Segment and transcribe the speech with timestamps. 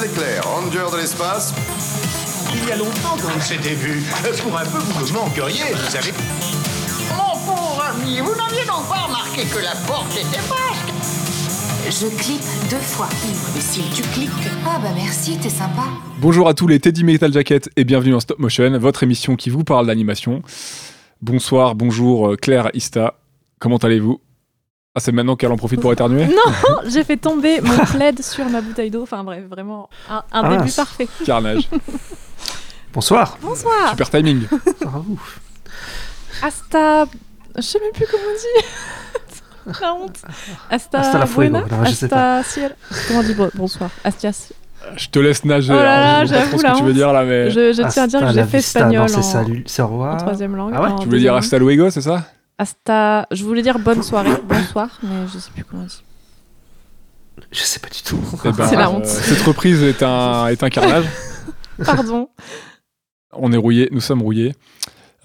[0.00, 1.54] l'éclair, ranger de l'espace.
[2.54, 4.02] Il y a longtemps qu'on s'était vu.
[4.42, 6.12] Pour un peu, vous me manqueriez, vous savez.
[7.16, 12.42] Mon pauvre ami, vous n'aviez donc pas remarqué que la porte était basque Je clique
[12.70, 13.08] deux fois.
[13.56, 14.30] Et si tu cliques.
[14.66, 15.84] Ah bah merci, t'es sympa.
[16.20, 19.50] Bonjour à tous les Teddy Metal Jacket et bienvenue dans Stop Motion, votre émission qui
[19.50, 20.42] vous parle d'animation.
[21.22, 23.18] Bonsoir, bonjour euh, Claire Ista,
[23.58, 24.20] comment allez-vous?
[24.94, 26.52] Ah c'est maintenant qu'elle en profite pour éternuer Non,
[26.88, 29.02] j'ai fait tomber mon plaid sur ma bouteille d'eau.
[29.02, 31.08] Enfin bref, vraiment un, un Ah, début parfait.
[31.24, 31.68] Carnage,
[32.92, 33.38] Bonsoir.
[33.42, 33.90] Bonsoir.
[33.90, 34.42] super timing.
[34.86, 35.40] Ah, ouf.
[36.42, 37.06] Hasta.
[37.56, 38.34] Je sais même plus comment on
[39.72, 39.78] dit.
[39.80, 40.16] La honte.
[40.70, 41.58] Hasta, Hasta la fuego.
[41.60, 41.66] buena.
[41.76, 42.76] Non, je sais Hasta ciel.
[43.08, 44.52] Comment on dit bon- bonsoir Astias.
[44.96, 46.78] Je te laisse nager, Oh là hein, là, je sais pas trop j'avoue, ce que
[46.78, 47.50] tu veux dire là, mais...
[47.50, 49.82] Je, je tiens à dire que j'ai fait vista, espagnol non, c'est en, salut, c'est
[49.82, 50.16] au en revoir.
[50.18, 50.72] troisième langue.
[50.74, 52.24] Ah ouais en Tu voulais dire hasta luego, c'est ça?
[52.58, 53.26] Hasta.
[53.30, 56.02] Je voulais dire bonne soirée, bonsoir, mais je sais plus comment on dit.
[57.52, 58.18] Je sais pas du tout.
[58.44, 59.06] Eh ben, C'est la euh, honte.
[59.06, 61.06] Cette reprise est un, est un carnage.
[61.84, 62.28] Pardon.
[63.32, 64.54] On est rouillés, nous sommes rouillés.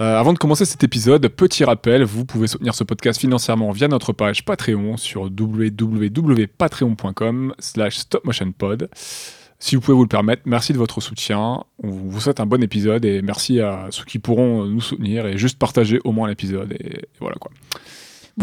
[0.01, 3.87] Euh, avant de commencer cet épisode, petit rappel, vous pouvez soutenir ce podcast financièrement via
[3.87, 8.89] notre page Patreon sur www.patreon.com slash stopmotionpod.
[9.63, 11.63] Si vous pouvez vous le permettre, merci de votre soutien.
[11.81, 15.37] On vous souhaite un bon épisode et merci à ceux qui pourront nous soutenir et
[15.37, 16.73] juste partager au moins l'épisode.
[16.73, 17.49] Et, voilà quoi.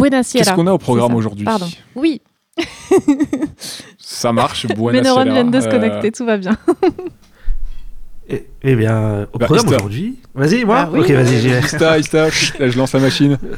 [0.08, 1.68] Qu'est-ce qu'on a au programme aujourd'hui Pardon.
[1.94, 2.22] Oui,
[3.98, 6.56] Ça marche, mes buena neurones viennent de se Euh, connecter, tout va bien.
[8.32, 10.16] Eh, eh bien, au Bah, programme aujourd'hui.
[10.34, 11.00] Vas-y, moi Ah oui.
[11.00, 11.60] Ok, vas-y, j'y vais.
[11.60, 13.38] Ista, Ista, chut, là, je lance la machine.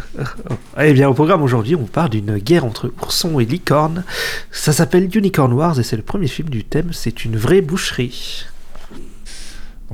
[0.80, 4.04] Eh bien, au programme aujourd'hui, on parle d'une guerre entre oursons et licornes.
[4.50, 6.88] Ça s'appelle Unicorn Wars et c'est le premier film du thème.
[6.92, 8.46] C'est une vraie boucherie.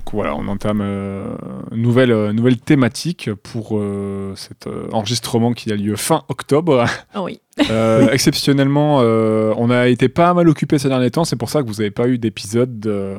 [0.08, 1.36] Donc voilà, on entame euh,
[1.70, 6.86] une nouvelle, euh, nouvelle thématique pour euh, cet euh, enregistrement qui a lieu fin octobre.
[7.14, 7.42] Oh oui.
[7.70, 11.60] Euh, exceptionnellement, euh, on a été pas mal occupé ces derniers temps, c'est pour ça
[11.62, 13.18] que vous n'avez pas eu d'épisode euh,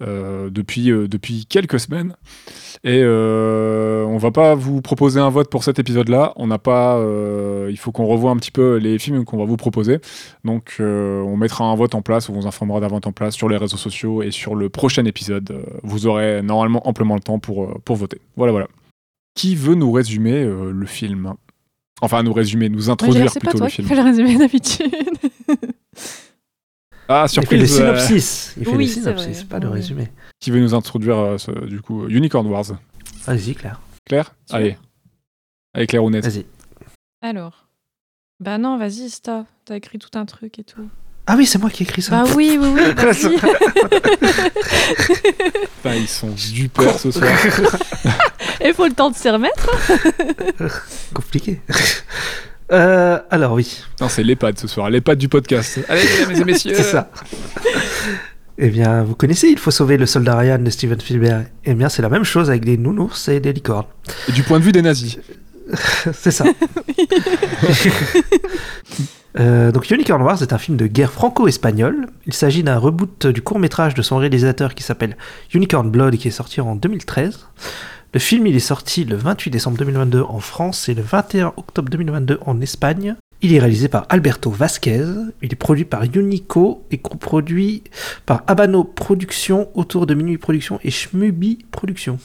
[0.00, 2.14] euh, depuis, euh, depuis quelques semaines.
[2.84, 6.32] Et euh, on va pas vous proposer un vote pour cet épisode-là.
[6.36, 6.96] On n'a pas.
[6.98, 9.98] euh, il faut qu'on revoie un petit peu les films qu'on va vous proposer.
[10.44, 12.28] Donc, euh, on mettra un vote en place.
[12.28, 15.50] On vous informera davantage en place sur les réseaux sociaux et sur le prochain épisode.
[15.50, 18.20] Euh, vous aurez normalement amplement le temps pour, pour voter.
[18.36, 18.68] Voilà, voilà.
[19.34, 21.34] Qui veut nous résumer euh, le film?
[22.00, 23.88] Enfin, nous résumer, nous introduire c'est pas plutôt toi le qui film.
[23.88, 24.94] fais le résumé d'habitude.
[27.08, 28.54] Ah, Il fait le surprise euh, synopsis.
[28.58, 29.44] Il fait oui, le c'est synopsis, vrai.
[29.48, 30.08] pas le résumé.
[30.40, 32.64] Qui veut nous introduire, euh, ce- du coup, Unicorn Wars
[33.26, 33.80] Vas-y, Claire.
[34.06, 34.34] Claire.
[34.50, 34.76] Allez.
[35.74, 36.24] Allez, Claire Honnête.
[36.24, 36.46] Vas-y.
[37.22, 37.66] Alors.
[38.40, 39.46] Bah non, vas-y, Sta.
[39.64, 40.88] T'as écrit tout un truc et tout.
[41.26, 42.22] Ah oui, c'est moi qui ai écrit ça.
[42.22, 43.36] Bah oui, oui, oui, vas-y.
[45.76, 47.30] Putain, ils sont super ce soir.
[48.64, 49.68] Il faut le temps de s'y remettre.
[51.14, 51.60] Compliqué.
[52.72, 55.80] Euh, alors oui, Non, c'est l'EHPAD ce soir, l'EHPAD du podcast.
[55.88, 56.74] Allez, mesdames et messieurs.
[56.76, 57.10] c'est ça.
[58.60, 61.46] Eh bien, vous connaissez Il faut sauver le soldat Ryan de Steven Spielberg.
[61.64, 63.86] Eh bien, c'est la même chose avec des nounours et des licornes.
[64.28, 65.18] Et du point de vue des nazis.
[66.12, 66.44] c'est ça.
[69.38, 72.08] Euh, donc Unicorn Wars est un film de guerre franco-espagnole.
[72.26, 75.16] Il s'agit d'un reboot du court-métrage de son réalisateur qui s'appelle
[75.54, 77.46] Unicorn Blood et qui est sorti en 2013.
[78.14, 81.88] Le film il est sorti le 28 décembre 2022 en France et le 21 octobre
[81.90, 83.14] 2022 en Espagne.
[83.40, 85.04] Il est réalisé par Alberto Vasquez.
[85.42, 87.84] Il est produit par Unico et coproduit
[88.26, 92.18] par Habano Productions, Autour de Minuit Productions et Schmubi Productions.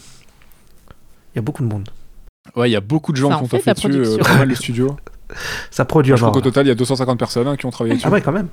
[1.34, 1.88] Il y a beaucoup de monde.
[2.56, 4.22] Ouais, il y a beaucoup de gens Ça qui ont fait dessus, euh, production.
[4.24, 4.96] pas mal de studios.
[5.70, 6.34] Ça produit Je à crois mort.
[6.34, 8.06] qu'au total, il y a 250 personnes hein, qui ont travaillé dessus.
[8.08, 8.48] Ah ouais, quand même.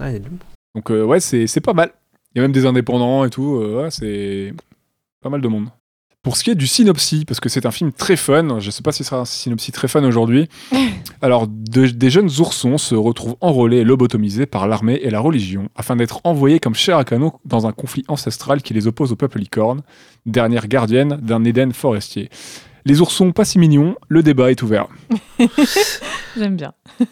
[0.00, 0.38] Ah, il y a du monde.
[0.74, 1.90] Donc euh, ouais, c'est c'est pas mal.
[2.34, 3.56] Il y a même des indépendants et tout.
[3.56, 4.52] euh, ouais, c'est
[5.22, 5.68] pas mal de monde.
[6.22, 8.82] Pour ce qui est du synopsis, parce que c'est un film très fun, je sais
[8.82, 10.48] pas si ce sera un synopsis très fun aujourd'hui.
[11.22, 15.68] Alors, de- des jeunes oursons se retrouvent enrôlés et lobotomisés par l'armée et la religion
[15.76, 19.16] afin d'être envoyés comme chair à canon dans un conflit ancestral qui les oppose au
[19.16, 19.82] peuple licorne,
[20.26, 22.30] dernière gardienne d'un Éden forestier.
[22.84, 24.88] Les oursons pas si mignons, le débat est ouvert.
[26.36, 26.72] J'aime bien.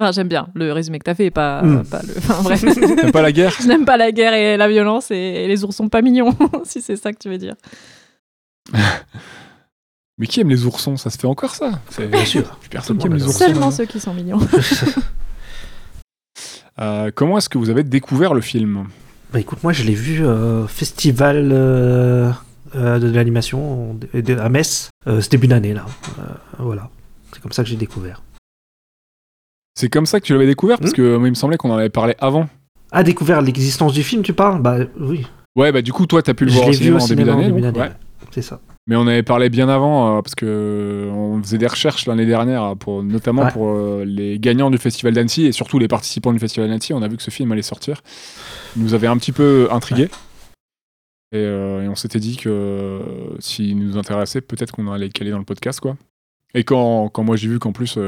[0.00, 1.84] Enfin, j'aime bien le résumé que t'as fait, pas, Mm.
[1.84, 2.14] pas le.
[2.18, 2.64] Enfin, bref.
[2.96, 5.64] T'aimes pas la guerre Je n'aime pas la guerre et la violence et, et les
[5.64, 6.32] ours sont pas mignons,
[6.64, 7.54] si c'est ça que tu veux dire.
[10.18, 10.96] Mais qui aime les oursons?
[10.96, 11.80] Ça se fait encore ça?
[11.90, 12.44] C'est Bien sûr.
[12.60, 13.38] Plus personne qui aime les oursons.
[13.38, 14.38] Seulement ceux qui sont mignons.
[16.80, 18.86] Euh, comment est-ce que vous avez découvert le film?
[19.32, 22.30] Bah écoute, moi je l'ai vu euh, festival euh,
[22.76, 23.98] euh, de l'animation
[24.38, 25.84] à Metz, euh, ce début d'année là.
[26.20, 26.22] Euh,
[26.60, 26.88] voilà,
[27.32, 28.22] c'est comme ça que j'ai découvert.
[29.78, 30.96] C'est comme ça que tu l'avais découvert Parce Hmm.
[30.96, 32.48] que moi, il me semblait qu'on en avait parlé avant.
[32.90, 34.60] Ah, découvert l'existence du film, tu parles?
[34.60, 35.24] Bah oui.
[35.54, 37.20] Ouais, bah du coup, toi, t'as pu le Je voir au cinéma au en début
[37.22, 37.46] cinéma d'année.
[37.46, 37.88] début donc, d'année.
[37.90, 37.94] ouais.
[38.32, 38.60] c'est ça.
[38.88, 42.62] Mais on avait parlé bien avant, euh, parce que on faisait des recherches l'année dernière,
[42.64, 43.52] euh, pour, notamment Ouais.
[43.52, 46.92] pour euh, les gagnants du Festival d'Annecy et surtout les participants du Festival d'Annecy.
[46.92, 48.00] On a vu que ce film allait sortir.
[48.76, 50.08] Il nous avait un petit peu intrigués.
[51.32, 53.00] Et, euh, et on s'était dit que
[53.38, 55.78] s'il nous intéressait, peut-être qu'on allait le caler dans le podcast.
[55.80, 55.96] quoi.
[56.54, 57.98] Et quand, quand moi j'ai vu qu'en plus,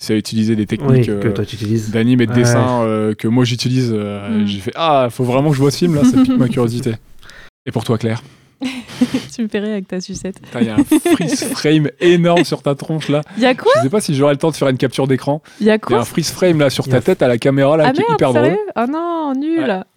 [0.00, 2.38] euh, ça utilisé des Oui, techniques que euh, d'anime et de Ouais.
[2.38, 4.46] dessin euh, que moi j'utilise, euh, Mm.
[4.46, 6.94] j'ai fait Ah, faut vraiment que je vois ce film là, ça pique ma curiosité.
[7.66, 8.22] Et pour toi, Claire
[9.34, 10.38] tu me fais rire avec ta sucette.
[10.42, 13.22] Putain, Il y a un freeze frame énorme sur ta tronche là.
[13.38, 15.40] Y a quoi Je sais pas si j'aurai le temps de faire une capture d'écran.
[15.60, 17.22] Y a Il y a quoi un freeze frame là sur Il ta a- tête
[17.22, 18.58] à la caméra là Ah qui est merde, hyper drôle.
[18.74, 19.82] Ah non, nul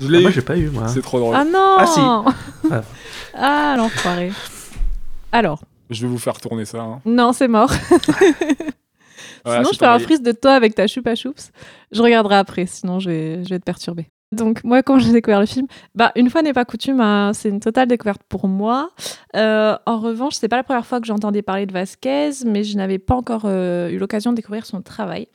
[0.00, 0.32] Je Ah, l'ai moi eu.
[0.32, 0.88] j'ai pas eu moi.
[0.88, 1.34] C'est trop drôle.
[1.36, 2.00] Ah non Ah, si.
[2.72, 2.82] Ah.
[3.34, 4.32] Ah, l'enfoiré.
[5.32, 5.60] Alors,
[5.90, 6.80] Je vais vous faire tourner ça.
[6.80, 7.00] hein.
[7.04, 7.70] non, c'est mort.
[9.44, 11.50] Voilà, sinon, je fais un freeze de toi avec ta choupa choups.
[11.92, 14.06] Je regarderai après, sinon je vais, je vais te perturber.
[14.32, 15.66] Donc, moi, quand j'ai découvert le film,
[15.96, 18.90] bah, une fois n'est pas coutume, hein, c'est une totale découverte pour moi.
[19.34, 22.76] Euh, en revanche, c'est pas la première fois que j'entendais parler de Vasquez, mais je
[22.76, 25.26] n'avais pas encore euh, eu l'occasion de découvrir son travail.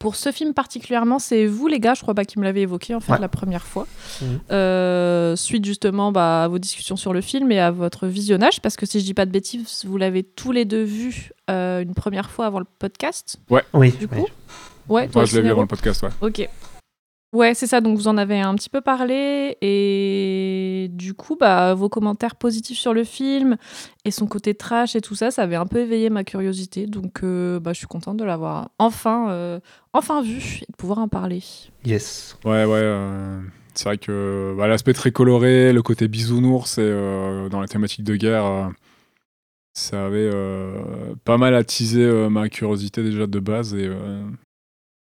[0.00, 2.94] Pour ce film particulièrement, c'est vous, les gars, je crois pas qui me l'avez évoqué
[2.94, 3.18] en fait Ouais.
[3.20, 3.86] la première fois.
[4.22, 4.40] Mhm.
[4.50, 8.76] Euh, suite justement bah, à vos discussions sur le film et à votre visionnage, parce
[8.76, 11.92] que si je dis pas de bêtises, vous l'avez tous les deux vu euh, une
[11.94, 13.36] première fois avant le podcast.
[13.50, 14.08] Oui, Du oui.
[14.08, 14.26] coup,
[14.88, 16.08] ouais, toi Moi, je l'ai vu avant le podcast, ouais.
[16.22, 16.48] Ok.
[17.32, 17.80] Ouais, c'est ça.
[17.80, 19.56] Donc, vous en avez un petit peu parlé.
[19.60, 23.56] Et du coup, bah, vos commentaires positifs sur le film
[24.04, 26.86] et son côté trash et tout ça, ça avait un peu éveillé ma curiosité.
[26.86, 29.60] Donc, euh, bah, je suis contente de l'avoir enfin, euh,
[29.92, 31.42] enfin vu et de pouvoir en parler.
[31.84, 32.36] Yes.
[32.44, 32.80] Ouais, ouais.
[32.82, 33.40] euh,
[33.74, 38.02] c'est vrai que bah, l'aspect très coloré, le côté bisounours et euh, dans la thématique
[38.02, 38.72] de guerre,
[39.72, 43.74] ça avait euh, pas mal attisé euh, ma curiosité déjà de base.
[43.74, 44.22] Et, euh,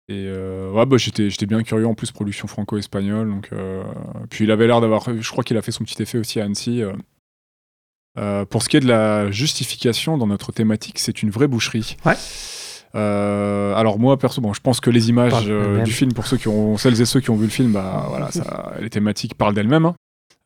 [0.10, 3.30] et euh, ouais, bah, j'étais, j'étais bien curieux en plus, production franco-espagnole.
[3.30, 3.84] Donc, euh,
[4.30, 5.06] puis il avait l'air d'avoir.
[5.16, 6.82] Je crois qu'il a fait son petit effet aussi à Annecy.
[8.18, 8.44] euh.
[8.46, 11.96] Pour ce qui est de la justification dans notre thématique, c'est une vraie boucherie.
[12.06, 12.16] Ouais.
[12.96, 15.46] Alors moi perso, bon, je pense que les images
[15.86, 18.08] du film, pour ceux qui ont, celles et ceux qui ont vu le film, bah
[18.10, 19.86] voilà, ça, les thématiques parlent d'elles-mêmes.
[19.86, 19.96] hein.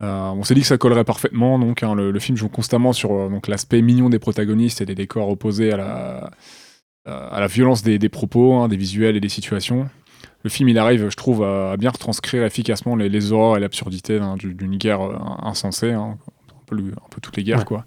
[0.02, 1.58] Euh, on s'est dit que ça collerait parfaitement.
[1.58, 4.86] Donc hein, le, le film joue constamment sur euh, donc l'aspect mignon des protagonistes et
[4.86, 6.32] des décors opposés à la
[7.06, 9.88] à la violence des, des propos, hein, des visuels et des situations.
[10.44, 14.20] Le film, il arrive, je trouve, à, bien retranscrire efficacement les, les horreurs et l'absurdité
[14.20, 16.18] hein, du- d'une guerre euh, insensée, hein,
[16.50, 17.66] un, peu, le- un peu toutes les guerres, Ouais.
[17.66, 17.86] quoi.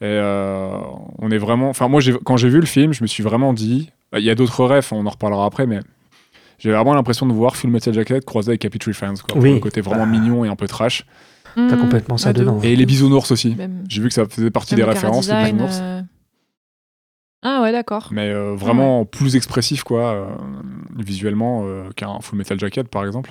[0.00, 0.70] Et euh,
[1.18, 1.68] on est vraiment.
[1.68, 3.90] Enfin, moi, quand j'ai vu le film, je me suis vraiment dit.
[4.12, 5.80] bah, Il y a d'autres refs, on en reparlera après, mais
[6.58, 9.34] j'ai vraiment l'impression de voir Full Metal Jacket croisé avec Happy Tree Friends, quoi.
[9.34, 9.54] pour Oui.
[9.54, 10.10] Le côté vraiment Bah.
[10.18, 11.04] mignon et un peu trash.
[11.56, 11.80] T'as Mhm.
[11.80, 12.60] complètement ça Ah, de dedans.
[12.62, 13.56] Et les bisounours aussi.
[13.88, 15.78] J'ai vu que ça faisait partie même des références, les bisounours.
[15.82, 16.02] euh.
[17.42, 18.08] Ah ouais, d'accord.
[18.10, 20.24] mais euh, vraiment plus expressif quoi euh,
[20.98, 23.30] visuellement euh, qu'un Full Metal Jacket par exemple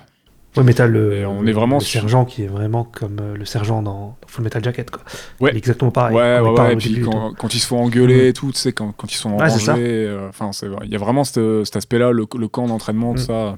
[0.57, 3.37] Ouais, mais t'as le, on est vraiment le sur- sergent qui est vraiment comme euh,
[3.37, 4.89] le sergent dans, Full Metal Jacket.
[4.89, 5.03] Quoi.
[5.39, 5.51] Ouais.
[5.51, 6.15] Il est exactement pareil.
[6.15, 7.01] ouais On ouais ouais et puis
[7.37, 9.49] quand, ils se font engueuler et tout tu sais quand, quand ils sont en Ouais,
[9.51, 9.73] c'est ça.
[9.73, 12.65] rangée euh, enfin c'est vrai il y a vraiment cet aspect là le, le camp
[12.67, 13.25] d'entraînement tout Mm.
[13.25, 13.57] ça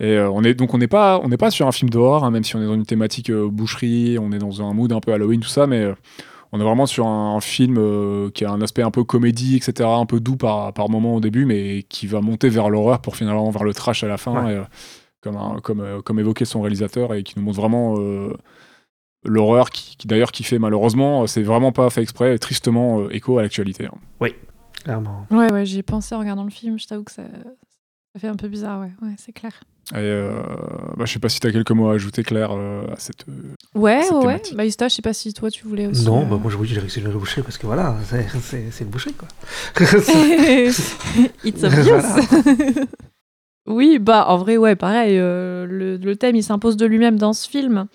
[0.00, 2.22] et euh, on est donc on n'est pas on n'est pas sur un film d'horreur
[2.24, 4.92] hein, même si on est dans une thématique euh, boucherie on est dans un mood
[4.92, 5.94] un peu Halloween tout ça mais euh,
[6.52, 9.56] on est vraiment sur un, un film euh, qui a un aspect un peu comédie
[9.56, 13.00] etc un peu doux par par moment au début mais qui va monter vers l'horreur
[13.00, 14.52] pour finalement vers le trash à la fin Ouais.
[14.52, 14.64] et, euh,
[15.20, 18.32] comme un- comme euh, comme évoqué son réalisateur et qui nous montre vraiment euh,
[19.24, 23.38] l'horreur qui, qui, d'ailleurs qui fait malheureusement c'est vraiment pas fait exprès tristement euh, écho
[23.38, 24.28] à l'actualité hein.
[24.84, 25.26] Clairement.
[25.32, 26.78] Ouais, ouais, j'y ai pensé en regardant le film.
[26.78, 27.24] Je t'avoue que ça,
[28.12, 29.64] ça fait un peu bizarre, ouais, ouais c'est clair.
[29.92, 30.32] Et euh,
[30.96, 33.24] bah, je sais pas si tu as quelques mots à ajouter Claire euh, à cette
[33.28, 34.42] euh, Ouais, Cette ouais.
[34.54, 36.04] Bah, Ista, je sais pas si toi tu voulais aussi.
[36.04, 37.94] Non, euh, bah, moi je oui, j'ai réussi à le boucher parce que voilà,
[38.42, 39.28] c'est- une boucherie quoi.
[41.44, 42.02] It's obvious.
[43.66, 45.18] oui, bah en vrai, ouais, pareil.
[45.18, 47.86] euh, le, le thème, il s'impose de lui-même dans ce film.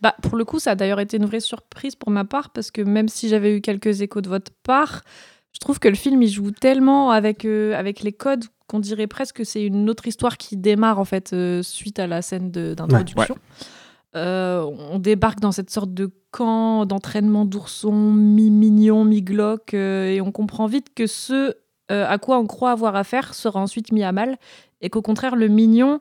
[0.00, 2.70] Bah, pour le coup, ça a d'ailleurs été une vraie surprise pour ma part parce
[2.70, 5.02] que même si j'avais eu quelques échos de votre part,
[5.54, 9.06] je trouve que le film il joue tellement avec euh, avec les codes qu'on dirait
[9.06, 12.50] presque que c'est une autre histoire qui démarre en fait euh, suite à la scène
[12.50, 13.36] d'introduction.
[14.16, 20.32] Euh, on débarque dans cette sorte de camp d'entraînement d'oursons mi-mignon, mi-glauque, euh, et on
[20.32, 21.54] comprend vite que ce
[21.90, 24.38] à quoi on croit avoir affaire sera ensuite mis à mal,
[24.80, 26.00] et qu'au contraire, le mignon,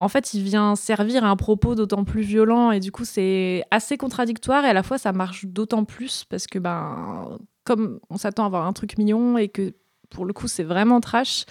[0.00, 3.62] en fait, il vient servir à un propos d'autant plus violent, et du coup, c'est
[3.70, 8.16] assez contradictoire, et à la fois, ça marche d'autant plus, parce que, ben, comme on
[8.16, 9.74] s'attend à voir un truc mignon, et que
[10.10, 11.44] pour le coup, c'est vraiment trash.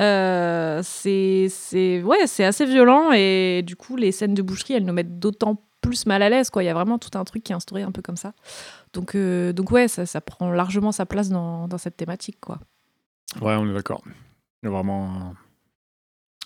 [0.00, 4.84] Euh, c'est c'est ouais c'est assez violent et du coup les scènes de boucherie elles
[4.84, 7.42] nous mettent d'autant plus mal à l'aise quoi il y a vraiment tout un truc
[7.42, 8.32] qui est instauré un peu comme ça
[8.92, 12.58] donc euh, donc ouais ça, ça prend largement sa place dans, dans cette thématique quoi
[13.40, 14.02] ouais on est d'accord
[14.62, 15.34] il y a vraiment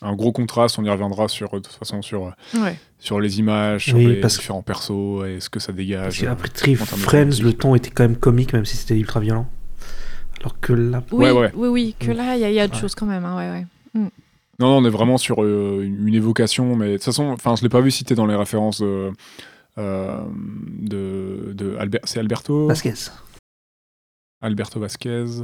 [0.02, 0.78] un gros contraste.
[0.78, 2.78] On y reviendra sur, de toute façon sur, Ouais.
[2.98, 5.76] sur les images, sur Oui, les parce que- différents persos et ce que ça Parce
[5.76, 6.20] dégage.
[6.22, 9.20] qu'après en termes de Friends, le ton était quand même comique, même si c'était ultra
[9.20, 9.46] violent.
[10.40, 11.52] Alors que là, Oui, Ouais, ouais.
[11.54, 12.80] oui, oui, que là, il y, a- il y a autre Ouais.
[12.80, 13.24] chose quand même.
[13.24, 13.66] hein, ouais, ouais.
[14.58, 17.62] Non, non, on est vraiment sur euh, une évocation, mais de toute façon, enfin, je
[17.62, 19.10] l'ai pas vu cité dans les références de,
[19.78, 20.20] euh,
[20.80, 22.92] de, de Albert, c'est Alberto, Vasquez.
[24.42, 25.24] Alberto Vasquez.
[25.26, 25.42] Je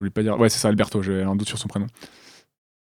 [0.00, 1.02] voulais pas dire, ouais, c'est ça, Alberto.
[1.02, 1.86] J'ai un doute sur son prénom.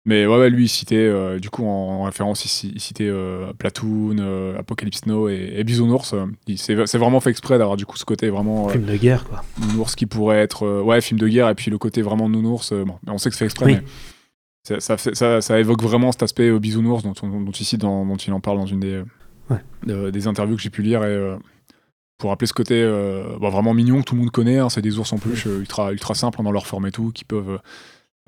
[0.04, 1.68] Mais ouais, ouais, lui, il citait, euh, du coup, en,
[2.00, 6.12] en référence, il, il citait euh, Platoon, euh, Apocalypse Now et, et Bisounours.
[6.14, 9.44] Euh, C'est vraiment fait exprès d'avoir du coup ce côté vraiment Film de guerre, quoi.
[9.60, 12.96] nounours qui pourrait être ouais film de guerre et puis le côté vraiment nounours bon
[13.06, 13.74] on sait que c'est fait exprès Oui.
[13.76, 13.82] mais
[14.64, 18.04] ça, ça, fait- ça, ça évoque vraiment cet aspect bisounours dont, on- dont ici dans,
[18.04, 19.02] dont il en parle dans une des
[19.50, 20.10] Ouais.
[20.10, 21.36] des interviews que j'ai pu lire et
[22.18, 22.84] pour rappeler ce côté
[23.40, 26.14] vraiment mignon que tout le monde connaît hein, c'est des ours en peluche ultra ultra
[26.14, 27.60] simples dans leur forme et tout qui peuvent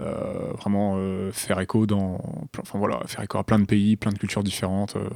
[0.00, 2.18] euh, vraiment euh, faire écho dans
[2.60, 5.08] enfin voilà faire écho à plein de pays plein de cultures différentes euh,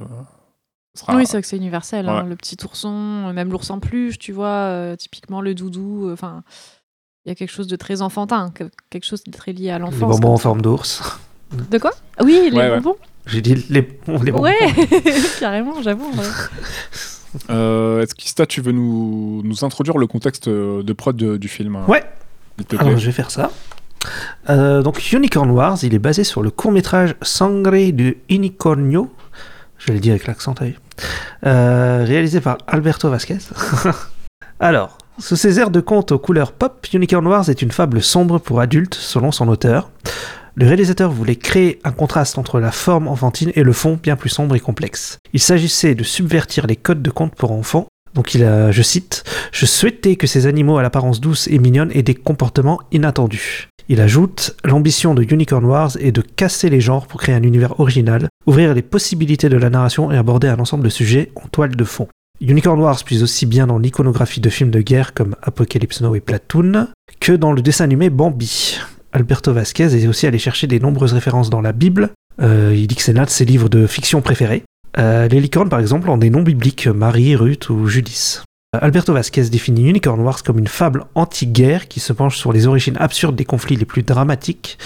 [0.95, 2.07] sera- Oui, c'est vrai que c'est universel.
[2.07, 6.07] hein, le petit ourson, euh, même l'ours en peluche, tu vois, euh, typiquement le doudou.
[6.07, 6.43] euh, Enfin,
[7.25, 9.77] il y a quelque chose de très enfantin, que- quelque chose de très lié à
[9.77, 9.99] Les l'enfance.
[9.99, 11.01] bonbons comme en forme d'ours.
[11.71, 11.91] De quoi?
[12.21, 12.79] Oui, les Ouais, ouais.
[12.79, 12.97] bonbons?
[13.25, 14.41] J'ai dit les, les bonbons.
[14.41, 14.55] Ouais,
[15.39, 16.09] carrément, j'avoue.
[16.11, 16.25] ouais.
[17.51, 21.75] Euh, est-ce qu'Ista tu veux nous, nous introduire le contexte de prod de- du film?
[21.87, 22.03] Ouais.
[22.79, 23.51] Alors, je vais faire ça.
[24.49, 29.11] Euh, donc, Unicorn Wars, il est basé sur le court-métrage Sangre de Unicornio.
[29.77, 30.55] Je le dire avec l'accent,
[31.45, 33.37] Euh, Réalisé par Alberto Vasquez.
[34.59, 38.39] Alors, sous ses airs de conte aux couleurs pop, Unicorn Wars est une fable sombre
[38.39, 39.89] pour adultes, selon son auteur.
[40.55, 44.29] Le réalisateur voulait créer un contraste entre la forme enfantine et le fond bien plus
[44.29, 45.17] sombre et complexe.
[45.31, 47.87] Il s'agissait de subvertir les codes de conte pour enfants.
[48.15, 51.91] Donc il a, je cite, Je souhaitais que ces animaux à l'apparence douce et mignonne
[51.93, 53.67] aient des comportements inattendus.
[53.87, 57.79] Il ajoute L'ambition de Unicorn Wars est de casser les genres pour créer un univers
[57.79, 61.75] original, ouvrir les possibilités de la narration et aborder un ensemble de sujets en toile
[61.75, 62.07] de fond.
[62.41, 66.21] Unicorn Wars puise aussi bien dans l'iconographie de films de guerre comme Apocalypse Now et
[66.21, 66.87] Platoon
[67.19, 68.79] que dans le dessin animé Bambi.
[69.11, 72.11] Alberto Vasquez est aussi allé chercher des nombreuses références dans la Bible.
[72.41, 74.63] Euh, il dit que c'est l'un de ses livres de fiction préférés.
[74.99, 78.43] Euh, les licornes, par exemple, ont des noms bibliques Marie, Ruth ou Judith.
[78.75, 82.67] Euh, Alberto Vasquez définit Unicorn Wars comme une fable anti-guerre qui se penche sur les
[82.67, 84.77] origines absurdes des conflits les plus dramatiques.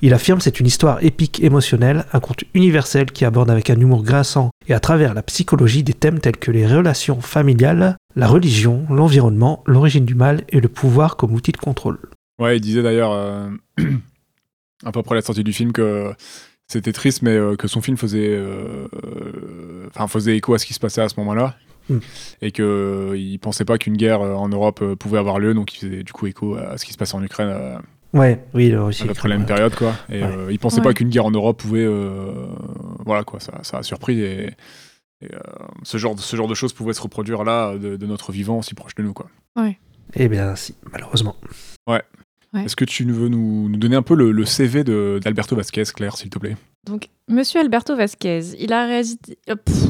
[0.00, 4.02] Il affirme c'est une histoire épique émotionnelle, un conte universel qui aborde avec un humour
[4.02, 8.86] grinçant et à travers la psychologie des thèmes tels que les relations familiales, la religion,
[8.88, 11.98] l'environnement, l'origine du mal et le pouvoir comme outil de contrôle.
[12.40, 13.50] Ouais, il disait d'ailleurs, euh,
[14.84, 16.12] un peu après la sortie du film, que
[16.68, 18.86] c'était triste, mais euh, que son film faisait, euh,
[19.88, 21.56] enfin, faisait écho à ce qui se passait à ce moment-là.
[21.88, 21.98] Mm.
[22.42, 25.78] Et qu'il pensait pas qu'une guerre euh, en Europe euh, pouvait avoir lieu, donc il
[25.78, 27.78] faisait du coup écho à ce qui se passait en Ukraine euh,
[28.12, 29.02] Ouais, oui, là aussi.
[29.02, 29.94] à peu près la même période, quoi.
[30.10, 30.26] Et Ouais.
[30.30, 30.82] euh, il pensait Ouais.
[30.84, 32.46] pas qu'une guerre en Europe pouvait, euh,
[33.06, 33.40] voilà, quoi.
[33.40, 34.50] Ça, ça a surpris et,
[35.22, 35.38] et, euh,
[35.82, 38.60] ce genre, de- ce genre de choses pouvait se reproduire là, de, de notre vivant,
[38.62, 39.28] si proche de nous, quoi.
[40.14, 41.36] Eh bien, si, malheureusement.
[41.86, 42.02] Ouais.
[42.54, 45.82] Est-ce que tu veux nous, nous donner un peu le, le CV de- d'Alberto Vasquez,
[45.94, 46.56] Claire, s'il te plaît?
[46.86, 49.18] Donc, Monsieur Alberto Vasquez, il a réalisé.
[49.50, 49.84] euh, pff,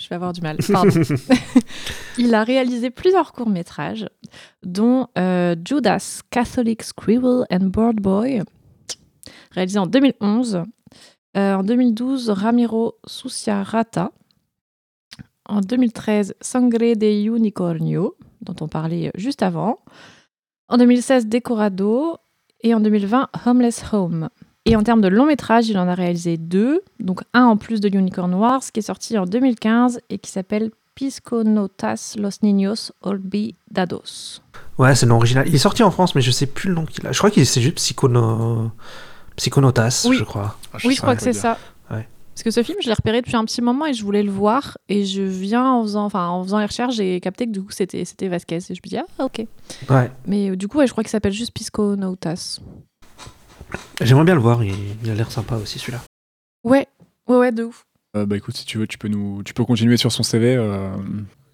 [0.00, 0.56] je vais avoir du mal.
[0.72, 0.90] Pardon.
[2.18, 4.06] il a réalisé plusieurs courts-métrages,
[4.64, 8.42] dont euh, Judas, Catholic Scribble and Board Boy,
[9.50, 10.62] réalisé en 2011.
[11.36, 14.12] Euh, en 2012, Ramiro Suciarata.
[15.48, 17.06] En 2013, Sangre de
[17.36, 19.80] Unicornio, dont on parlait juste avant.
[20.70, 22.16] En 2016, Decorado.
[22.62, 24.28] Et en 2020, Homeless Home.
[24.66, 27.80] Et en termes de long métrage, il en a réalisé deux, donc un en plus
[27.80, 34.42] de Unicorn Wars, qui est sorti en 2015 et qui s'appelle Pisconotas Los Niños Olvidados.
[34.76, 35.48] Ouais, c'est le nom original.
[35.48, 37.12] Il est sorti en France, mais je sais plus le nom qu'il a.
[37.12, 38.70] Je crois qu'il c'est juste Psychono...
[39.36, 40.16] Psychonotas, Oui.
[40.18, 40.56] je crois.
[40.84, 41.56] Oui, je crois que c'est ça.
[41.90, 42.06] Ouais.
[42.34, 44.30] Parce que ce film, je l'ai repéré depuis un petit moment et je voulais le
[44.30, 44.78] voir.
[44.88, 47.70] Et je viens en faisant, enfin, en faisant les recherches, j'ai capté que du coup,
[47.70, 48.56] c'était c'était Vasquez.
[48.56, 49.44] Et je me dis, ah, ok.
[49.90, 50.10] Ouais.
[50.26, 52.60] Mais euh, du coup, ouais, je crois qu'il s'appelle juste Pisconotas.
[54.00, 56.00] J'aimerais bien le voir, il, il a l'air sympa aussi celui-là.
[56.64, 56.86] Ouais,
[57.28, 57.84] ouais, ouais, de ouf.
[58.16, 60.56] Euh, Bah écoute, si tu veux, tu peux, nous, tu peux continuer sur son CV.
[60.56, 60.90] euh,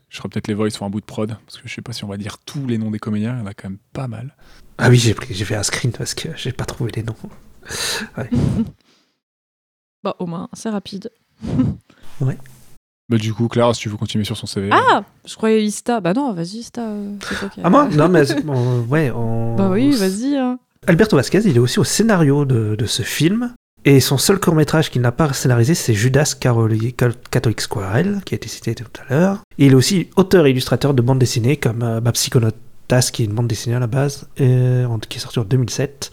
[0.09, 1.93] je ferai peut-être les voices sur un bout de prod, parce que je sais pas
[1.93, 3.79] si on va dire tous les noms des comédiens, il y en a quand même
[3.93, 4.37] pas mal.
[4.79, 7.17] Ah oui, j'ai pris, j'ai fait un screen parce que j'ai pas trouvé les noms.
[10.07, 11.11] Bah, au moins, c'est rapide.
[13.09, 14.69] Bah du coup, Claire, si tu veux continuer sur son CV.
[14.73, 16.01] Ah Je croyais Ista.
[16.01, 16.83] Bah non, vas-y, Ista.
[16.83, 17.17] euh,
[17.65, 19.11] Ah moi Non mais bon, ouais.
[19.11, 20.37] on- Bah oui, vas-y.
[20.37, 20.59] hein.
[20.87, 23.53] Alberto Vasquez, il est aussi au scénario de, de ce film.
[23.85, 26.95] Et son seul court-métrage qu'il n'a pas scénarisé, c'est Judas Caroli-
[27.31, 29.39] Catholic Squirrel, qui a été cité tout à l'heure.
[29.59, 32.11] Il est aussi auteur et illustrateur de bandes dessinées comme euh, bah,
[32.89, 36.11] Tas, qui est une bande dessinée à la base, euh, qui est sortie en 2007.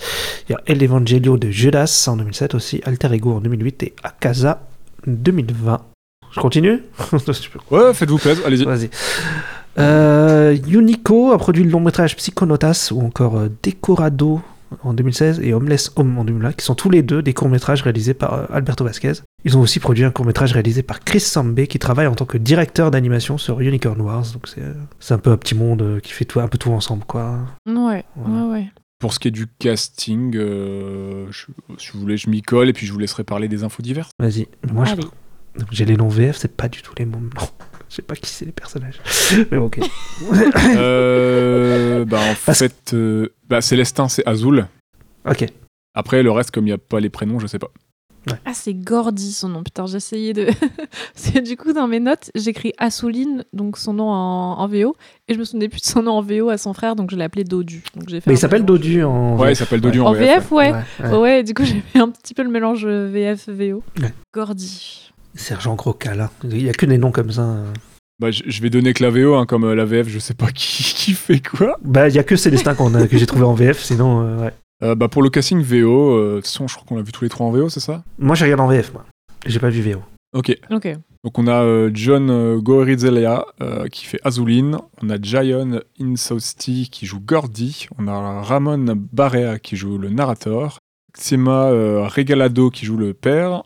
[0.50, 3.94] Il y a El Evangelio de Judas en 2007 aussi, Alter Ego en 2008 et
[4.04, 4.62] Akaza
[5.06, 5.82] 2020.
[6.32, 6.82] Je continue?
[7.72, 8.66] Ouais, faites-vous plaisir, allez-y.
[8.66, 8.90] Vas-y.
[9.80, 14.42] Euh, Unico a produit le long métrage Psychonautas ou encore euh, Decorado
[14.84, 18.14] en 2016 et Homeless Home en 2001, qui sont tous les deux des courts-métrages réalisés
[18.14, 19.14] par euh, Alberto Vasquez.
[19.46, 22.38] Ils ont aussi produit un court-métrage réalisé par Chris Sambé, qui travaille en tant que
[22.38, 24.26] directeur d'animation sur Unicorn Wars.
[24.34, 26.58] Donc c'est euh, c'est un peu un petit monde euh, qui fait tout, un peu
[26.58, 27.40] tout ensemble, quoi.
[27.68, 28.46] Ouais, Voilà.
[28.46, 28.68] ouais, ouais.
[29.00, 32.74] Pour ce qui est du casting, euh, je- si vous voulez, je m'y colle et
[32.74, 34.12] puis je vous laisserai parler des infos diverses.
[34.18, 34.48] Vas-y.
[34.72, 34.96] Moi, je-
[35.72, 37.48] j'ai les noms VF, c'est pas du tout les mêmes noms.
[37.94, 39.00] Je sais pas qui c'est les personnages.
[39.52, 39.80] Mais bon, ok.
[40.76, 44.66] Euh, bah, en Parce- fait, euh, bah, Célestin, c'est Azul.
[45.30, 45.46] ok.
[45.94, 47.70] Après, le reste, comme il n'y a pas les prénoms, je sais pas.
[48.46, 49.62] Ah, c'est Gordy son nom.
[49.64, 50.48] Putain, j'ai essayé de.
[51.34, 54.96] Que du coup, dans mes notes, j'écris Assouline, donc son nom en, en VO,
[55.28, 57.16] et je me souvenais plus de son nom en VO à son frère, donc je
[57.16, 57.84] l'ai appelé Dodu.
[57.96, 58.80] Donc j'ai fait Mais il s'appelle mélange.
[58.80, 59.38] Dodu en.
[59.38, 60.72] Ouais, il s'appelle Dodu en, En VF, ouais.
[60.72, 61.44] Ouais, Ouais, ouais.
[61.44, 63.84] du coup, j'ai fait un petit peu le mélange VF-VO.
[64.02, 64.14] Ouais.
[64.34, 65.12] Gordy.
[65.36, 66.22] Sergent Grocal.
[66.22, 66.30] hein.
[66.44, 67.42] Il y a que des noms comme ça.
[67.44, 67.74] euh.
[68.20, 70.52] Bah, je vais donner que la VO, hein, comme euh, la VF, je sais pas
[70.54, 71.78] qui, qui fait quoi.
[71.84, 74.38] Bah, il y a que Célestin qu'on a, que j'ai trouvé en VF, sinon, euh,
[74.46, 74.54] ouais.
[74.84, 77.12] Euh, bah, pour le casting VO, euh, de toute façon, je crois qu'on l'a vu
[77.12, 78.04] tous les trois en VO, c'est ça?
[78.20, 79.06] Moi, j'ai regardé en VF, moi.
[79.46, 80.00] J'ai pas vu VO.
[80.36, 80.56] Ok.
[80.72, 80.88] Ok.
[81.24, 87.06] Donc on a euh, John Gorizzelea euh, qui fait Azulin, on a Jayon Insausti qui
[87.06, 90.80] joue Gordy, on a Ramon Barea qui joue le narrateur,
[91.18, 93.64] Xema euh, Regalado qui joue le père,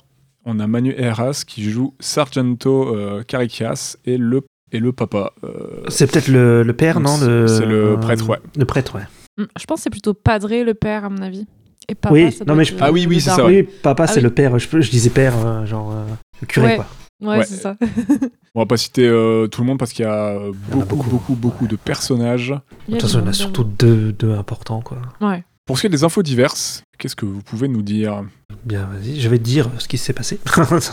[0.47, 5.33] on a Manu Heras qui joue Sargento euh, Carikias et le, et le papa.
[5.43, 7.97] euh, C'est peut-être le, le père, Donc non c'est- le...
[8.01, 8.39] prêtre, ouais.
[8.57, 9.03] Le prêtre, ouais.
[9.37, 11.45] Hmm, Je pense que c'est plutôt Padré le père, à mon avis.
[11.89, 13.61] Et papa, Oui, ça non, mais je- le- Ah oui, oui, c'est ça, ouais.
[13.61, 14.23] Oui, papa, Ah c'est oui.
[14.23, 14.57] le père.
[14.57, 16.03] Je, disais père, euh, genre euh,
[16.41, 16.75] le curé, Ouais.
[16.77, 16.87] quoi.
[17.21, 17.45] Ouais, Ouais.
[17.45, 17.75] c'est ça.
[18.55, 21.09] On va pas citer euh, tout le monde parce qu'il y a euh, y beaucoup,
[21.09, 21.67] beaucoup, beaucoup.
[21.67, 22.53] de personnages.
[22.87, 24.97] De toute façon, il y en a surtout deux, deux importants, quoi.
[25.21, 25.43] Ouais.
[25.65, 28.23] Pour ce qui est des infos diverses, qu'est-ce que vous pouvez nous dire?
[28.65, 30.39] Bien, vas-y, je vais te dire ce qui s'est passé.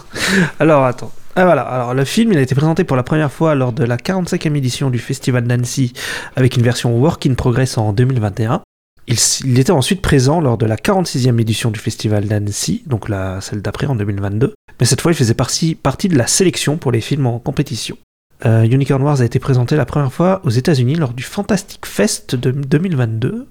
[0.58, 1.12] alors, attends.
[1.36, 3.82] Ah, voilà, alors le film, il a été présenté pour la première fois lors de
[3.82, 5.92] la 45e édition du Festival d'Annecy
[6.36, 8.62] avec une version Work in Progress en 2021.
[9.06, 13.60] Il, était ensuite présent lors de la 46e édition du Festival d'Annecy, donc la, celle
[13.60, 14.54] d'après en 2022.
[14.80, 17.98] Mais cette fois, il faisait partie, partie de la sélection pour les films en compétition.
[18.46, 22.34] Euh, Unicorn Wars a été présenté la première fois aux États-Unis lors du Fantastic Fest
[22.34, 23.48] de 2022.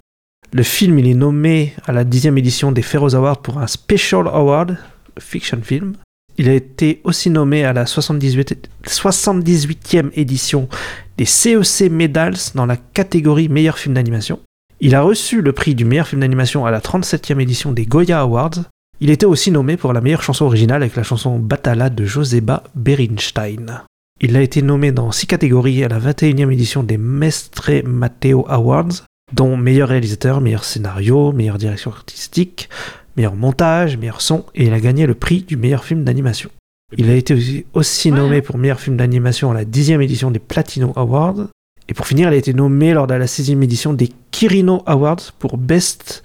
[0.56, 4.28] Le film, il est nommé à la 10e édition des Feroz Awards pour un Special
[4.28, 4.78] Award
[5.20, 5.94] Fiction Film.
[6.38, 10.70] Il a été aussi nommé à la 78, 78e édition
[11.18, 14.42] des CEC Medals dans la catégorie meilleur film d'animation.
[14.80, 18.20] Il a reçu le prix du meilleur film d'animation à la 37e édition des Goya
[18.20, 18.62] Awards.
[19.00, 22.64] Il était aussi nommé pour la meilleure chanson originale avec la chanson Batala de Joseba
[22.76, 23.82] Berinstein.
[24.22, 29.04] Il a été nommé dans six catégories à la 21e édition des Mestre Matteo Awards,
[29.34, 32.70] dont meilleur réalisateur, meilleur scénario, meilleure direction artistique,
[33.18, 36.50] meilleur montage, meilleur son, et il a gagné le prix du meilleur film d'animation.
[36.98, 40.30] Il a été aussi, aussi Ouais, nommé pour meilleur film d'animation à la 10e édition
[40.30, 41.48] des Platino Awards.
[41.90, 45.32] Et pour finir, il a été nommé lors de la 6e édition des Kirino Awards
[45.40, 46.24] pour Best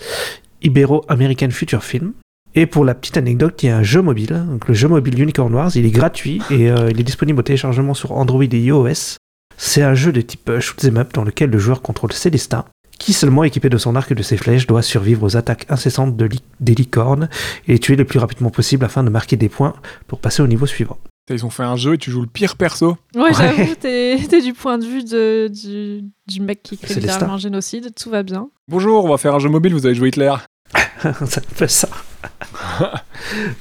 [0.62, 2.12] Ibero-American Feature Film.
[2.54, 5.20] Et pour la petite anecdote, il y a un jeu mobile, donc le jeu mobile
[5.20, 8.58] Unicorn Wars, il est gratuit et euh, il est disponible au téléchargement sur Android et
[8.58, 9.16] iOS.
[9.56, 12.64] C'est un jeu de type euh, shoot 'em up dans lequel le joueur contrôle Célestin,
[12.98, 16.16] qui seulement équipé de son arc et de ses flèches doit survivre aux attaques incessantes
[16.16, 17.28] de li- des licornes
[17.66, 19.74] et les tuer le plus rapidement possible afin de marquer des points
[20.08, 20.98] pour passer au niveau suivant.
[21.30, 22.96] Ils ont fait un jeu et tu joues le pire perso.
[23.14, 27.38] Ouais, j'avoue, t'es du point de vue de, du, du mec qui crée littéralement un
[27.38, 28.48] génocide, tout va bien.
[28.66, 30.34] Bonjour, on va faire un jeu mobile, vous allez jouer Hitler.
[31.02, 31.88] ça fait ça.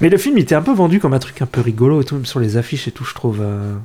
[0.00, 2.04] Mais le film il était un peu vendu comme un truc un peu rigolo et
[2.04, 3.38] tout, même sur les affiches et tout, je trouve.
[3.40, 3.76] euh,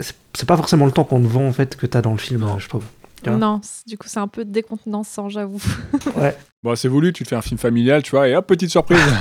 [0.00, 2.44] c'est- pas forcément le temps qu'on te vend en fait que t'as dans le film,
[2.58, 2.84] je trouve.
[3.30, 5.62] Non, du coup, c'est un peu décontenançant, j'avoue.
[6.16, 6.36] Ouais.
[6.62, 8.98] Bon, c'est voulu, tu te fais un film familial, tu vois, et hop, petite surprise.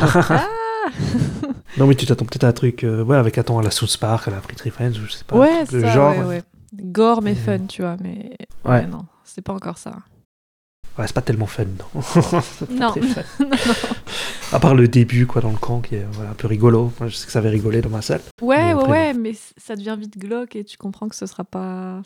[1.77, 3.95] Non mais tu t'attends peut-être à un truc, euh, ouais, avec attends à la South
[3.97, 5.37] Park, à la Pretty Friends, ou je sais pas.
[5.37, 6.17] ouais, ça, genre.
[6.17, 6.43] ouais, ouais.
[6.75, 8.35] Gore mais fun, tu vois, mais
[8.65, 8.71] Ouais.
[8.71, 9.93] ouais, non, c'est pas encore ça.
[10.97, 12.01] Ouais, c'est pas tellement fun, non.
[12.69, 13.45] Non, fun.
[14.51, 16.91] À part le début, quoi, dans le camp, qui est voilà, un peu rigolo.
[16.99, 18.19] Moi, je sais que ça avait rigolé dans ma salle.
[18.41, 21.25] ouais, Mais ouais, après, ouais, mais ça devient vite glauque et tu comprends que ce
[21.25, 22.01] sera pas.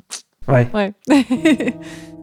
[0.48, 0.94] Ouais.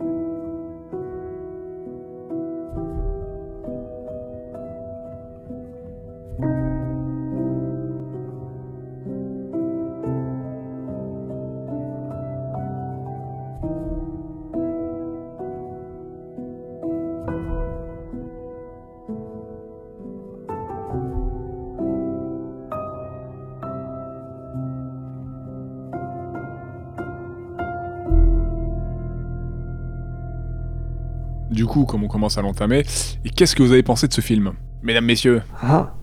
[31.73, 32.85] coup, comme on commence à l'entamer,
[33.25, 35.43] et qu'est-ce que vous avez pensé de ce film Mesdames, messieurs?
[35.63, 35.95] Ah,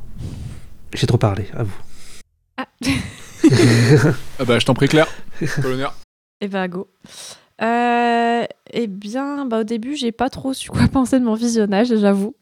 [0.96, 1.78] j'ai trop parlé, à vous.
[2.58, 2.66] Ah.
[4.38, 5.08] Ah bah, je t'en prie, Claire.
[5.62, 5.88] Colonel.
[6.42, 6.90] Et bah go.
[7.62, 11.96] Euh, eh bien, bah, au début, j'ai pas trop su quoi penser de mon visionnage,
[11.96, 12.36] j'avoue.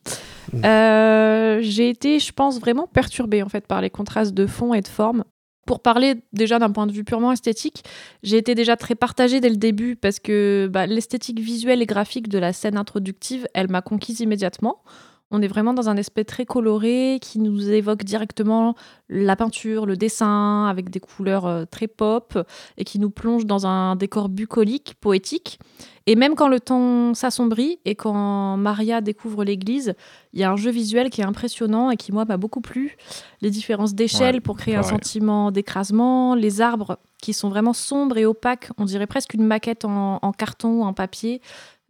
[0.53, 0.65] Mm.
[0.65, 4.81] Euh, j'ai été, je pense, vraiment perturbée en fait par les contrastes de fond et
[4.81, 5.23] de forme.
[5.67, 7.83] Pour parler déjà d'un point de vue purement esthétique,
[8.23, 12.29] j'ai été déjà très partagée dès le début parce que bah, l'esthétique visuelle et graphique
[12.29, 14.81] de la scène introductive, elle m'a conquise immédiatement.
[15.29, 18.75] On est vraiment dans un aspect très coloré qui nous évoque directement
[19.09, 22.37] la peinture, le dessin, avec des couleurs euh, très pop
[22.77, 25.59] et qui nous plonge dans un décor bucolique, poétique.
[26.05, 29.95] Et même quand le temps s'assombrit et quand Maria découvre l'église,
[30.31, 32.95] il y a un jeu visuel qui est impressionnant et qui, moi, m'a beaucoup plu.
[33.41, 38.17] Les différences d'échelle Ouais, pour créer un sentiment d'écrasement, les arbres qui sont vraiment sombres
[38.17, 41.41] et opaques, on dirait presque une maquette en, en carton ou en papier,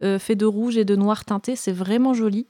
[0.04, 2.46] euh, fait de rouge et de noir teinté, c'est vraiment joli.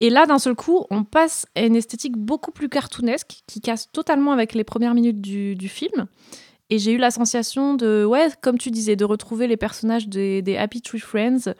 [0.00, 3.90] Et là, d'un seul coup, on passe à une esthétique beaucoup plus cartoonesque qui casse
[3.90, 6.06] totalement avec les premières minutes du, film.
[6.68, 10.56] Et j'ai eu la sensation de, ouais, comme tu disais, de retrouver les personnages des,
[10.58, 11.54] Happy Tree Friends.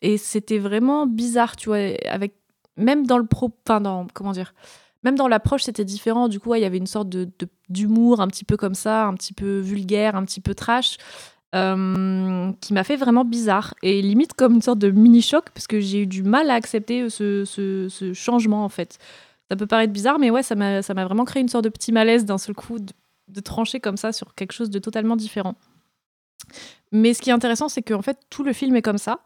[0.00, 2.34] Et c'était vraiment bizarre, tu vois, avec
[2.76, 4.54] même dans le pro, dans comment dire,
[5.02, 6.28] même dans l'approche, c'était différent.
[6.28, 7.28] Du coup, il y avait une sorte de-
[7.68, 10.96] d'humour un petit peu comme ça, un petit peu vulgaire, un petit peu trash.
[11.54, 15.66] Euh, qui m'a fait vraiment bizarre et limite comme une sorte de mini choc parce
[15.66, 18.98] que j'ai eu du mal à accepter ce, ce- ce changement en fait.
[19.50, 21.68] Ça peut paraître bizarre, mais ouais, ça m'a ça m'a vraiment créé une sorte de
[21.68, 22.92] petit malaise d'un seul coup de,
[23.28, 25.54] de trancher comme ça sur quelque chose de totalement différent.
[26.90, 29.20] Mais ce qui est intéressant, c'est qu'en fait, tout le film est comme ça.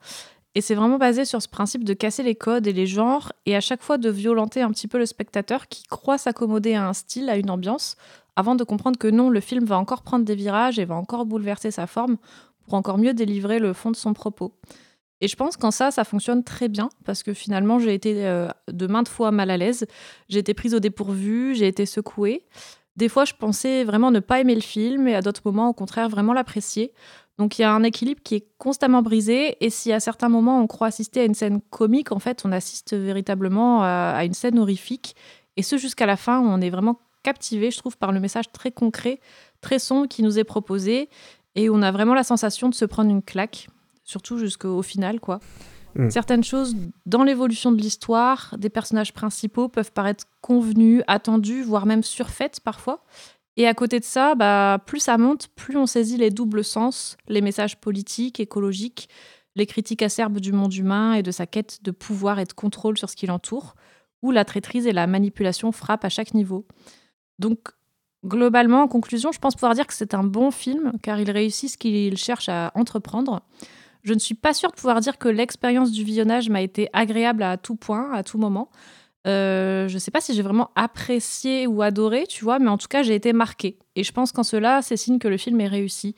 [0.54, 3.54] Et c'est vraiment basé sur ce principe de casser les codes et les genres, et
[3.54, 6.94] à chaque fois de violenter un petit peu le spectateur qui croit s'accommoder à un
[6.94, 7.96] style, à une ambiance,
[8.36, 11.26] avant de comprendre que non, le film va encore prendre des virages et va encore
[11.26, 12.16] bouleverser sa forme
[12.64, 14.52] pour encore mieux délivrer le fond de son propos.
[15.20, 18.48] Et je pense qu'en ça, ça fonctionne très bien, parce que finalement, j'ai été euh,
[18.70, 19.86] de maintes fois mal à l'aise,
[20.28, 22.44] j'ai été prise au dépourvu, j'ai été secouée.
[22.96, 25.72] Des fois, je pensais vraiment ne pas aimer le film, et à d'autres moments, au
[25.72, 26.92] contraire, vraiment l'apprécier.
[27.38, 30.60] Donc il y a un équilibre qui est constamment brisé, et si à certains moments
[30.60, 34.58] on croit assister à une scène comique, en fait on assiste véritablement à, une scène
[34.58, 35.14] horrifique,
[35.56, 38.52] et ce jusqu'à la fin où on est vraiment captivé, je trouve, par le message
[38.52, 39.18] très concret,
[39.60, 41.10] très sombre qui nous est proposé,
[41.56, 43.66] et on a vraiment la sensation de se prendre une claque,
[44.04, 45.40] surtout jusqu'au final, quoi.
[45.96, 46.10] Mm.
[46.10, 52.04] Certaines choses dans l'évolution de l'histoire, des personnages principaux peuvent paraître convenues, attendues, voire même
[52.04, 53.02] surfaites parfois.
[53.56, 57.16] Et à côté de ça, bah, plus ça monte, plus on saisit les doubles sens,
[57.26, 59.08] les messages politiques, écologiques,
[59.56, 62.96] les critiques acerbes du monde humain et de sa quête de pouvoir et de contrôle
[62.96, 63.74] sur ce qui l'entoure,
[64.22, 66.66] où la traîtrise et la manipulation frappent à chaque niveau.
[67.38, 67.68] Donc,
[68.24, 71.70] globalement, en conclusion, je pense pouvoir dire que c'est un bon film, car il réussit
[71.70, 73.42] ce qu'il cherche à entreprendre.
[74.02, 77.42] Je ne suis pas sûre de pouvoir dire que l'expérience du visionnage m'a été agréable
[77.42, 78.70] à tout point, à tout moment.
[79.26, 82.86] Euh, je sais pas si j'ai vraiment apprécié ou adoré, tu vois, mais en tout
[82.86, 83.78] cas, j'ai été marquée.
[83.96, 86.14] Et je pense qu'en cela, c'est signe que le film est réussi.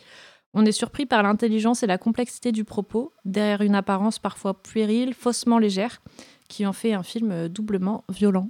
[0.53, 5.15] On est surpris par l'intelligence et la complexité du propos, derrière une apparence parfois puérile,
[5.15, 6.03] faussement légère,
[6.49, 8.49] qui en fait un film doublement violent.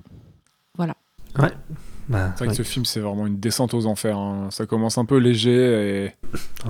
[0.77, 0.97] Voilà.
[2.09, 2.57] Bah, C'est vrai ouais.
[2.57, 4.17] que ce film, c'est vraiment une descente aux enfers.
[4.17, 4.49] hein.
[4.51, 6.15] Ça commence un peu léger et.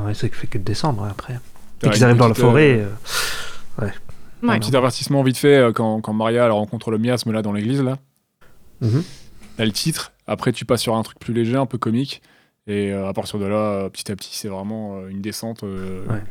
[0.00, 1.38] Ouais, c'est fait que de descendre après.
[1.82, 2.80] Et Ouais, qu'ils arrivent dans la forêt.
[2.80, 2.88] euh,
[3.82, 3.88] euh,
[4.42, 4.50] Ouais.
[4.54, 7.52] Un petit avertissement vite fait euh, quand, quand Maria elle rencontre le miasme là dans
[7.52, 7.98] l'église là.
[8.80, 10.12] T'as le titre.
[10.26, 12.22] Après, tu passes sur un truc plus léger, un peu comique.
[12.66, 15.64] Et euh, à partir de là, euh, petit à petit, c'est vraiment euh, une descente
[15.64, 16.22] euh, Ouais.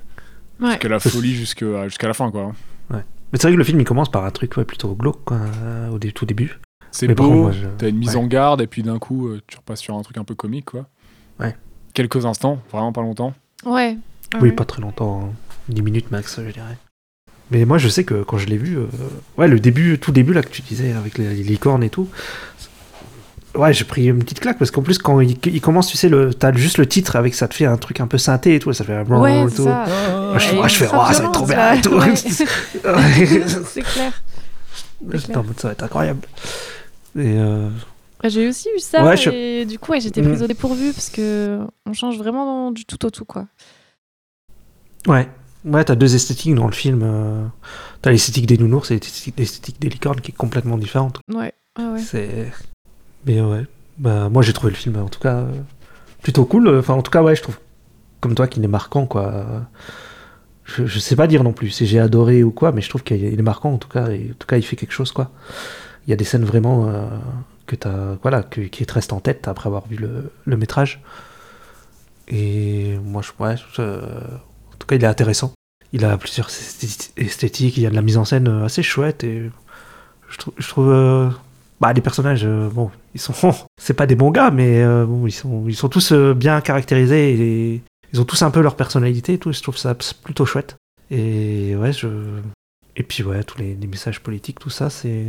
[0.61, 0.69] Ouais.
[0.71, 2.53] jusqu'à la folie, jusqu'à jusqu'à la fin quoi.
[2.89, 5.37] Mais c'est vrai que le film il commence par un truc ouais, plutôt glauque quoi,
[5.37, 6.59] euh, au dé- tout début.
[6.97, 8.23] C'est beau, je- t'as une mise ouais.
[8.23, 10.65] en garde, et puis d'un coup, euh, tu repasses sur un truc un peu comique
[10.65, 10.87] quoi.
[11.39, 11.55] Ouais.
[11.93, 13.33] Quelques instants, vraiment pas longtemps.
[13.65, 13.97] Ouais.
[14.41, 15.33] Oui, pas très longtemps, hein.
[15.69, 16.77] 10 minutes max, je dirais.
[17.51, 18.85] Mais moi, je sais que quand je l'ai vu, euh,
[19.37, 22.09] ouais, le début, tout début là que tu disais avec les, licornes et tout,
[23.55, 26.09] ouais, j'ai pris une petite claque parce qu'en plus, quand il, il commence, tu sais,
[26.09, 28.59] le, t'as juste le titre avec ça te fait un truc un peu synthé et
[28.59, 29.63] tout, ça fait un Ouais, tout.
[29.65, 29.85] ça.
[30.29, 31.93] Moi, je, moi, je fais, oh, ça va être trop bien et tout.
[31.95, 32.13] ouais.
[32.85, 33.43] Ouais.
[33.65, 34.11] c'est clair.
[35.13, 36.21] J'étais en mode, ça va être incroyable.
[37.17, 37.69] Et euh,
[38.23, 40.27] Ouais, J'ai aussi eu ça Ouais, je- et du coup ouais, j'étais Mm.
[40.29, 43.45] prise au dépourvu parce que on change vraiment du tout au tout quoi.
[45.07, 45.27] ouais,
[45.65, 47.01] ouais, t'as deux esthétiques dans le film.
[47.03, 47.45] euh,
[48.01, 48.99] T'as l'esthétique des nounours et
[49.37, 51.19] l'esthétique des licornes qui est complètement différente.
[51.33, 51.53] Ouais.
[51.75, 51.99] Ah ouais.
[51.99, 52.51] C'est.
[53.25, 53.65] Mais ouais.
[53.97, 55.51] Bah, moi, j'ai trouvé le film, en tout cas, euh,
[56.21, 56.69] plutôt cool.
[56.77, 57.57] Enfin, en tout cas, ouais, je trouve,
[58.21, 59.67] comme toi, qu'il est marquant, quoi.
[60.65, 63.03] Je, je sais pas dire non plus si j'ai adoré ou quoi, mais je trouve
[63.03, 64.09] qu'il est marquant, en tout cas.
[64.09, 65.31] Et en tout cas, il fait quelque chose, quoi.
[66.07, 67.05] Il y a des scènes vraiment euh,
[67.65, 68.15] que t'as.
[68.21, 71.01] Voilà, qui te restent en tête après avoir vu le, le métrage.
[72.27, 73.31] Et moi, je.
[73.43, 75.53] Ouais, en tout cas, il est intéressant.
[75.93, 78.83] Il a plusieurs esthé- esthétiques, il y a de la mise en scène euh, assez
[78.83, 79.49] chouette et
[80.29, 80.89] je, trou- je trouve.
[80.91, 81.29] euh,
[81.79, 83.33] bah, les personnages, euh, bon, ils sont.
[83.81, 87.33] C'est pas des bons gars, mais euh, ils sont, ils sont tous bien caractérisés
[87.75, 87.81] et
[88.13, 89.51] ils ont tous un peu leur personnalité et tout.
[89.53, 90.75] Je trouve ça plutôt chouette.
[91.11, 92.07] Et ouais, je.
[92.97, 95.25] Et puis ouais, tous les messages politiques, tout ça, c'est.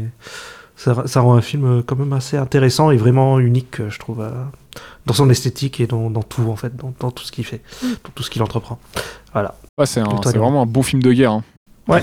[0.79, 3.99] Ça, ça rend un film euh, quand même assez intéressant et vraiment unique, euh, je
[3.99, 4.31] trouve, euh,
[5.07, 7.63] dans son esthétique et dans, dans tout, en fait, dans, dans tout ce qu'il fait,
[7.83, 8.79] dans tout ce qu'il entreprend.
[9.33, 9.57] Voilà.
[9.77, 11.33] Ouais, c'est vraiment un bon film de guerre.
[11.33, 11.45] hein.
[11.89, 12.03] Ouais,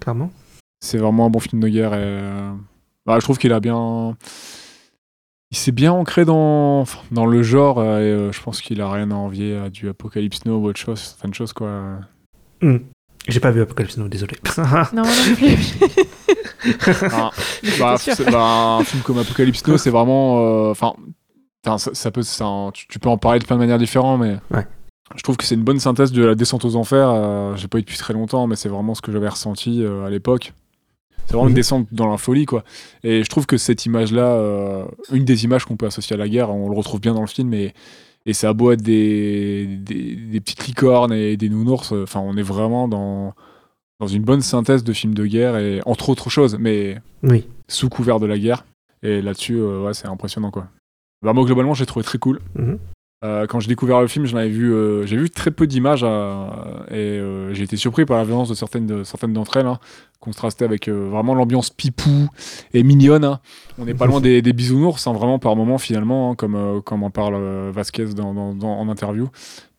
[0.00, 0.30] clairement.
[0.80, 1.92] C'est vraiment un bon film de guerre.
[1.92, 2.50] Et, euh,
[3.04, 4.16] bah, je trouve qu'il a bien.
[5.50, 7.78] Il s'est bien ancré dans, enfin, dans le genre.
[7.78, 10.66] euh, et, euh, je pense qu'il a rien à envier à du Apocalypse Now ou
[10.66, 11.98] autre chose, certaines choses quoi.
[12.62, 12.78] Hmm.
[13.28, 14.36] J'ai pas vu Apocalypse Now, désolé.
[14.92, 15.78] Non, non plus.
[17.12, 17.30] Ah,
[17.78, 17.96] bah,
[18.30, 20.38] bah, un film comme Apocalypse Now, c'est vraiment.
[20.40, 20.94] euh, Enfin,
[21.78, 24.36] ça, ça peut, ça- tu, tu peux en parler de plein de manières différentes, mais.
[24.50, 24.66] Ouais.
[25.14, 27.08] Je trouve que c'est une bonne synthèse de la descente aux enfers.
[27.10, 30.04] euh, J'ai pas eu depuis très longtemps, mais c'est vraiment ce que j'avais ressenti euh,
[30.04, 30.52] à l'époque.
[31.26, 31.56] C'est vraiment une Mhm.
[31.56, 32.64] descente dans la folie, quoi.
[33.04, 36.28] Et je trouve que cette image-là, euh, une des images qu'on peut associer à la
[36.28, 37.72] guerre, on le retrouve bien dans le film, et,
[38.26, 42.20] et ça a beau être des, des, des petites licornes et des nounours, euh, enfin,
[42.20, 43.34] on est vraiment dans,
[44.00, 47.46] dans une bonne synthèse de films de guerre, et entre autres choses, mais oui.
[47.68, 48.64] sous couvert de la guerre.
[49.02, 50.68] Et là-dessus, euh, ouais, c'est impressionnant, quoi.
[51.22, 52.40] Bah, moi, globalement, j'ai trouvé très cool.
[52.54, 52.78] Mhm.
[53.26, 56.02] Euh, quand j'ai découvert le film, j'en avais vu, euh, j'ai vu très peu d'images
[56.04, 56.46] euh,
[56.90, 59.78] et euh, j'ai été surpris par la violence de certaines, de, certaines d'entre elles, hein,
[60.20, 62.28] contrasté avec vraiment l'ambiance pipou
[62.72, 63.24] et mignonne.
[63.24, 63.40] hein.
[63.78, 67.02] On n'est pas loin des, des bisounours, hein, vraiment par moments finalement, hein, comme, comme
[67.02, 67.36] en parle
[67.70, 69.28] Vasquez dans, dans- dans- en interview.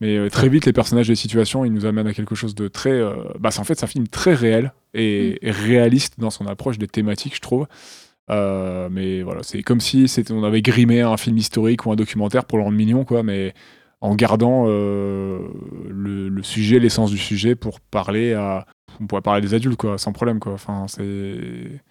[0.01, 2.67] Mais très vite, les personnages et les situations, ils nous amènent à quelque chose de
[2.67, 3.01] très.
[3.39, 6.77] bah, c'est en fait c'est un film très réel et, et réaliste dans son approche
[6.77, 7.65] des thématiques, je trouve.
[8.29, 12.45] Euh, mais voilà, c'est comme si on avait grimé un film historique ou un documentaire
[12.45, 13.53] pour le rendre mignon, quoi, mais
[14.01, 15.39] en gardant euh,
[15.89, 18.65] le, le sujet, l'essence du sujet pour parler à.
[18.99, 20.53] On pourrait parler des adultes, quoi, sans problème, quoi.
[20.53, 21.81] Enfin, c'est.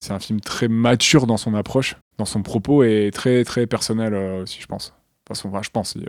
[0.00, 4.14] C'est un film très mature dans son approche, dans son propos et très, très personnel
[4.14, 4.94] euh, aussi, je pense.
[5.30, 5.96] Enfin, je pense.
[5.96, 6.06] le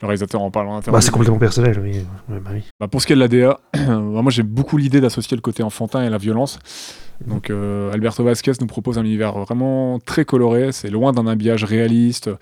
[0.00, 0.80] réalisateur en parle en.
[0.80, 2.04] Bah, c'est complètement personnel, oui.
[2.28, 2.64] Ouais, bah oui.
[2.80, 3.60] Bah, pour ce qui est de la DA,
[4.00, 6.58] moi j'ai beaucoup l'idée d'associer le côté enfantin et la violence.
[7.26, 11.64] Donc euh, Alberto Vasquez nous propose un univers vraiment très coloré, c'est loin d'un habillage
[11.64, 12.28] réaliste.
[12.28, 12.36] Euh,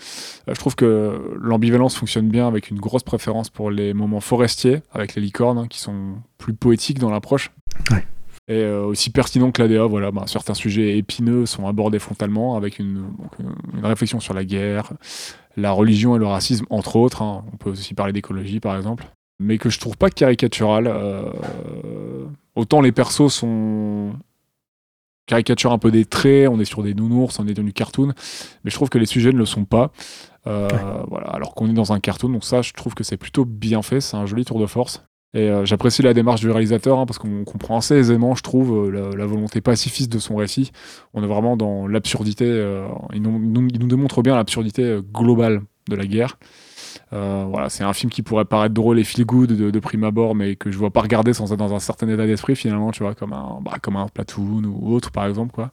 [0.49, 5.15] je trouve que l'ambivalence fonctionne bien avec une grosse préférence pour les moments forestiers, avec
[5.15, 7.51] les licornes, hein, qui sont plus poétiques dans l'approche.
[7.91, 8.05] Ouais.
[8.49, 12.57] Et euh, aussi pertinent que la DA, voilà, bah, certains sujets épineux sont abordés frontalement
[12.57, 14.93] avec une, donc, une- une réflexion sur la guerre,
[15.57, 17.23] la religion et le racisme, entre autres.
[17.23, 17.45] hein.
[17.53, 19.07] On peut aussi parler d'écologie, par exemple
[19.39, 20.91] mais que je trouve pas caricatural.
[22.55, 24.13] autant les persos sont
[25.27, 28.13] caricaturent un peu des traits, on est sur des nounours, on est dans du cartoon,
[28.65, 29.91] mais je trouve que les sujets ne le sont pas.
[30.47, 30.69] Euh,
[31.09, 33.83] voilà, alors qu'on est dans un cartoon, donc ça, je trouve que c'est plutôt bien
[33.83, 35.03] fait, c'est un joli tour de force.
[35.35, 38.87] Et euh, j'apprécie la démarche du réalisateur hein, parce qu'on comprend assez aisément, je trouve,
[38.87, 40.71] euh, la, la volonté pacifiste de son récit.
[41.13, 42.45] On est vraiment dans l'absurdité.
[42.47, 46.39] euh, il, nous, nous- il nous démontre bien l'absurdité globale de la guerre.
[47.13, 50.05] Euh, voilà, c'est un film qui pourrait paraître drôle et feel good de, de prime
[50.05, 52.91] abord, mais que je vois pas regarder sans être dans un certain état d'esprit finalement,
[52.91, 55.71] tu vois, comme un, bah, comme un Platoon ou autre par exemple, quoi.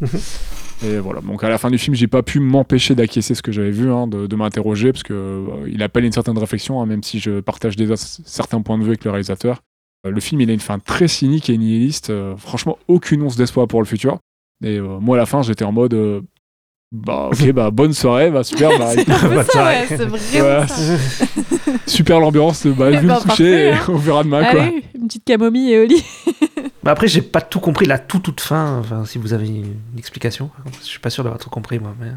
[0.84, 3.52] et voilà, donc à la fin du film, j'ai pas pu m'empêcher d'acquiescer ce que
[3.52, 6.86] j'avais vu, hein, de, de m'interroger, parce que euh, il appelle une certaine réflexion, hein,
[6.86, 9.62] même si je partage déjà certains points de vue avec le réalisateur.
[10.06, 13.36] Euh, le film, il a une fin très cynique et nihiliste, euh, franchement, aucune once
[13.36, 14.18] d'espoir pour le futur.
[14.62, 16.24] Et moi, à la fin, j'étais en mode.
[16.90, 19.84] Bah ok bah bonne soirée bah super bah, C'est Bah, ouais, ouais.
[19.88, 21.72] c'est vraiment Ouais, ça.
[21.86, 25.06] super l'ambiance bah je vais me coucher parfait, et on verra demain quoi Allez, une
[25.06, 26.02] petite camomille et au lit.
[26.84, 28.78] Bah après, j'ai pas tout compris, la toute toute fin.
[28.78, 31.92] Enfin, si vous avez une explication, je suis pas sûr d'avoir tout compris moi.
[32.00, 32.08] Mais...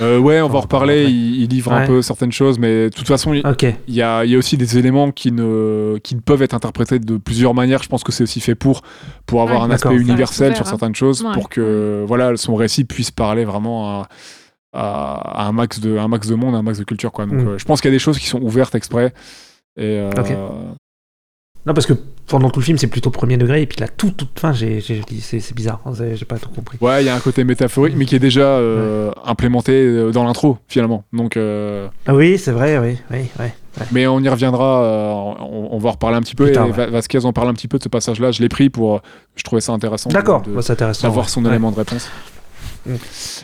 [0.00, 1.04] Euh, ouais, on va en reparler.
[1.04, 3.42] Il, il livre un peu certaines choses, mais de toute façon, il,
[3.88, 6.98] y, a, il y a aussi des éléments qui ne, qui ne peuvent être interprétés
[6.98, 7.82] de plusieurs manières.
[7.82, 8.82] Je pense que c'est aussi fait pour,
[9.26, 10.70] pour avoir Ouais, un aspect universel sur hein.
[10.70, 11.32] certaines choses, Ouais.
[11.34, 14.08] pour que voilà, son récit puisse parler vraiment à,
[14.72, 17.12] à- à un, max de, un max de monde, un max de culture.
[17.12, 17.26] Quoi.
[17.26, 17.48] Donc, Mm.
[17.48, 19.12] euh, je pense qu'il y a des choses qui sont ouvertes exprès.
[19.76, 20.32] Et, euh, Ok.
[21.66, 21.94] Non, parce que
[22.28, 24.80] pendant tout le film, c'est plutôt premier degré, et puis la toute toute fin, j'ai
[24.80, 26.78] j'ai dit, c'est bizarre, hein, j'ai pas tout compris.
[26.80, 30.22] Ouais, il y a un côté métaphorique, mais qui est déjà euh, implémenté euh, dans
[30.24, 31.02] l'intro, finalement.
[31.12, 33.44] Donc, euh, Ah oui, c'est vrai, oui, oui, oui.
[33.44, 33.52] ouais.
[33.92, 36.50] Mais on y reviendra, euh, on, on va en reparler un petit peu.
[36.52, 36.76] Tard, et ouais.
[36.76, 38.30] Va- Vasquez en parle un petit peu de ce passage-là.
[38.30, 39.02] Je l'ai pris pour.
[39.34, 40.08] Je trouvais ça intéressant.
[40.10, 41.08] D'accord, bah, c'est intéressant.
[41.08, 41.30] d'avoir ouais.
[41.30, 42.08] son élément de réponse.
[42.86, 42.94] Mm.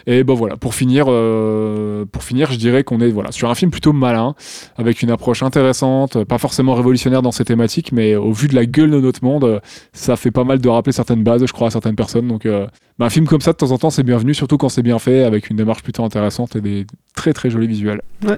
[0.07, 3.55] Et bon voilà, pour finir, euh, pour finir, je dirais qu'on est voilà sur un
[3.55, 4.35] film plutôt malin,
[4.77, 8.67] avec une approche intéressante, pas forcément révolutionnaire dans ses thématiques, mais au vu de la
[8.67, 9.61] gueule de notre monde,
[9.93, 12.29] ça fait pas mal de rappeler certaines bases, je crois, à certaines personnes.
[12.29, 12.67] Donc, euh,
[12.99, 14.99] bah, un film comme ça de temps en temps, c'est bienvenu, surtout quand c'est bien
[14.99, 18.03] fait, avec une démarche plutôt intéressante et des très très jolis visuels.
[18.23, 18.37] Moi,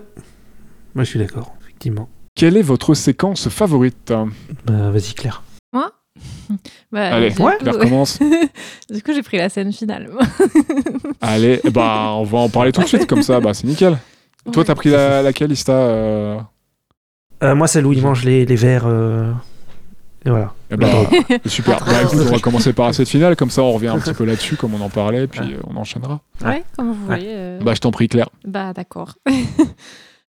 [0.98, 2.08] je suis d'accord, effectivement.
[2.36, 4.12] Quelle est votre séquence favorite?
[4.66, 5.42] Bah, Vas-y, Claire.
[6.92, 8.18] Bah, Allez, du ouais, coup- Claire commence.
[8.90, 10.11] du coup, j'ai pris la scène finale.
[11.20, 13.98] Allez, eh bah, on va en parler tout de suite, comme ça, bah, c'est nickel.
[14.53, 14.64] Toi, Ouais.
[14.66, 16.38] t'as pris la, laquelle, Ista euh
[17.42, 18.85] Euh, moi, celle où il mange les, les verres.
[18.87, 19.33] euh,
[20.24, 20.55] Et voilà.
[20.70, 20.87] Eh bah,
[21.46, 21.79] Super.
[21.83, 24.12] Ah, Bah, écoute, on va commencer par cette finale, comme ça, on revient un petit
[24.14, 25.59] peu là-dessus, comme on en parlait, puis Ouais.
[25.66, 26.20] on enchaînera.
[26.44, 27.18] Ouais, comme vous Ouais.
[27.18, 27.29] voulez.
[27.33, 27.61] euh.
[27.61, 28.29] Bah, je t'en prie, Claire.
[28.46, 29.14] Bah d'accord.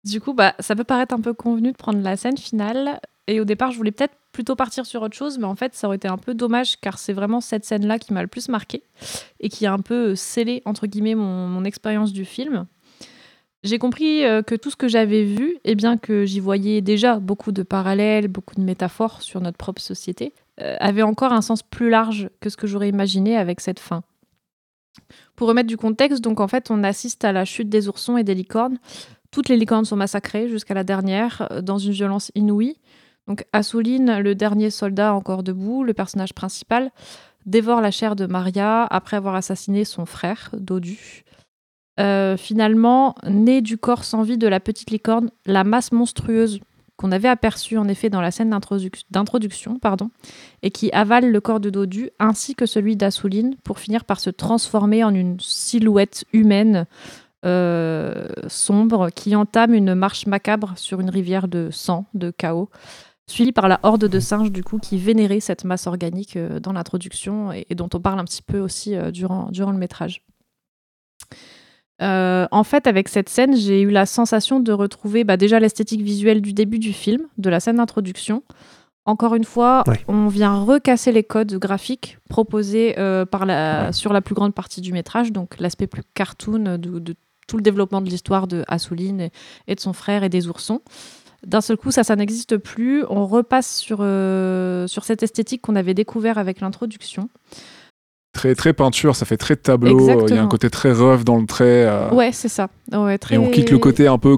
[0.03, 2.99] du coup, bah, ça peut paraître un peu convenu de prendre la scène finale.
[3.27, 5.87] Et au départ, je voulais peut-être plutôt partir sur autre chose, mais en fait, ça
[5.87, 8.83] aurait été un peu dommage car c'est vraiment cette scène-là qui m'a le plus marqué
[9.39, 12.67] et qui a un peu scellé, entre guillemets, mon, mon expérience du film.
[13.63, 17.19] J'ai compris euh, que tout ce que j'avais vu, et bien que j'y voyais déjà
[17.19, 21.61] beaucoup de parallèles, beaucoup de métaphores sur notre propre société, euh, avait encore un sens
[21.61, 24.01] plus large que ce que j'aurais imaginé avec cette fin.
[25.35, 28.23] Pour remettre du contexte, donc en fait, on assiste à la chute des oursons et
[28.23, 28.77] des licornes.
[29.31, 32.77] Toutes les licornes sont massacrées jusqu'à la dernière, euh, dans une violence inouïe.
[33.29, 36.89] Donc Assouline, le dernier soldat encore debout, le personnage principal,
[37.45, 41.23] dévore la chair de Maria après avoir assassiné son frère, Dodu.
[41.99, 46.59] Euh, finalement, née du corps sans vie de la petite licorne, la masse monstrueuse
[46.97, 50.09] qu'on avait aperçue en effet dans la scène d'introduc- d'introduction, pardon,
[50.63, 54.31] et qui avale le corps de Dodu ainsi que celui d'Assouline pour finir par se
[54.31, 56.87] transformer en une silhouette humaine
[57.45, 62.69] euh, sombre qui entame une marche macabre sur une rivière de sang, de chaos,
[63.29, 66.73] suivie par la horde de singes du coup qui vénérait cette masse organique euh, dans
[66.73, 70.23] l'introduction et, et dont on parle un petit peu aussi euh, durant, durant le métrage.
[72.01, 76.01] Euh, en fait, avec cette scène, j'ai eu la sensation de retrouver bah, déjà l'esthétique
[76.01, 78.43] visuelle du début du film, de la scène d'introduction.
[79.05, 79.99] Encore une fois, Ouais.
[80.07, 84.81] on vient recasser les codes graphiques proposés euh, par la, sur la plus grande partie
[84.81, 87.15] du métrage, donc l'aspect plus cartoon de, de
[87.47, 89.31] tout le développement de l'histoire de Assouline et,
[89.67, 90.81] et de son frère et des oursons.
[91.45, 93.03] D'un seul coup, ça, ça n'existe plus.
[93.09, 97.29] On repasse sur, euh, sur cette esthétique qu'on avait découvert avec l'introduction.
[98.31, 99.99] Très, très peinture, ça fait très tableau.
[99.99, 100.47] Il y a un Exactement.
[100.47, 101.85] côté très rough dans le trait.
[101.87, 102.69] euh, Ouais, c'est ça.
[102.93, 103.35] Ouais, très...
[103.35, 104.35] Et on quitte le côté un peu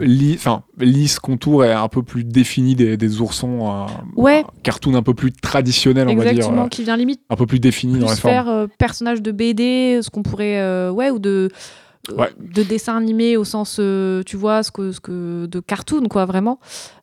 [0.00, 3.70] li- enfin, lisse, contour et un peu plus défini des, des oursons.
[3.70, 3.86] un-
[4.16, 4.38] Ouais.
[4.46, 6.32] un cartoon un peu plus traditionnel, on va dire.
[6.32, 8.32] Exactement, euh, qui vient limite Un peu plus défini dans plus les formes.
[8.34, 11.56] faire euh, personnage de BD, ce qu'on pourrait, euh, ouais, ou de euh,
[12.16, 12.30] Ouais.
[12.38, 16.24] de dessin animé au sens, euh, tu vois, ce que, ce que de cartoon, quoi,
[16.26, 16.58] vraiment.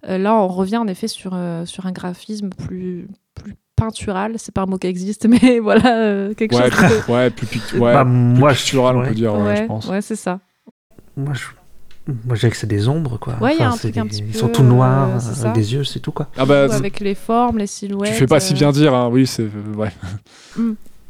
[0.08, 4.34] Euh, là, on revient en effet sur euh, sur un graphisme plus plus peintural.
[4.38, 7.06] C'est pas un mot qui existe, mais voilà, euh, quelque Ouais, chose.
[7.08, 9.56] de- ouais, plus, pic- ouais, Bah, plus moi, je- pictural, on peut dire, ouais, ouais,
[9.58, 9.88] je pense.
[9.88, 10.40] ouais, c'est ça.
[11.18, 11.44] Moi, je...
[12.26, 13.36] Moi, dirais que c'est des ombres, quoi.
[13.40, 15.42] Ouais, il y a un truc un des- petit Ils peu, sont tout noirs, euh,
[15.44, 16.28] avec des yeux, c'est tout, quoi.
[16.36, 18.10] Ah bah, avec les formes, les silhouettes.
[18.12, 19.08] tu fais pas si euh, bien dire, hein.
[19.12, 19.44] oui, c'est.
[19.44, 19.92] euh, Ouais.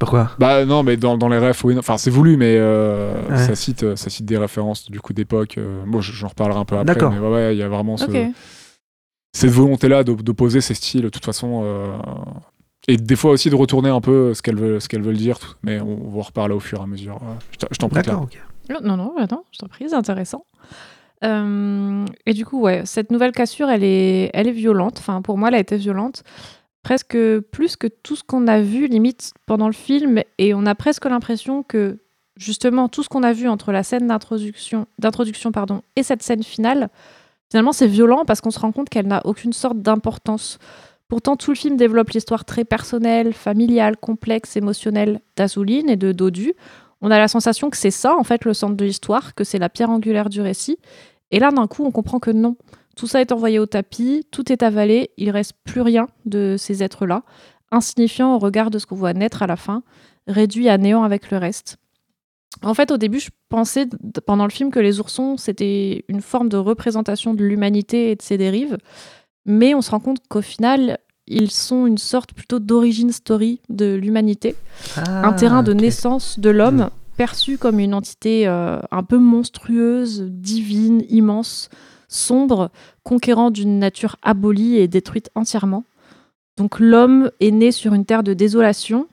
[0.01, 0.31] Pourquoi?
[0.39, 1.79] Bah non, mais dans, dans les refs, oui, non.
[1.79, 3.37] enfin c'est voulu, mais euh, Ouais.
[3.37, 5.57] ça, cite, euh, ça cite des références du coup d'époque.
[5.57, 7.11] euh, Bon, je- j'en reparlerai un peu après, D'accord.
[7.11, 8.05] mais ouais, ouais, il y a vraiment ce-
[9.33, 11.61] cette volonté-là d'op- d'opposer ces styles, de toute façon.
[11.63, 11.95] euh,
[12.87, 15.37] Et des fois aussi de retourner un peu ce qu'elles veulent, ce qu'elles veulent dire,
[15.37, 17.19] tout- mais on, va en reparler au fur et à mesure.
[17.51, 18.19] Je t'en- prie, Claire.
[18.19, 18.81] D'accord, ok.
[18.83, 20.45] Non, non, attends, je t'en prie, c'est intéressant.
[21.23, 24.95] Euh, et du coup, ouais, cette nouvelle cassure, elle est, elle est violente.
[24.97, 26.23] Enfin, pour moi, elle a été violente.
[26.83, 27.17] Presque
[27.51, 30.21] plus que tout ce qu'on a vu, limite, pendant le film.
[30.37, 31.99] Et on a presque l'impression que,
[32.37, 36.43] justement, tout ce qu'on a vu entre la scène d'introduction, d'introduction pardon, et cette scène
[36.43, 36.89] finale,
[37.49, 40.57] finalement, c'est violent parce qu'on se rend compte qu'elle n'a aucune sorte d'importance.
[41.07, 46.53] Pourtant, tout le film développe l'histoire très personnelle, familiale, complexe, émotionnelle d'Azouline et de Dodu.
[47.01, 49.59] On a la sensation que c'est ça, en fait, le centre de l'histoire, que c'est
[49.59, 50.77] la pierre angulaire du récit.
[51.31, 52.55] Et là, d'un coup, on comprend que non.
[52.95, 56.83] Tout ça est envoyé au tapis, tout est avalé, il reste plus rien de ces
[56.83, 57.23] êtres-là,
[57.71, 59.83] insignifiant au regard de ce qu'on voit naître à la fin,
[60.27, 61.77] réduit à néant avec le reste.
[62.63, 63.87] En fait, au début, je pensais
[64.25, 68.21] pendant le film que les oursons, c'était une forme de représentation de l'humanité et de
[68.21, 68.77] ses dérives,
[69.45, 73.95] mais on se rend compte qu'au final, ils sont une sorte plutôt d'origine story de
[73.95, 74.55] l'humanité
[74.97, 80.23] un Ah, terrain de naissance de l'homme perçu comme une entité euh, un peu monstrueuse,
[80.27, 81.69] divine, immense,
[82.11, 82.69] sombre,
[83.03, 85.83] conquérant d'une nature abolie et détruite entièrement.
[86.57, 89.07] Donc l'homme est né sur une terre de désolation,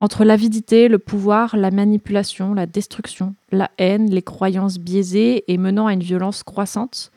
[0.00, 5.86] entre l'avidité, le pouvoir, la manipulation, la destruction, la haine, les croyances biaisées et menant
[5.86, 7.10] à une violence croissante.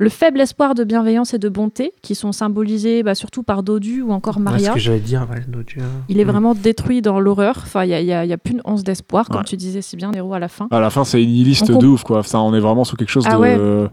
[0.00, 4.02] Le faible espoir de bienveillance et de bonté, qui sont symbolisés bah, surtout par Dodu
[4.02, 4.68] ou encore Ouais, Maria.
[4.70, 6.04] ce que j'allais dire, ouais, Dodu, hein.
[6.08, 6.28] Il est Mm.
[6.30, 7.54] vraiment détruit dans l'horreur.
[7.64, 9.44] Enfin, il n'y a, a- plus une once d'espoir, comme Ouais.
[9.44, 10.68] tu disais si bien, Nero, à la fin.
[10.70, 12.22] À la fin, c'est une liste On comp- de ouf, quoi.
[12.22, 13.88] Ça, on est vraiment sur quelque chose Ah de.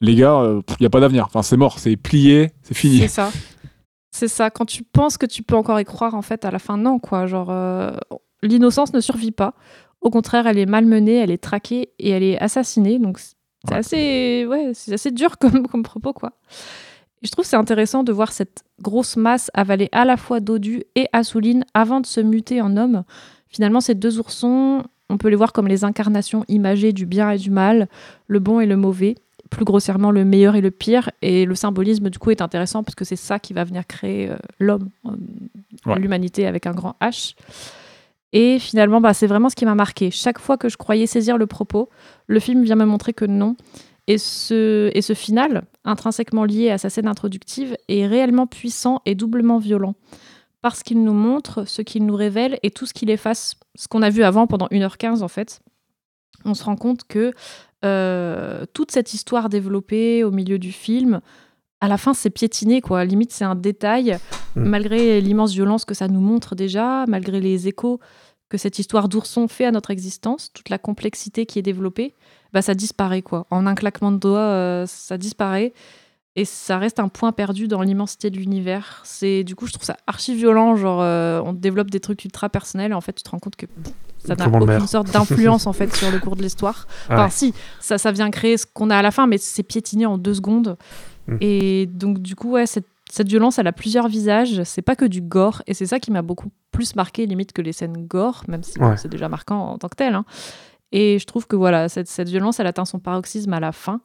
[0.00, 1.24] Les gars, il n'y a pas d'avenir.
[1.26, 2.98] Enfin, c'est mort, c'est plié, c'est fini.
[3.00, 3.30] C'est ça.
[4.10, 4.50] C'est ça.
[4.50, 6.98] Quand tu penses que tu peux encore y croire, en fait, à la fin, non,
[6.98, 7.26] quoi.
[7.26, 7.92] Genre, euh,
[8.42, 9.54] l'innocence ne survit pas.
[10.00, 12.98] Au contraire, elle est malmenée, elle est traquée et elle est assassinée.
[12.98, 13.34] Donc, c'est
[13.70, 13.76] Ouais.
[13.76, 16.32] assez, ouais, c'est assez dur comme, comme propos, quoi.
[17.22, 20.82] Et je trouve c'est intéressant de voir cette grosse masse avaler à la fois Dodu
[20.94, 23.04] et Assouline avant de se muter en homme.
[23.48, 27.36] Finalement, ces deux oursons, on peut les voir comme les incarnations imagées du bien et
[27.36, 27.88] du mal,
[28.26, 29.16] le bon et le mauvais,
[29.50, 31.10] plus grossièrement le meilleur et le pire.
[31.22, 34.30] Et le symbolisme, du coup, est intéressant parce que c'est ça qui va venir créer
[34.30, 35.10] euh, l'homme, euh,
[35.86, 35.98] Ouais.
[35.98, 37.34] l'humanité avec un grand H.
[38.32, 40.10] Et finalement, bah, c'est vraiment ce qui m'a marqué.
[40.10, 41.88] Chaque fois que je croyais saisir le propos,
[42.26, 43.56] le film vient me montrer que non.
[44.06, 49.14] Et ce, et ce final, intrinsèquement lié à sa scène introductive, est réellement puissant et
[49.14, 49.94] doublement violent.
[50.62, 54.02] Parce qu'il nous montre ce qu'il nous révèle et tout ce qu'il efface, ce qu'on
[54.02, 55.60] a vu avant pendant 1h15 en fait.
[56.44, 57.32] On se rend compte que
[57.84, 61.20] euh, toute cette histoire développée au milieu du film,
[61.80, 63.04] à la fin, c'est piétiné, quoi.
[63.04, 64.18] Limite, c'est un détail,
[64.56, 64.64] Mm.
[64.64, 68.00] malgré l'immense violence que ça nous montre déjà, malgré les échos
[68.48, 72.14] que cette histoire d'ourson fait à notre existence, toute la complexité qui est développée,
[72.52, 73.46] bah, ça disparaît, quoi.
[73.50, 75.72] En un claquement de doigts, euh, ça disparaît.
[76.36, 79.00] Et ça reste un point perdu dans l'immensité de l'univers.
[79.04, 80.76] C'est du coup, je trouve ça archi violent.
[80.76, 83.56] Genre, euh, on développe des trucs ultra personnels et en fait, tu te rends compte
[83.56, 83.92] que pff,
[84.24, 86.86] ça n'a aucune sorte d'influence en fait sur le cours de l'histoire.
[87.10, 87.30] Enfin, Ouais.
[87.30, 90.18] si, ça, ça vient créer ce qu'on a à la fin, mais c'est piétiné en
[90.18, 90.76] deux secondes.
[91.26, 91.36] Mm.
[91.40, 94.62] Et donc, du coup, ouais, cette, cette violence, elle a plusieurs visages.
[94.62, 95.62] C'est pas que du gore.
[95.66, 98.78] Et c'est ça qui m'a beaucoup plus marqué, limite, que les scènes gore, même si
[98.78, 98.96] Ouais.
[98.96, 100.14] c'est déjà marquant en tant que tel.
[100.14, 100.24] hein.
[100.92, 104.00] Et je trouve que voilà, cette, cette violence, elle atteint son paroxysme à la fin.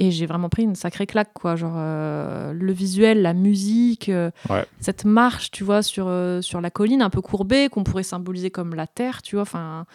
[0.00, 1.54] Et j'ai vraiment pris une sacrée claque, quoi.
[1.54, 4.64] Genre, euh, le visuel, la musique, euh, Ouais.
[4.80, 8.50] cette marche, tu vois, sur, euh, sur la colline un peu courbée, qu'on pourrait symboliser
[8.50, 9.42] comme la terre, tu vois.
[9.42, 9.86] Enfin.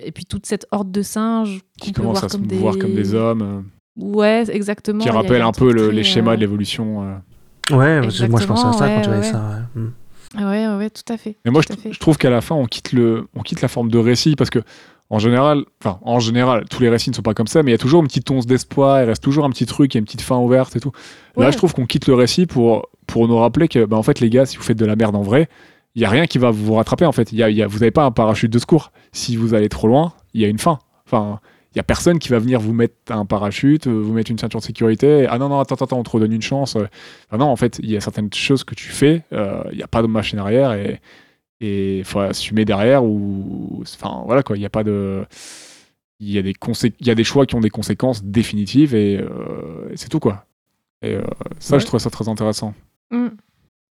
[0.00, 2.54] Et puis toute cette horde de singes Qui commencent voir à se comme des...
[2.56, 3.60] mouvoir comme des hommes, euh,
[4.04, 5.00] Ouais, exactement.
[5.02, 7.02] qui rappellent un peu truc le- très, les schémas euh, de l'évolution.
[7.02, 7.76] euh.
[7.76, 9.22] Ouais, moi je pensais à ça Exactement, quand tu ouais, voyais ouais.
[9.32, 9.66] ça.
[9.74, 9.80] ouais.
[9.82, 9.92] Mm.
[10.38, 11.36] Ouais, ouais, ouais, tout à fait.
[11.44, 13.90] Mais moi, je, je trouve qu'à la fin, on quitte, le, on quitte la forme
[13.90, 14.60] de récit parce que,
[15.10, 17.74] en général, enfin, en général, tous les récits ne sont pas comme ça, mais il
[17.74, 19.98] y a toujours une petite once d'espoir, il reste toujours un petit truc, il y
[19.98, 20.92] a une petite fin ouverte et tout.
[21.36, 24.20] Là, je trouve qu'on quitte le récit pour, pour nous rappeler que, bah, en fait,
[24.20, 25.48] les gars, si vous faites de la merde en vrai,
[25.96, 27.32] il y a rien qui va vous rattraper, en fait.
[27.32, 28.92] Il y a, y a- vous n'avez pas un parachute de secours.
[29.10, 30.78] Si vous allez trop loin, il y a une fin.
[31.06, 31.40] Enfin,
[31.74, 34.38] il y a personne qui va venir vous mettre un parachute, euh, vous mettre une
[34.38, 35.26] ceinture de sécurité.
[35.28, 36.76] Ah non, non, attends, attends, on te redonne une chance.
[36.76, 36.86] euh.
[37.28, 39.82] Enfin, non, en fait, il y a certaines choses que tu fais, euh, il n'y
[39.82, 41.00] a pas de machine arrière et
[41.60, 45.24] et il faut assumer derrière ou enfin voilà quoi il y a pas de
[46.18, 46.54] il y a des
[47.00, 50.20] il y a des choix qui ont des conséquences définitives et, euh, et c'est tout
[50.20, 50.46] quoi
[51.02, 51.22] et euh,
[51.58, 51.80] ça Ouais.
[51.80, 52.74] je trouve ça très intéressant
[53.10, 53.26] Mm.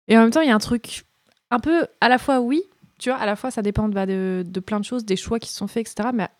[0.10, 1.06] Et en même temps, il y a un truc
[1.52, 2.62] un peu à la fois oui,
[3.00, 5.40] tu vois, à la fois ça dépend bah, de, de plein de choses, des choix
[5.40, 6.10] qui se sont faits, etc.
[6.14, 6.32] Mais à,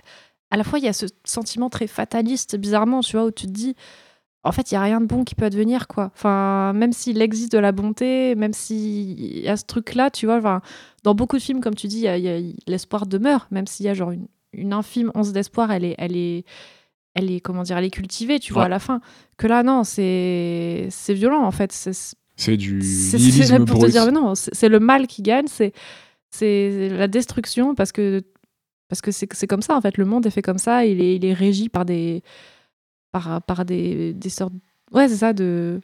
[0.52, 3.46] à la fois, il y a ce sentiment très fataliste, bizarrement, tu vois, où tu
[3.48, 3.76] te dis,
[4.46, 6.12] en fait, il y a rien de bon qui peut advenir, quoi.
[6.16, 10.38] Enfin, même s'il existe de la bonté, même s'il y a ce truc-là, tu vois,
[10.38, 10.62] enfin,
[11.04, 13.48] dans beaucoup de films, comme tu dis, il y a- il y a- l'espoir demeure,
[13.52, 16.46] même s'il y a genre une, une infime once d'espoir, elle est, elle est,
[17.16, 19.02] elle est, comment dire, elle est cultivée, tu vois, à la fin.
[19.38, 21.72] Que là, non, c'est, c'est violent, en fait.
[21.72, 21.94] C'est,
[22.38, 25.08] c'est du c'est c'est nihilisme même pour te dire, mais non, c'est c'est le mal
[25.08, 25.72] qui gagne, c'est
[26.32, 28.22] c'est la destruction parce que
[28.90, 29.98] parce que c'est c'est comme ça en fait.
[29.98, 32.22] Le monde est fait comme ça, il est, il est régi par des
[33.24, 34.54] par, par des, des sortes
[34.92, 35.80] ouais c'est ça de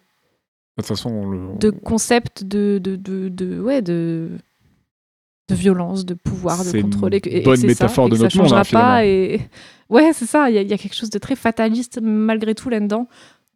[0.78, 4.30] de toute façon on le- de concepts de de, de, de- ouais de
[5.50, 8.24] de violence, de pouvoir, de C'est une et et bonne ça, métaphore et de ça
[8.24, 8.88] notre monde, changera hein, finalement.
[8.92, 9.06] pas.
[9.06, 9.42] Et
[9.90, 10.50] ouais, c'est ça.
[10.50, 13.08] Il y, a- il y a quelque chose de très fataliste malgré tout là-dedans,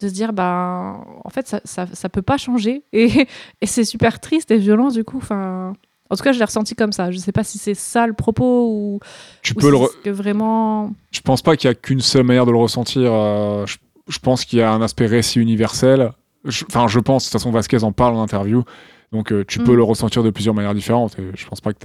[0.01, 3.27] de se dire bah en fait ça, ça, ça peut pas changer et,
[3.61, 5.17] et c'est super triste et violent du coup.
[5.17, 5.73] Enfin,
[6.09, 7.11] en tout cas, je l'ai ressenti comme ça.
[7.11, 8.99] Je sais pas si c'est ça le propos ou,
[9.41, 10.91] tu ou peux le si re- c'est que vraiment.
[11.11, 13.77] je pense pas qu'il y a qu'une seule manière de le ressentir euh, je,
[14.07, 16.11] je pense qu'il y a un aspect récit universel
[16.67, 18.63] enfin je pense de toute façon Vasquez en parle en interview
[19.11, 19.63] donc euh, tu Mm.
[19.63, 21.79] peux le ressentir de plusieurs manières différentes et je pense pas que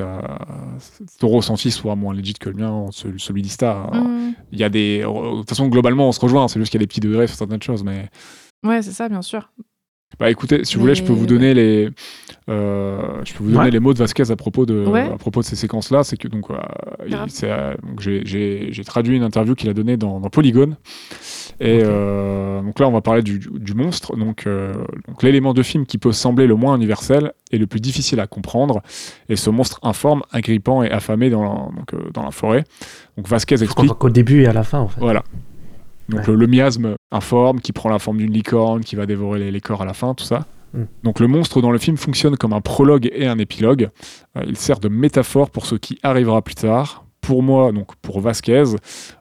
[1.19, 4.33] ton ressenti soit moins legit que le mien celui, celui d'Ista Mm.
[4.53, 6.83] il y a des de toute façon globalement on se rejoint c'est juste qu'il y
[6.83, 8.09] a des petits degrés sur certaines choses mais
[8.63, 9.51] Ouais, c'est ça, bien sûr.
[10.19, 11.89] Bah écoutez si vous voulez je peux vous donner les
[12.49, 13.71] euh, je peux vous donner Ouais.
[13.71, 15.03] les mots de Vasquez à propos de Ouais.
[15.13, 16.57] à propos de ces séquences là c'est que donc, euh,
[17.45, 20.77] euh, donc j'ai- j'ai j'ai traduit une interview qu'il a donnée dans, dans Polygone
[21.61, 24.73] et euh, donc là on va parler du, du monstre donc, euh,
[25.09, 28.27] donc l'élément de film qui peut sembler le moins universel et le plus difficile à
[28.27, 28.83] comprendre
[29.29, 32.65] et ce monstre informe agrippant et affamé dans la, donc, euh, dans la forêt
[33.17, 35.01] donc Vasquez explique qu'au début et à la fin en fait.
[35.01, 35.23] voilà.
[36.11, 36.27] Donc Ouais.
[36.29, 39.61] le, le miasme informe, qui prend la forme d'une licorne, qui va dévorer les, les
[39.61, 40.47] corps à la fin, tout ça.
[40.75, 40.83] Mm.
[41.05, 43.91] Donc le monstre dans le film fonctionne comme un prologue et un épilogue.
[44.37, 47.05] Euh, il sert de métaphore pour ce qui arrivera plus tard.
[47.21, 48.65] Pour moi, donc pour Vasquez,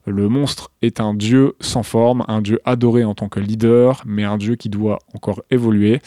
[0.07, 4.23] le monstre est un dieu sans forme, un dieu adoré en tant que leader, mais
[4.23, 5.99] un dieu qui doit encore évoluer.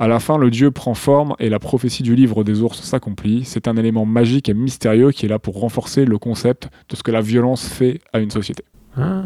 [0.00, 3.44] À la fin, le dieu prend forme et la prophétie du livre des ours s'accomplit.
[3.44, 7.02] C'est un élément magique et mystérieux qui est là pour renforcer le concept de ce
[7.02, 8.64] que la violence fait à une société.
[8.96, 9.22] Ah,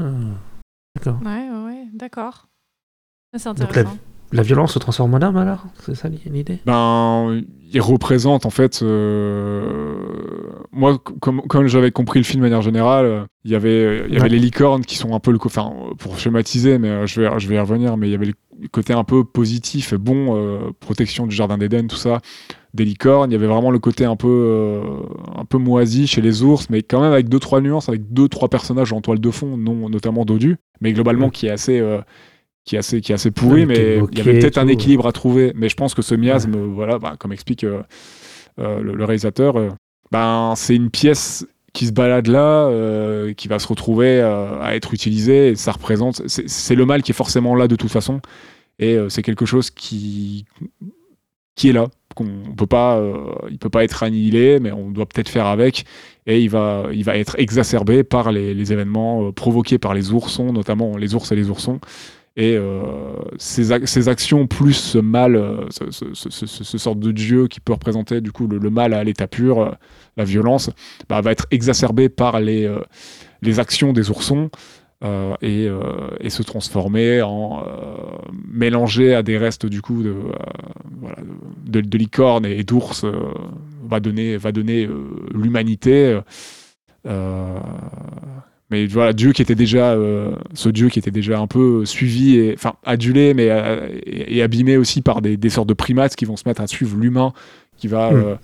[0.96, 1.18] D'accord.
[1.24, 2.48] Ouais, ouais, ouais, d'accord.
[3.34, 3.96] C'est Donc la, intéressant.
[4.32, 5.66] La violence se transforme en âme alors?
[5.80, 6.58] C'est ça l'idée?
[6.66, 8.80] Ben, il représente en fait.
[8.82, 9.96] euh,
[10.70, 14.16] Moi, comme, comme j'avais compris le film de manière générale, il y avait, il y
[14.16, 14.28] avait Ouais.
[14.28, 15.38] les licornes qui sont un peu le.
[15.42, 18.26] Enfin, pour schématiser, mais euh, je vais, je vais y revenir, mais il y avait
[18.26, 18.34] le
[18.70, 22.20] côté un peu positif bon, euh, protection du jardin d'Éden, tout ça,
[22.74, 23.30] des licornes.
[23.30, 24.82] Il y avait vraiment le côté un peu, euh,
[25.36, 28.28] un peu moisi chez les ours, mais quand même avec deux, trois nuances, avec deux,
[28.28, 31.80] trois personnages en toile de fond, non, notamment Dodu, mais globalement qui est assez.
[31.80, 32.00] euh,
[32.64, 35.12] qui est assez, qui est assez pourri, mais il y avait peut-être un équilibre à
[35.12, 35.52] trouver.
[35.56, 37.82] Mais je pense que ce miasme, voilà, bah, comme explique euh,
[38.60, 39.54] euh, le, le réalisateur,
[40.12, 44.76] ben, c'est une pièce qui se balade là, euh, qui va se retrouver euh, à
[44.76, 47.90] être utilisée, et ça représente, c'est c'est le mal qui est forcément là de toute
[47.90, 48.20] façon,
[48.78, 50.44] et euh, c'est quelque chose qui,
[51.56, 55.06] qui est là, qu'on peut pas, euh, il peut pas être annihilé, mais on doit
[55.06, 55.84] peut-être faire avec,
[56.26, 60.52] et il va, il va être exacerbé par les, événements euh, provoqués par les oursons,
[60.52, 61.80] notamment les ours et les oursons.
[62.36, 62.82] Et euh,
[63.36, 67.60] ces, ac- ces actions plus ce mal, ce, ce- ce- ce- sorte de dieu qui
[67.60, 69.76] peut représenter du coup le, mal à l'état pur,
[70.16, 70.70] la violence,
[71.10, 72.74] bah, va être exacerbé par les,
[73.42, 74.48] les actions des oursons
[75.04, 75.80] euh, et, euh,
[76.20, 77.96] et se transformer en euh,
[78.48, 80.14] mélanger à des restes du coup de,
[81.00, 81.16] voilà,
[81.64, 83.04] de, de licorne et d'ours
[83.84, 84.88] va donner, va donner
[85.34, 86.20] l'humanité.
[87.04, 89.96] mais voilà, Dieu qui était déjà,
[90.54, 93.46] ce Dieu qui était déjà un peu suivi, et, enfin adulé, mais
[94.06, 96.68] et, et abîmé aussi par des, des sortes de primates qui vont se mettre à
[96.68, 97.32] suivre l'humain,
[97.76, 98.38] qui va, Mm.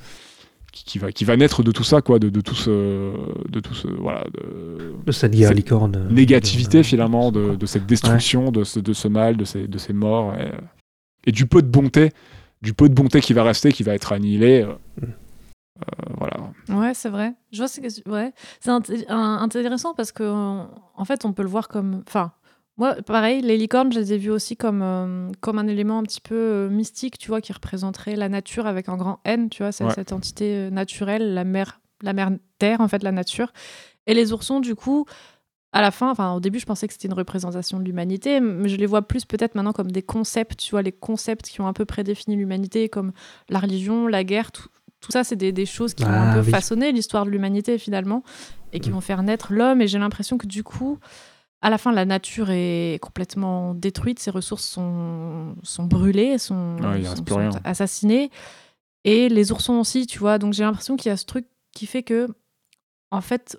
[0.78, 2.70] Qui, qui va, qui va naître de tout ça, quoi, de, de tout ce,
[3.48, 5.96] de tout ce, voilà, de De cette guerre Cette licorne.
[5.96, 9.66] euh, négativité de- finalement, de, de cette destruction, de, ce, de ce mal, de ces,
[9.68, 10.58] de ces morts, et, euh,
[11.26, 12.12] et du peu de bonté,
[12.62, 14.62] du peu de bonté qui va rester, qui va être annihilé.
[14.62, 14.72] euh,
[15.02, 16.36] euh, voilà.
[16.70, 17.34] Ouais, c'est vrai.
[17.52, 18.32] Je vois, c'est ouais.
[18.60, 22.02] c'est int- intéressant parce que en fait, on peut le voir comme.
[22.08, 22.32] Enfin,
[22.78, 26.02] moi, pareil, les licornes, je les ai vues aussi comme euh, comme un élément un
[26.04, 29.62] petit peu euh, mystique, tu vois, qui représenterait la nature avec un grand N, tu
[29.62, 29.92] vois, Ouais.
[29.94, 33.52] cette entité euh, naturelle, la mère, la mère terre, en fait, la nature.
[34.06, 35.04] Et les oursons, du coup.
[35.70, 38.70] À la fin, enfin au début, je pensais que c'était une représentation de l'humanité, mais
[38.70, 41.66] je les vois plus peut-être maintenant comme des concepts, tu vois, les concepts qui ont
[41.66, 43.12] un peu prédéfini l'humanité, comme
[43.50, 44.68] la religion, la guerre, tout,
[45.00, 46.50] tout ça, c'est des, des choses qui vont un Ah, peu oui.
[46.50, 48.22] façonner l'histoire de l'humanité finalement,
[48.72, 48.92] et qui Mm.
[48.94, 49.82] vont faire naître l'homme.
[49.82, 50.98] Et j'ai l'impression que du coup,
[51.60, 57.02] à la fin, la nature est complètement détruite, ses ressources sont, sont brûlées, sont, Ouais,
[57.04, 58.30] sont- assassinées,
[59.04, 60.38] et les oursons aussi, tu vois.
[60.38, 62.28] Donc j'ai l'impression qu'il y a ce truc qui fait que,
[63.10, 63.58] en fait,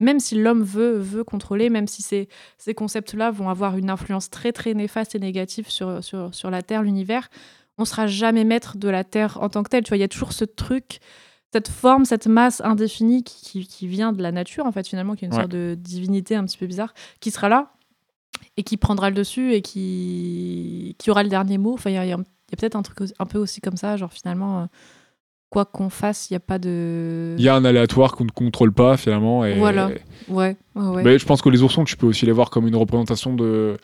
[0.00, 2.28] même si l'homme veut, veut contrôler, même si ces,
[2.58, 6.62] ces concepts-là vont avoir une influence très très néfaste et négative sur, sur, sur la
[6.62, 7.28] Terre, l'univers,
[7.78, 9.84] on sera jamais maître de la Terre en tant que telle.
[9.84, 10.98] Tu vois, il y a toujours ce truc,
[11.52, 15.14] cette forme, cette masse indéfinie qui, qui, qui vient de la nature, en fait, finalement,
[15.14, 15.40] qui est une Ouais.
[15.40, 17.72] sorte de divinité un petit peu bizarre, qui sera là
[18.56, 21.74] et qui prendra le dessus et qui, qui aura le dernier mot.
[21.74, 22.16] Enfin, il y a, y
[22.56, 24.66] peut-être un truc un peu aussi comme ça, genre finalement, euh,
[25.50, 27.34] quoi qu'on fasse, il n'y a pas de.
[27.38, 29.44] Il y a un aléatoire qu'on ne contrôle pas finalement.
[29.44, 29.88] Et, Voilà.
[30.28, 31.02] Ouais, ouais, ouais.
[31.02, 33.76] Mais je pense que les oursons, tu peux aussi les voir comme une représentation de,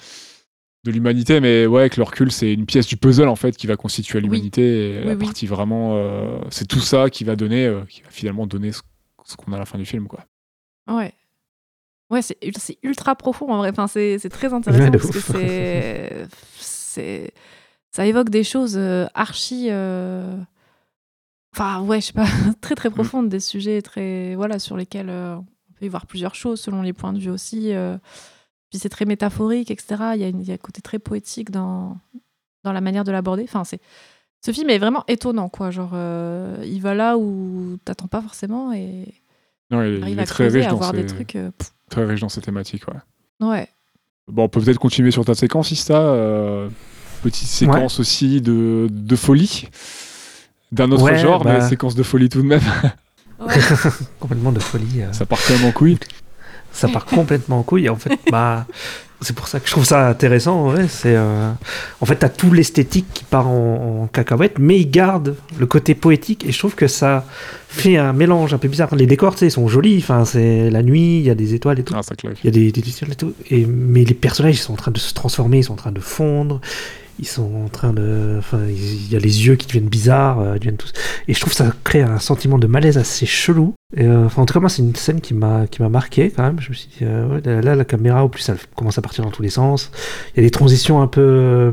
[0.85, 3.67] de l'humanité, mais ouais, avec le recul, c'est une pièce du puzzle en fait qui
[3.67, 4.63] va constituer l'humanité.
[4.95, 5.19] Et Oui, la oui.
[5.25, 8.81] partie vraiment, euh, c'est tout ça qui va donner, euh, qui va finalement donner ce,
[9.25, 10.25] ce qu'on a à la fin du film, quoi.
[10.89, 11.13] Ouais.
[12.11, 13.71] Ouais, c'est c'est ultra profond en vrai.
[13.71, 16.27] Enfin, c'est c'est très intéressant Ouais, parce que c'est.
[16.59, 17.33] c'est-
[17.91, 19.67] Ça évoque des choses euh, archi.
[19.71, 20.37] euh,
[21.55, 22.27] Enfin, ouais, je sais pas,
[22.61, 24.35] très très profondes, des sujets très.
[24.37, 27.31] Voilà, sur lesquels euh, on peut y voir plusieurs choses selon les points de vue
[27.31, 27.73] aussi.
[28.71, 29.97] Puis c'est très métaphorique, etc.
[30.15, 31.97] Il y, a une- il y a un côté très poétique dans,
[32.65, 33.45] dans la manière de l'aborder.
[33.45, 33.81] Enfin, c'est.
[34.45, 35.71] Ce film est vraiment étonnant, quoi.
[35.71, 39.07] Genre, euh, il va là où t'attends pas forcément et
[39.71, 41.35] Non, il, il il arrive est très riche, dans des trucs.
[41.37, 41.51] euh,
[41.91, 43.47] très riche dans ses thématiques, ouais.
[43.49, 43.69] ouais.
[44.29, 45.99] Bon, on peut peut-être continuer sur ta séquence, Ista.
[46.01, 46.69] euh,
[47.23, 49.67] petite séquence aussi de, de folie.
[50.71, 51.59] D'un autre Ouais, genre, bah.
[51.61, 52.61] mais séquence de folie tout de même.
[54.21, 55.03] Complètement de folie.
[55.03, 55.13] euh.
[55.13, 55.99] ça part quand même en couille.
[56.79, 57.87] Ça part complètement en couille.
[57.87, 58.67] Et en fait, bah,
[59.21, 60.75] c'est pour ça que je trouve ça intéressant.
[60.89, 61.51] C'est euh,
[62.01, 65.95] en fait, t'as tout l'esthétique qui part en, en cacahuète, mais il garde le côté
[65.95, 66.45] poétique.
[66.47, 67.25] Et je trouve que ça
[67.69, 68.95] fait un mélange un peu bizarre.
[68.95, 69.99] Les décors, tu sais, ils sont jolis.
[69.99, 71.95] Enfin, c'est la nuit, il y a des étoiles et tout.
[71.97, 72.39] Ah, ça claque.
[72.45, 73.35] Il y a des, des lucioles et tout.
[73.51, 75.93] Et, mais les personnages, ils sont en train de se transformer, ils sont en train
[75.93, 76.61] de fondre.
[77.19, 78.37] Ils sont en train de.
[78.39, 80.41] Enfin, il y a les yeux qui deviennent bizarres.
[80.41, 80.93] euh, deviennent tous...
[81.27, 83.75] Et je trouve que ça crée un sentiment de malaise assez chelou.
[83.99, 86.61] Euh, enfin, en tout cas, moi, c'est une scène qui m'a marqué quand même.
[86.61, 89.25] Je me suis dit, euh, là, là, la caméra, au plus, elle commence à partir
[89.25, 89.91] dans tous les sens.
[90.35, 91.73] Il y a des transitions un peu.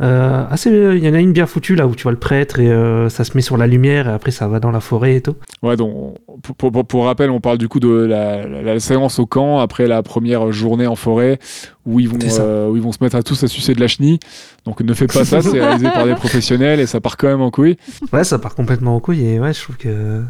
[0.00, 2.18] Euh, Euh, assez, il y en a une bien foutue là où tu vois le
[2.18, 4.80] prêtre et euh, ça se met sur la lumière et après ça va dans la
[4.80, 5.36] forêt et tout.
[5.62, 6.16] Ouais, donc
[6.58, 9.58] pour, pour, pour rappel, on parle du coup de la, la, la séance au camp
[9.60, 11.38] après la première journée en forêt
[11.86, 13.88] où ils vont, euh, où ils vont se mettre à tous à sucer de la
[13.88, 14.18] chenille.
[14.66, 17.40] Donc ne faites pas ça, c'est réalisé par des professionnels et ça part quand même
[17.40, 17.76] en couille.
[18.12, 20.20] Ouais, ça part complètement en couille et ouais, je trouve que.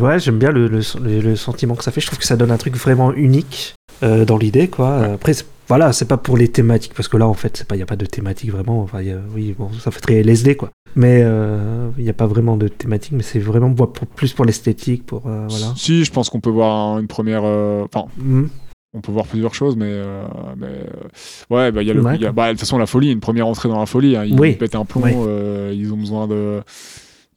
[0.00, 0.80] Ouais, j'aime bien le, le,
[1.20, 2.00] le- sentiment que ça fait.
[2.00, 4.96] Je trouve que ça donne un truc vraiment unique euh, dans l'idée, quoi.
[5.14, 7.82] Après, c'est- voilà, c'est pas pour les thématiques parce que là, en fait, il n'y
[7.82, 8.80] a pas de thématique vraiment.
[8.82, 10.70] Enfin, il y a- oui, bon, ça fait très LSD, quoi.
[10.96, 14.44] Mais euh, il n'y a pas vraiment de thématique, mais c'est vraiment pour- plus pour
[14.44, 15.26] l'esthétique, pour.
[15.26, 15.66] euh, voilà.
[15.76, 17.42] Si, je pense qu'on peut voir un- une première.
[17.44, 18.48] euh, Enfin, Mhm.
[18.94, 20.22] on peut voir plusieurs choses, mais, euh,
[20.56, 22.60] mais euh, ouais, bah, il y a le, Ouais, il y a- bah, de toute
[22.60, 24.16] façon la folie, une première entrée dans la folie.
[24.16, 24.24] hein.
[24.24, 24.54] Ils Oui.
[24.54, 26.62] pètent un plomb, euh, ils ont besoin de,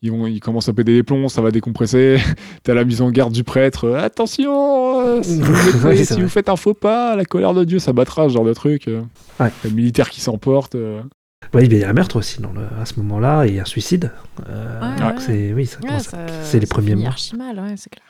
[0.01, 2.19] ils, vont, ils commencent à péter des plombs, ça va décompresser.
[2.63, 3.85] T'as la mise en garde du prêtre.
[3.85, 6.23] euh, Attention, euh, si, vous, faites- Ouais, c'est si vrai.
[6.23, 8.87] vous faites un faux pas, la colère de Dieu, ça battra, ce genre de truc.
[8.87, 9.01] euh.
[9.39, 9.51] Ouais.
[9.63, 10.75] Le militaire qui s'emporte.
[11.55, 13.59] Oui, il y a un meurtre aussi dans le- à ce moment-là et il y
[13.59, 14.11] a un suicide.
[14.47, 17.09] Euh, Ouais, c'est oui, ça Ouais, commence- ça- c'est les premiers finit mois.
[17.11, 18.05] archi mal, ouais, c'est clair.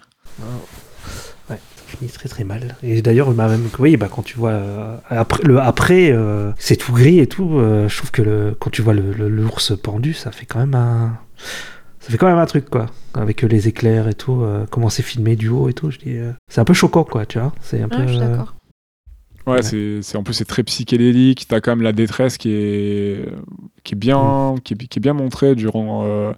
[1.50, 2.76] Ouais, ça finit très très mal.
[2.84, 6.76] Et d'ailleurs, bah, même, oui, bah, quand tu vois euh, après, le après, euh, c'est
[6.76, 7.58] tout gris et tout.
[7.58, 10.60] euh, je trouve que le, quand tu vois le- le- l'ours pendu, ça fait quand
[10.60, 11.18] même un,
[12.02, 12.88] ça fait quand même un truc quoi.
[13.14, 15.90] Avec euh, les éclairs et tout, euh, comment c'est filmé du haut et tout.
[15.92, 17.54] Je dis, euh, c'est un peu choquant quoi, tu vois.
[17.62, 17.98] C'est un peu.
[18.00, 18.56] Ouais, je suis d'accord.
[19.48, 19.62] Ouais, Ouais.
[19.64, 21.48] c'est, c'est en plus c'est très psychédélique.
[21.48, 23.26] T'as quand même la détresse qui est
[23.84, 26.04] qui est bien qui, est, qui est bien montrée durant.
[26.06, 26.34] euh,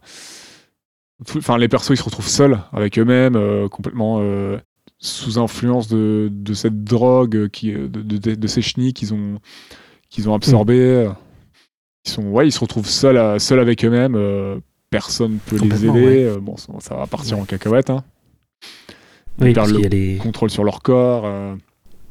[1.38, 4.57] Enfin, les persos ils se retrouvent seuls avec eux-mêmes, euh, complètement euh,
[4.99, 9.39] sous influence de, de cette drogue qui de, de, de- de ces chenilles qu'ils ont
[10.09, 11.09] qu'ils ont absorbées.
[12.05, 14.16] Ils sont ouais, ils se retrouvent seuls à- seuls avec eux-mêmes.
[14.98, 15.89] Personne peut les aider.
[15.89, 16.24] ouais.
[16.26, 17.44] euh, Bon, ça, ça va partir Ouais.
[17.44, 17.89] en cacahuète.
[17.89, 18.04] Hein.
[19.39, 20.18] Ils Oui, perdent le qu'il y a les.
[20.18, 21.24] contrôle sur leur corps.
[21.26, 21.56] euh.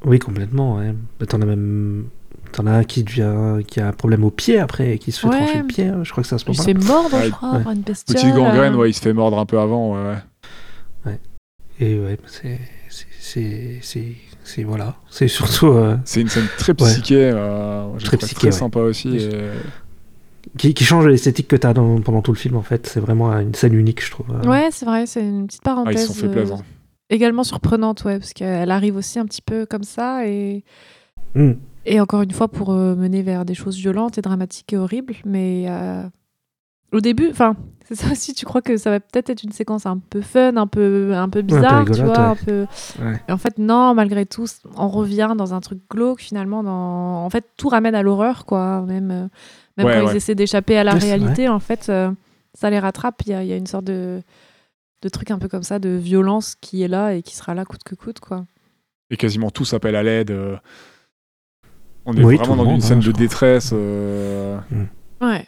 [0.04, 0.76] Oui, complètement.
[0.76, 0.92] Ouais.
[1.20, 2.06] Bah, t'en as même.
[2.52, 5.20] T'en as un qui, devient, qui a un problème au pied après, et qui se
[5.20, 5.38] fait Ouais.
[5.38, 5.86] trancher le pied.
[5.86, 6.00] hein.
[6.02, 7.26] Je crois que c'est à ce Il se fait mordre, Ouais.
[7.26, 7.62] je crois, Ouais.
[7.62, 8.16] par une bestiole.
[8.16, 8.76] Petite gangrène, euh.
[8.76, 9.94] ouais, il se fait mordre un peu avant.
[9.94, 10.16] ouais,
[11.06, 11.18] ouais.
[11.80, 12.58] Et ouais, c'est.
[13.20, 13.78] c'est-
[14.44, 14.64] C'est.
[14.64, 14.96] Voilà.
[15.08, 15.68] C'est surtout.
[15.68, 16.90] euh, C'est une scène très Ouais.
[16.92, 18.52] psyché, euh, j'ai Très psyché, très ouais.
[18.52, 19.16] sympa aussi.
[19.16, 19.30] Et-
[20.58, 22.86] qui, qui change l'esthétique que tu as pendant tout le film en fait.
[22.86, 24.26] C'est vraiment une scène unique, je trouve.
[24.46, 26.06] Ouais, c'est vrai, c'est une petite Ah, ils parenthèse.
[26.08, 26.56] sont fait euh, plaisir.
[27.10, 30.64] également surprenante, ouais, parce qu'elle arrive aussi un petit peu comme ça et.
[31.34, 31.52] Hmm.
[31.84, 35.14] Et encore une fois, pour euh, mener vers des choses violentes et dramatiques et horribles.
[35.24, 36.04] Mais euh,
[36.92, 37.56] au début, enfin,
[37.88, 40.56] c'est ça aussi, tu crois que ça va peut-être être une séquence un peu fun,
[40.56, 42.18] un peu, un peu bizarre, tu rigolote, vois.
[42.18, 42.30] ouais.
[42.30, 42.66] Un peu...
[43.02, 43.20] Ouais.
[43.28, 44.46] Et en fait, non, malgré tout,
[44.76, 46.62] on revient dans un truc glauque, finalement.
[46.62, 47.24] Dans...
[47.24, 48.82] En fait, tout ramène à l'horreur, quoi.
[48.82, 49.26] Même, euh,
[49.76, 50.12] même Ouais, quand ouais.
[50.12, 52.10] ils essaient d'échapper à la réalité, en fait, euh,
[52.54, 53.22] ça les rattrape.
[53.26, 54.20] Il y a, il y a une sorte de,
[55.02, 57.64] de truc un peu comme ça, de violence qui est là et qui sera là
[57.64, 58.44] coûte que coûte, quoi.
[59.10, 60.30] Et quasiment tout s'appelle à l'aide.
[60.30, 60.56] euh.
[62.04, 64.58] On est Oui, vraiment dans une monde, scène hein, de détresse, euh,
[65.20, 65.46] Ouais.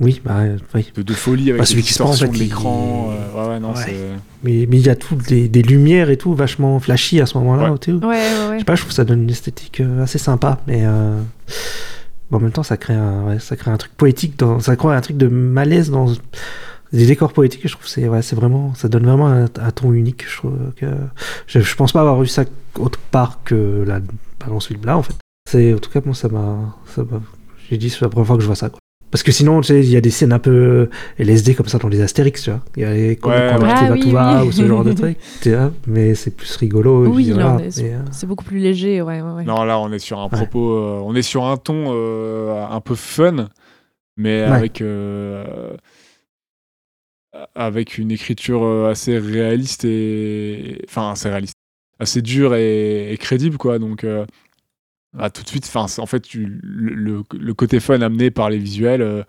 [0.00, 0.40] Oui, bah
[0.74, 0.90] oui.
[0.96, 2.48] de, de folie avec Bah, celui les qui se prend, en distorsions fait, de il-
[2.48, 3.10] l'écran.
[3.12, 3.82] euh, ouais, ouais, non, Ouais.
[3.86, 3.94] c'est.
[4.42, 7.38] Mais mais il y a tout des, des lumières et tout vachement flashy à ce
[7.38, 7.70] moment-là.
[7.70, 7.78] Ouais.
[7.78, 7.92] tout.
[7.92, 10.80] Ouais, ouais, Je sais pas, je trouve que ça donne une esthétique assez sympa, mais
[10.84, 11.20] euh,
[12.32, 14.94] en même temps, ça crée un, ouais, ça crée un truc poétique, dans, ça crée
[14.94, 16.06] un truc de malaise dans
[16.92, 17.66] des décors poétiques.
[17.66, 20.24] Je trouve c'est, ouais, c'est vraiment, ça donne vraiment un, ton unique.
[20.28, 20.86] Je trouve que
[21.46, 22.44] je, je pense pas avoir vu ça
[22.78, 24.00] autre part que là,
[24.38, 25.14] pas dans ce film-là, en fait.
[25.48, 27.20] C'est, en tout cas, moi, ça m'a, ça m'a,
[27.68, 28.70] j'ai dit, c'est la première fois que je vois ça.
[28.70, 28.78] Quoi.
[29.14, 30.88] Parce que sinon, tu sais, il y a des scènes un peu
[31.20, 32.64] LSD comme ça dans les Astérix, tu vois.
[32.76, 33.50] Il y a les, quand, Ouais, ouais.
[33.52, 34.48] Ah va oui, tout va oui.
[34.48, 35.70] ou ce genre de truc, tu vois.
[35.86, 37.06] Mais c'est plus rigolo.
[37.06, 37.54] Oui, puis là, voilà.
[37.54, 39.44] on est Mais, euh, C'est beaucoup plus léger, ouais, ouais, ouais.
[39.44, 42.80] Non, là, on est sur un propos, euh, on est sur un ton euh, un
[42.80, 43.50] peu fun,
[44.16, 45.76] mais avec euh,
[47.54, 51.54] avec une écriture euh, assez réaliste et enfin assez réaliste,
[52.00, 53.78] assez dure et, et crédible, quoi.
[53.78, 54.26] Donc euh,
[55.18, 58.58] ah, tout de suite, en fait, tu- le, le- le côté fun amené par les
[58.58, 59.02] visuels.
[59.02, 59.22] euh,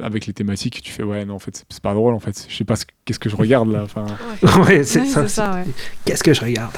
[0.00, 2.54] avec les thématiques, tu fais ouais non en fait c'est- pas drôle en fait je
[2.54, 4.04] sais pas ce- qu'est-ce que je regarde là enfin
[4.68, 5.54] ouais, c'est Ouais, ça.
[5.54, 5.64] ouais.
[6.04, 6.74] Qu'est-ce que je regarde?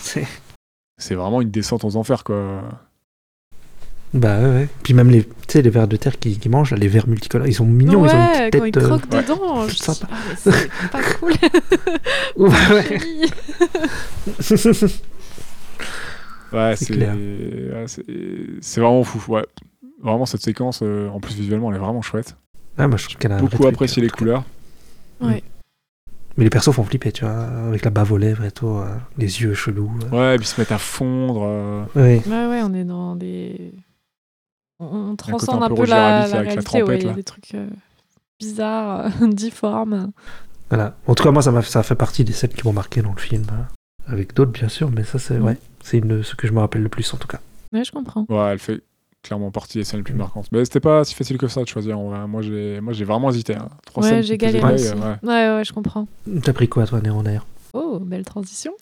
[0.00, 0.28] C'est-
[0.98, 2.62] c'est vraiment une descente aux enfers quoi
[4.14, 4.68] Bah ouais, ouais.
[4.84, 7.08] Puis même les, tu sais, les vers de terre qui, qui mangent, là, les vers
[7.08, 8.82] multicolores, ils sont mignons, ils ont une ouais, petite quand ils tête.
[8.82, 9.22] euh, croquent ouais.
[9.22, 10.08] dedans, je dis, sympa.
[10.12, 10.16] ah,
[10.46, 11.32] mais pas cool.
[12.36, 13.00] Ouais.
[16.56, 19.32] Ouais, C'est ouais, vraiment fou.
[19.32, 19.44] Ouais.
[20.02, 22.36] Vraiment, cette séquence, euh, en plus visuellement, elle est vraiment chouette.
[22.78, 24.44] Ah, moi, je trouve qu'elle a un vrai Beaucoup apprécié en les couleurs.
[25.20, 25.42] Ouais.
[26.36, 27.32] Mais les persos font flipper, tu vois,
[27.68, 29.90] avec la bave aux lèvres et tout, euh, les yeux chelous.
[30.12, 30.16] euh.
[30.16, 31.42] Ouais, et puis ils se mettent à fondre.
[31.44, 32.22] euh, Ouais.
[32.26, 33.72] Ouais, ouais, on est dans des.
[34.78, 37.10] On, on transcende un un peu la, la avec la réalité, ouais, trompette, il y
[37.10, 37.66] a des trucs euh,
[38.38, 40.12] bizarres, euh, difformes.
[40.68, 40.94] Voilà.
[41.06, 43.44] En tout cas, moi, ça, fait partie des scènes qui m'ont marqué dans le film.
[43.50, 43.66] hein.
[44.06, 46.82] Avec d'autres, bien sûr, mais ça, c'est ouais, c'est une, ce que je me rappelle
[46.82, 47.40] le plus, en tout cas.
[47.72, 48.24] Ouais, je comprends.
[48.28, 48.80] Ouais, elle fait
[49.22, 50.46] clairement partie des scènes les plus marquantes.
[50.52, 51.98] Mais c'était pas si facile que ça de choisir.
[51.98, 52.26] en vrai.
[52.28, 53.56] Moi, j'ai, moi, j'ai vraiment hésité.
[53.56, 53.68] hein.
[53.84, 54.90] Trois Ouais, scènes j'ai galéré aussi.
[54.90, 55.16] ouais.
[55.24, 56.06] Ouais, ouais, je comprends.
[56.42, 57.46] T'as pris quoi, toi, Néron, d'ailleurs?
[57.72, 58.72] Oh, belle transition.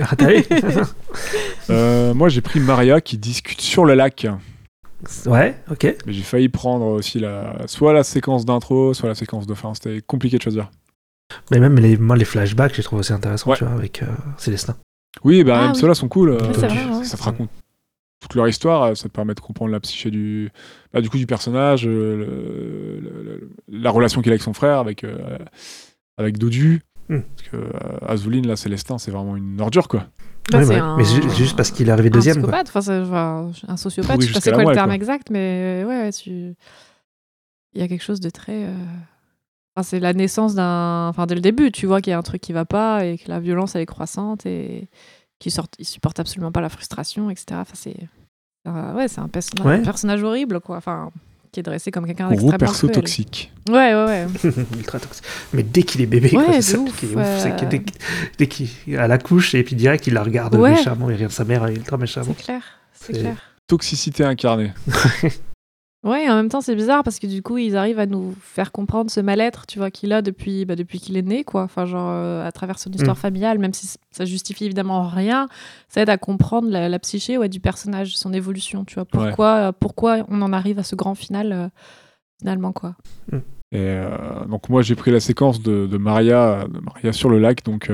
[0.00, 0.44] Ah, t'as vu
[1.70, 4.26] Euh, moi, j'ai pris Maria qui discute sur le lac.
[5.26, 5.96] Ouais, ok.
[6.06, 9.74] Mais j'ai failli prendre aussi la, soit la séquence d'intro, soit la séquence de fin.
[9.74, 10.70] C'était compliqué de choisir.
[11.50, 13.56] Mais même les, moi, les flashbacks, je les trouve aussi intéressants, Ouais.
[13.56, 14.06] tu vois, avec euh,
[14.38, 14.76] Célestin.
[15.24, 15.78] Oui, bah, Ah même oui.
[15.78, 16.30] ceux-là sont cool.
[16.30, 17.04] euh, c'est vrai, ouais.
[17.04, 17.50] Ça te raconte
[18.20, 18.82] toute leur histoire.
[18.84, 20.50] euh, Ça te permet de comprendre la psyché du,
[20.92, 24.52] bah, du coup, du personnage, euh, le- le- le- la relation qu'il a avec son
[24.54, 25.38] frère, avec, euh,
[26.18, 26.82] avec Dodu.
[27.08, 27.20] Hmm.
[27.36, 30.06] Parce que euh, Azouline, là, Célestin, c'est vraiment une ordure, quoi.
[30.50, 30.78] Bah, Ouais, ouais.
[30.78, 32.52] un- Mais c'est juste parce qu'il est arrivé un deuxième, quoi.
[32.62, 34.94] psychopathe, enfin, un sociopathe, Pourri je sais pas c'est quoi le terme quoi.
[34.94, 36.54] exact, mais ouais, ouais, tu...
[37.74, 38.66] il y a quelque chose de très.
[39.74, 41.08] Enfin, c'est la naissance d'un.
[41.08, 43.16] Enfin, dès le début, tu vois qu'il y a un truc qui va pas et
[43.18, 44.88] que la violence elle est croissante et
[45.38, 45.66] qu'il sort...
[45.78, 47.46] il supporte absolument pas la frustration, etc.
[47.52, 47.96] Enfin, c'est.
[48.68, 49.76] euh, Ouais, c'est un, perso- Ouais.
[49.76, 50.76] un personnage horrible, quoi.
[50.76, 51.10] Enfin,
[51.52, 52.94] qui est dressé comme quelqu'un Gros d'extrêmement perso cruel.
[53.02, 53.52] toxique.
[53.68, 54.26] Ouais, ouais, ouais.
[54.76, 55.24] Ultra toxique.
[55.52, 57.20] Mais dès qu'il est bébé, Ouais, c'est ça ouf, qui est euh.
[57.20, 57.44] ouf.
[58.38, 60.70] Dès, qu'il- qu'il à la couche et puis direct, il la regarde Ouais.
[60.70, 62.34] méchamment, il regarde sa mère ultra méchamment.
[62.38, 62.62] C'est clair,
[62.92, 63.36] C'est- clair.
[63.66, 64.72] Toxicité incarnée.
[66.04, 68.34] Ouais, et en même temps, c'est bizarre parce que du coup, ils arrivent à nous
[68.40, 71.62] faire comprendre ce mal-être, tu vois, qu'il a depuis, bah, depuis qu'il est né, quoi.
[71.62, 73.20] Enfin, genre, euh, à travers son histoire Mm.
[73.20, 75.46] familiale, même si ça justifie évidemment rien,
[75.88, 79.04] ça aide à comprendre la, la psyché ouais, du personnage, son évolution, tu vois.
[79.04, 81.68] Pourquoi, euh, pourquoi on en arrive à ce grand final, euh,
[82.40, 82.96] finalement, quoi.
[83.70, 87.38] Et euh, donc moi j'ai pris la séquence de, de Maria, de Maria sur le
[87.38, 87.90] lac, donc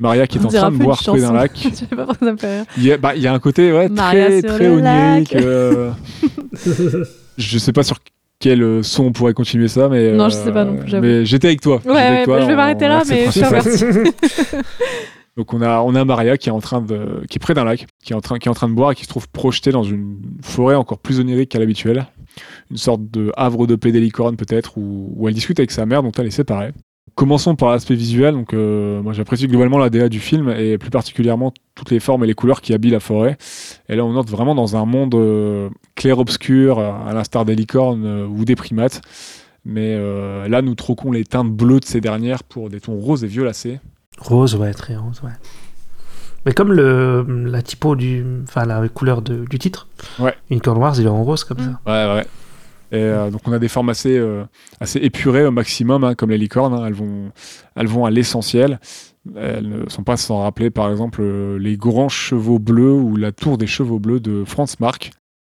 [0.00, 1.52] Maria qui est en train de boire près d'un lac.
[1.62, 2.66] Je sais pas pourquoi ça me fait rire.
[2.78, 5.32] Il y a, bah, il y a un côté ouais, Maria très très onirique.
[5.32, 5.42] lac.
[5.44, 5.92] euh,
[7.36, 7.98] je sais pas sur
[8.40, 11.00] quel euh, son on pourrait continuer ça, mais Non, je sais pas non plus, euh.
[11.00, 11.80] Mais j'étais avec toi.
[11.84, 13.84] Ouais, avec toi je vais m'arrêter là, mais je remercie.
[15.36, 17.64] Donc on a on a Maria qui est en train de qui est près d'un
[17.64, 19.28] lac, qui est en train qui est en train de boire et qui se trouve
[19.28, 22.06] projetée dans une forêt encore plus onirique qu'à l'habituel,
[22.70, 25.86] une sorte de havre de paix des licornes peut-être où, où elle discute avec sa
[25.86, 26.72] mère dont elle est séparée.
[27.18, 28.32] Commençons par l'aspect visuel.
[28.34, 32.22] Donc euh, moi j'apprécie globalement la DA du film et plus particulièrement toutes les formes
[32.22, 33.36] et les couleurs qui habillent la forêt.
[33.88, 38.24] Et là on entre vraiment dans un monde euh, clair-obscur à l'instar des licornes euh,
[38.24, 39.00] ou des primates.
[39.64, 43.24] Mais euh, là nous troquons les teintes bleues de ces dernières pour des tons roses
[43.24, 43.80] et violacés.
[44.20, 45.32] Rose, ouais, très rose, ouais.
[46.46, 48.24] Mais comme le, la typo du.
[48.44, 49.88] Enfin, la couleur de- du titre.
[50.20, 50.34] Ouais.
[50.50, 51.80] Unicorn Wars, il est en rose comme ça.
[51.84, 52.26] Ouais, ouais.
[52.90, 54.44] Et euh, donc on a des formes assez, euh,
[54.80, 56.72] assez épurées au maximum, hein, comme les licornes.
[56.74, 56.84] hein.
[56.86, 57.30] elles, vont,
[57.76, 58.80] elles vont à l'essentiel.
[59.36, 63.30] Elles ne sont pas sans rappeler, par exemple, euh, les grands chevaux bleus ou la
[63.32, 65.10] tour des chevaux bleus de Franz Marc.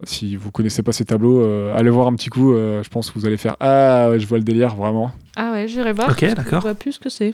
[0.05, 2.55] Si vous connaissez pas ces tableaux, euh, allez voir un petit coup.
[2.55, 5.11] euh, je pense que vous allez faire Ah, ouais, je vois le délire, vraiment.
[5.37, 6.09] Ah ouais, j'irai voir.
[6.11, 6.61] Ok, d'accord.
[6.61, 7.33] Je vois plus ce que c'est.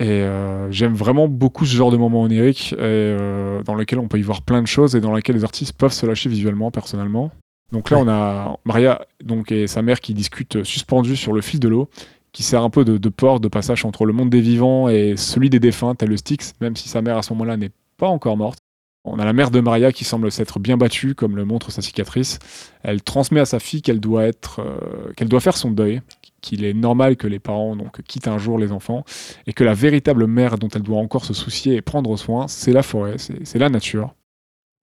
[0.00, 4.08] Et euh, j'aime vraiment beaucoup ce genre de moment onirique et, euh, dans lequel on
[4.08, 6.70] peut y voir plein de choses et dans lequel les artistes peuvent se lâcher visuellement,
[6.70, 7.30] personnellement.
[7.72, 8.04] Donc là, Ouais.
[8.06, 11.88] on a Maria donc, et sa mère qui discutent suspendues sur le fil de l'eau,
[12.32, 15.14] qui sert un peu de, de port, de passage entre le monde des vivants et
[15.16, 18.08] celui des défunts, tel le Styx, même si sa mère à ce moment-là n'est pas
[18.08, 18.58] encore morte.
[19.06, 21.82] On a la mère de Maria qui semble s'être bien battue, comme le montre sa
[21.82, 22.38] cicatrice.
[22.82, 26.00] Elle transmet à sa fille qu'elle doit être, euh, qu'elle doit faire son deuil,
[26.40, 29.04] qu'il est normal que les parents donc quittent un jour les enfants,
[29.46, 32.72] et que la véritable mère dont elle doit encore se soucier et prendre soin, c'est
[32.72, 34.14] la forêt, c'est c'est la nature.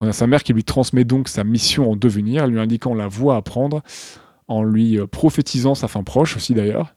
[0.02, 3.06] On a sa mère qui lui transmet donc sa mission en devenir, lui indiquant la
[3.06, 3.82] voie à prendre,
[4.48, 6.96] en lui euh, prophétisant sa fin proche aussi d'ailleurs,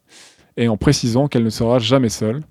[0.58, 2.42] et en précisant qu'elle ne sera jamais seule.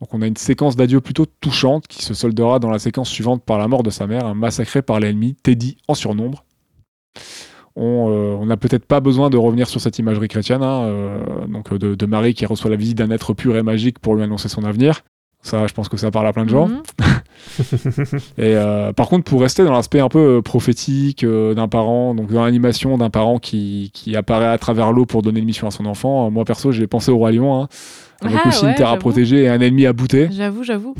[0.00, 3.42] Donc on a une séquence d'adieu plutôt touchante qui se soldera dans la séquence suivante
[3.42, 6.44] par la mort de sa mère, massacrée par l'ennemi, Teddy en surnombre.
[7.74, 11.78] On euh, on n'a peut-être pas besoin de revenir sur cette imagerie chrétienne, hein, euh,
[11.78, 14.62] de Marie qui reçoit la visite d'un être pur et magique pour lui annoncer son
[14.62, 15.02] avenir.
[15.46, 16.66] Ça, je pense que ça parle à plein de gens.
[16.68, 16.82] Mhm.
[18.38, 22.14] Et euh, par contre, pour rester dans l'aspect un peu euh, prophétique euh, d'un parent,
[22.14, 25.66] donc dans l'animation d'un parent qui, qui apparaît à travers l'eau pour donner une mission
[25.68, 27.68] à son enfant, euh, moi perso, j'ai pensé au roi lion, hein,
[28.22, 30.28] avec Ah aussi ouais, une terre à protéger et un ennemi à bouter.
[30.32, 30.94] J'avoue, j'avoue.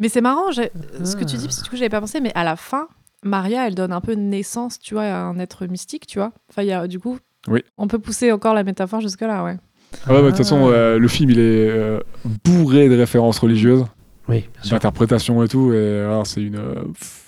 [0.00, 0.72] Mais c'est marrant, j'ai-
[1.04, 2.88] ce que tu dis, parce que du coup, j'avais pas pensé, mais à la fin,
[3.22, 6.32] Maria, elle donne un peu naissance, tu vois, à un être mystique, tu vois.
[6.50, 7.62] Enfin, il y a, du coup, Oui.
[7.78, 9.58] on peut pousser encore la métaphore jusque-là, ouais.
[10.06, 12.00] Ah ouais, bah, de toute façon, euh, le film, il est euh,
[12.44, 13.84] bourré de références religieuses,
[14.28, 14.70] Oui, bien sûr.
[14.72, 16.56] d'interprétations et tout, et alors, c'est une...
[16.56, 17.22] euh, pff,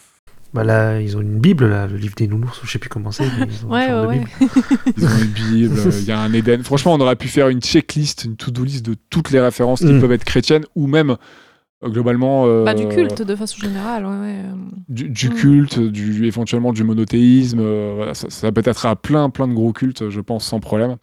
[0.52, 2.88] Bah là, ils ont une Bible, là, le livre des nounours, ou je sais plus
[2.88, 3.24] comment c'est.
[3.24, 4.18] mais ils ont une Ouais, forme ouais, de ouais.
[4.18, 4.94] Bible.
[4.96, 6.62] Ils ont une Bible, euh, il y a un Éden.
[6.62, 9.92] Franchement, on aurait pu faire une checklist, une to-do list de toutes les références qui
[9.92, 10.00] Mm.
[10.00, 11.16] peuvent être chrétiennes ou même
[11.84, 14.36] euh, globalement euh, Bah, du culte, de façon générale, ouais, ouais.
[14.44, 14.54] euh.
[14.88, 15.34] du, du Mm.
[15.34, 17.58] culte, du, éventuellement du monothéisme.
[17.60, 20.60] euh, voilà, ça, ça peut être à plein, plein de gros cultes, je pense, sans
[20.60, 20.96] problème.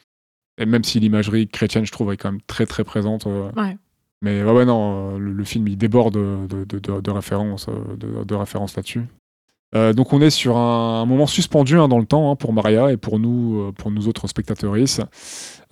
[0.58, 3.26] Et même si l'imagerie chrétienne, je trouve, est quand même très, très présente.
[3.28, 3.78] euh, Ouais.
[4.24, 7.12] Mais ouais, ouais, non, euh, le, le film, il déborde de, de, de- de- de
[7.12, 9.02] références, euh, de, références là-dessus.
[9.74, 12.52] Euh, donc on est sur un, un moment suspendu hein, dans le temps hein, pour
[12.52, 15.00] Maria et pour nous, pour nous autres spectatrices,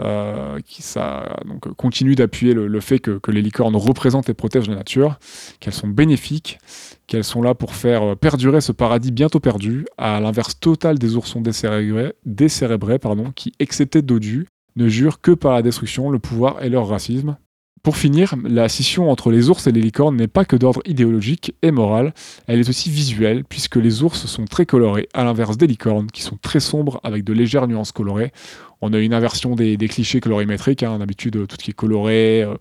[0.02, 4.34] euh, qui ça donc continue d'appuyer le, le fait que, que les licornes représentent et
[4.34, 5.20] protègent la nature,
[5.60, 6.60] qu'elles sont bénéfiques,
[7.08, 11.42] qu'elles sont là pour faire perdurer ce paradis bientôt perdu, à l'inverse total des oursons
[11.42, 14.48] décérébrés, décérébrés pardon, qui, excepté Dodu,
[14.80, 17.38] ne jurent que par la destruction, le pouvoir et leur racisme.
[17.84, 21.56] Pour finir, la scission entre les ours et les licornes n'est pas que d'ordre idéologique
[21.62, 22.14] et moral,
[22.48, 26.22] elle est aussi visuelle, puisque les ours sont très colorés, à l'inverse des licornes, qui
[26.22, 28.34] sont très sombres avec de légères nuances colorées.
[28.82, 32.56] On a une inversion des, clichés colorimétriques, hein, d'habitude tout ce qui est coloré, euh,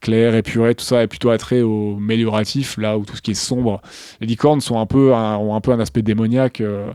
[0.00, 3.34] clair, épuré, tout ça est plutôt attrait au mélioratif, là où tout ce qui est
[3.34, 3.82] sombre.
[4.22, 6.92] Les licornes ont un peu un aspect démoniaque, euh,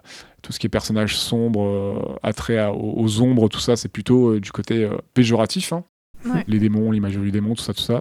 [0.47, 3.89] tout ce qui est personnage sombre, euh, attrait à- aux, aux ombres, tout ça, c'est
[3.89, 5.73] plutôt euh, du côté euh, péjoratif.
[5.73, 5.83] hein.
[6.25, 6.45] Ouais.
[6.47, 7.95] Les démons, l'imagerie du démon, tout ça, tout ça.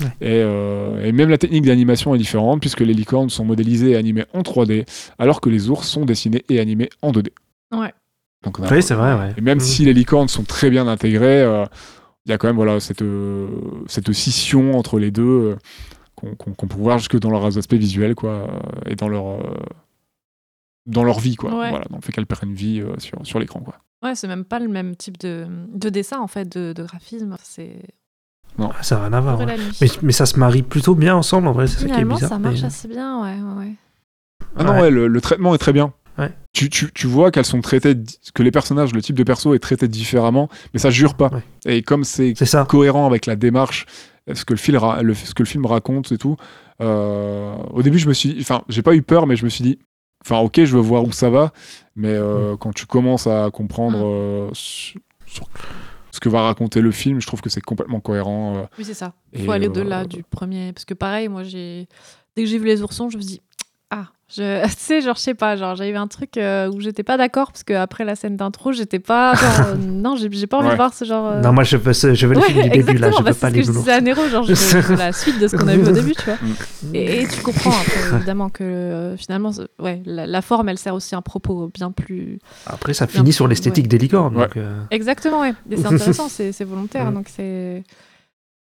[0.00, 0.06] Ouais.
[0.20, 3.96] Et, euh, et même la technique d'animation est différente, puisque les licornes sont modélisées et
[3.96, 4.86] animées en 3D,
[5.20, 7.28] alors que les ours sont dessinés et animés en 2D.
[7.72, 7.92] Ouais.
[8.42, 9.32] Donc on a- Oui, c'est vrai, ouais.
[9.36, 9.64] et même Mhm.
[9.64, 11.64] si les licornes sont très bien intégrées, euh,
[12.26, 13.46] il y a quand même voilà, cette, euh,
[13.86, 15.56] cette scission entre les deux euh,
[16.16, 18.48] qu'on peut voir jusque dans leurs aspects visuels quoi,
[18.86, 19.38] et dans leur, euh,
[20.86, 21.50] dans leur vie, quoi.
[21.50, 21.70] Ouais.
[21.70, 23.60] Voilà, dans le fait qu'elles prennent vie euh, sur, sur l'écran.
[23.60, 23.74] Quoi.
[24.02, 27.36] Ouais, c'est même pas le même type de, de dessin, en fait, de, de graphisme.
[27.42, 27.78] C'est
[28.58, 29.38] Ah, Ça n'a rien à voir.
[29.40, 29.56] ouais.
[29.80, 32.14] Mais, mais ça se marie plutôt bien ensemble, en vrai, c'est ça qui est Finalement,
[32.14, 32.30] bizarre.
[32.30, 33.40] ça marche mais- assez bien, ouais.
[33.40, 33.72] ouais, ouais.
[34.56, 34.90] Ah non, Ouais.
[34.90, 35.92] le, le traitement est très bien.
[36.18, 36.32] Ouais.
[36.54, 37.94] Tu, tu, tu vois qu'elles sont traitées,
[38.32, 41.28] que les personnages, le type de perso est traité différemment, mais ça jure pas.
[41.28, 41.42] Ouais.
[41.78, 42.32] Et comme c'est
[42.66, 43.84] cohérent avec la démarche,
[44.32, 46.36] ce que le film, ra- le- ce que le film raconte et tout.
[46.80, 49.62] euh, au début, je me suis, enfin, j'ai pas eu peur, mais je me suis
[49.62, 49.78] dit,
[50.28, 51.52] enfin, ok, je veux voir où ça va,
[51.94, 52.56] mais euh, Mm.
[52.58, 55.46] quand tu commences à comprendre euh, sur- sur
[56.10, 58.56] ce que va raconter le film, je trouve que c'est complètement cohérent.
[58.56, 58.62] euh.
[58.78, 59.12] Oui, c'est ça.
[59.32, 60.72] Il faut aller euh, au-delà du premier.
[60.72, 61.86] Parce que pareil, moi, j'ai
[62.34, 63.40] dès que j'ai vu les oursons, je me suis dit,
[64.34, 64.64] je...
[64.68, 67.16] tu sais, genre, je sais pas, genre, j'avais eu un truc euh, où j'étais pas
[67.16, 69.34] d'accord, parce qu'après la scène d'intro, j'étais pas.
[69.34, 70.72] genre, euh, non, j'ai j'ai pas envie Ouais.
[70.72, 71.26] de voir ce genre.
[71.26, 73.10] euh, Non, moi, je veux, ce- je veux le Ouais, film du début, là.
[73.10, 74.96] Je bah, veux c'est pas ce les que je disais à Nero, genre, je veux
[74.96, 76.38] la suite de ce qu'on a vu au début, tu vois.
[76.94, 80.78] Et, et tu comprends après, évidemment que euh, finalement, c'est- ouais, la, la forme, elle
[80.78, 82.38] sert aussi un propos bien plus.
[82.66, 83.88] Après, ça finit sur l'esthétique Ouais.
[83.88, 84.36] des licornes.
[84.36, 84.44] Ouais.
[84.46, 85.54] donc, euh, Exactement, ouais.
[85.70, 87.14] Et c'est intéressant, c'est c'est volontaire, Mm.
[87.14, 87.84] donc c'est.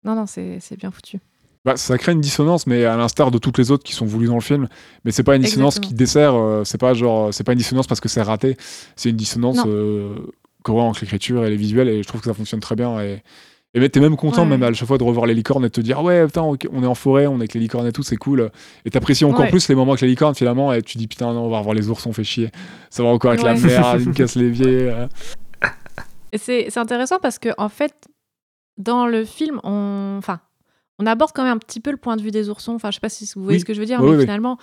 [0.03, 1.17] Non, non, c'est c'est bien foutu.
[1.65, 4.27] Bah, ça crée une dissonance, mais à l'instar de toutes les autres qui sont voulues
[4.27, 4.67] dans le film.
[5.03, 5.89] Mais c'est pas une dissonance Exactement.
[5.89, 6.35] qui dessert.
[6.35, 8.55] euh, c'est pas genre, c'est pas une dissonance parce que c'est raté.
[8.95, 10.13] C'est une dissonance euh,
[10.63, 11.89] cohérente avec l'écriture et les visuels.
[11.89, 13.01] Et je trouve que ça fonctionne très bien.
[13.01, 13.23] Et,
[13.73, 14.49] et t'es même content, Ouais.
[14.49, 16.55] même à chaque fois, de revoir les licornes et de te dire, ouais, putain, on
[16.83, 18.51] est en forêt, on est avec les licornes et tout, c'est cool.
[18.85, 19.49] Et t'apprécies encore Ouais.
[19.49, 20.71] plus les moments avec les licornes finalement.
[20.71, 22.51] Et tu dis, putain, non, on va revoir les ours, on fait chier.
[22.91, 23.59] Ça va encore avec la Ouais.
[23.59, 24.89] mer, ils me cassent l'évier.
[24.91, 25.07] euh.
[26.37, 27.93] C'est intéressant parce que, en fait,
[28.77, 30.15] dans le film, on.
[30.19, 30.39] Enfin,
[30.99, 32.73] on aborde quand même un petit peu le point de vue des oursons.
[32.75, 33.59] Enfin, je sais pas si vous voyez Oui.
[33.61, 34.57] ce que je veux dire, Oui, mais oui, finalement,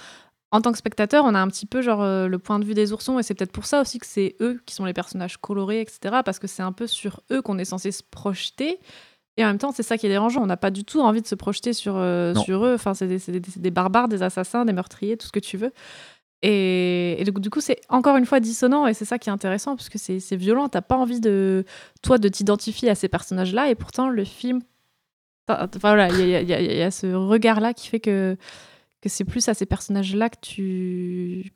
[0.51, 2.75] en tant que spectateur, on a un petit peu genre euh, le point de vue
[2.75, 5.37] des oursons, et c'est peut-être pour ça aussi que c'est eux qui sont les personnages
[5.39, 6.17] colorés, etc.
[6.25, 8.79] Parce que c'est un peu sur eux qu'on est censé se projeter.
[9.39, 10.43] Et en même temps, c'est ça qui est dérangeant.
[10.43, 12.75] On n'a pas du tout envie de se projeter sur, euh, sur eux.
[12.75, 15.73] Enfin, c'est des, des- barbares, des assassins, des meurtriers, tout ce que tu veux.
[16.43, 19.77] Et, et du coup- c'est encore une fois dissonant et c'est ça qui est intéressant
[19.77, 20.69] parce que c'est c'est violent.
[20.69, 21.65] T'as pas envie de
[22.03, 24.61] toi de t'identifier à ces personnages-là et pourtant le film,
[25.49, 28.37] enfin voilà, il y, a- y y ce regard-là qui fait que
[29.01, 31.53] que c'est plus à ces personnages-là que tu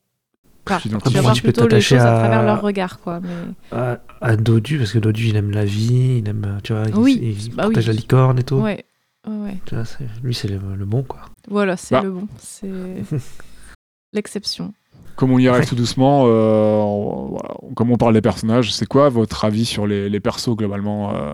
[0.69, 2.17] Enfin, Tu vas voir tu peux plutôt les choses à...
[2.17, 3.21] à- travers leur regard, quoi.
[3.21, 3.29] Mais...
[3.71, 6.95] à, à Dodu, parce que Dodu, il aime la vie, il aime, tu vois, il,
[6.97, 7.95] Oui, il bah protège oui.
[7.95, 8.57] la licorne et tout.
[8.57, 8.85] Ouais,
[9.29, 9.57] ouais, ouais.
[9.65, 11.21] Tu vois, c'est- lui, c'est le, le bon, quoi.
[11.49, 12.03] Voilà, c'est Bah.
[12.03, 12.27] le bon.
[12.39, 12.69] C'est
[14.13, 14.75] l'exception.
[15.15, 15.67] Comme on y arrive Ouais.
[15.67, 19.87] tout doucement, euh, on- voilà, comme on parle des personnages, c'est quoi votre avis sur
[19.87, 21.33] les, les persos globalement euh,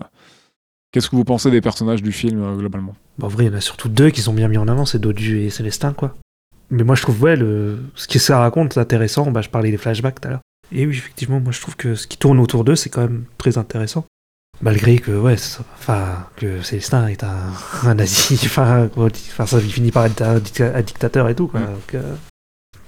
[0.93, 2.95] Qu'est-ce que vous pensez des personnages du film euh, globalement?
[3.17, 4.85] Bon, en vrai, il y en a surtout deux qui sont bien mis en avant,
[4.85, 6.15] c'est Dodu et Célestin, quoi.
[6.69, 7.79] Mais moi, je trouve, ouais, le...
[7.95, 9.31] ce que ça raconte, c'est intéressant.
[9.31, 10.41] Bah, je parlais des flashbacks tout à l'heure.
[10.71, 13.25] Et oui, effectivement, moi, je trouve que ce qui tourne autour d'eux, c'est quand même
[13.39, 14.05] très intéressant.
[14.61, 15.35] Malgré que, ouais,
[15.79, 17.51] enfin, que Célestin est un,
[17.83, 18.87] un nazi, enfin,
[19.47, 21.59] ça finit par être un, dicta- un dictateur et tout, quoi.
[21.59, 21.65] Mm.
[21.65, 22.15] Donc, euh,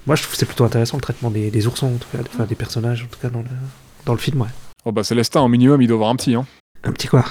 [0.06, 2.20] moi, je trouve que c'est plutôt intéressant le traitement des, des oursons, en tout cas,
[2.32, 3.50] enfin, des personnages, en tout cas, dans le,
[4.06, 4.50] dans le film, ouais.
[4.86, 6.36] Oh bah Célestin, au minimum, il doit avoir un petit.
[6.36, 6.46] Hein.
[6.84, 7.26] Un petit quoi?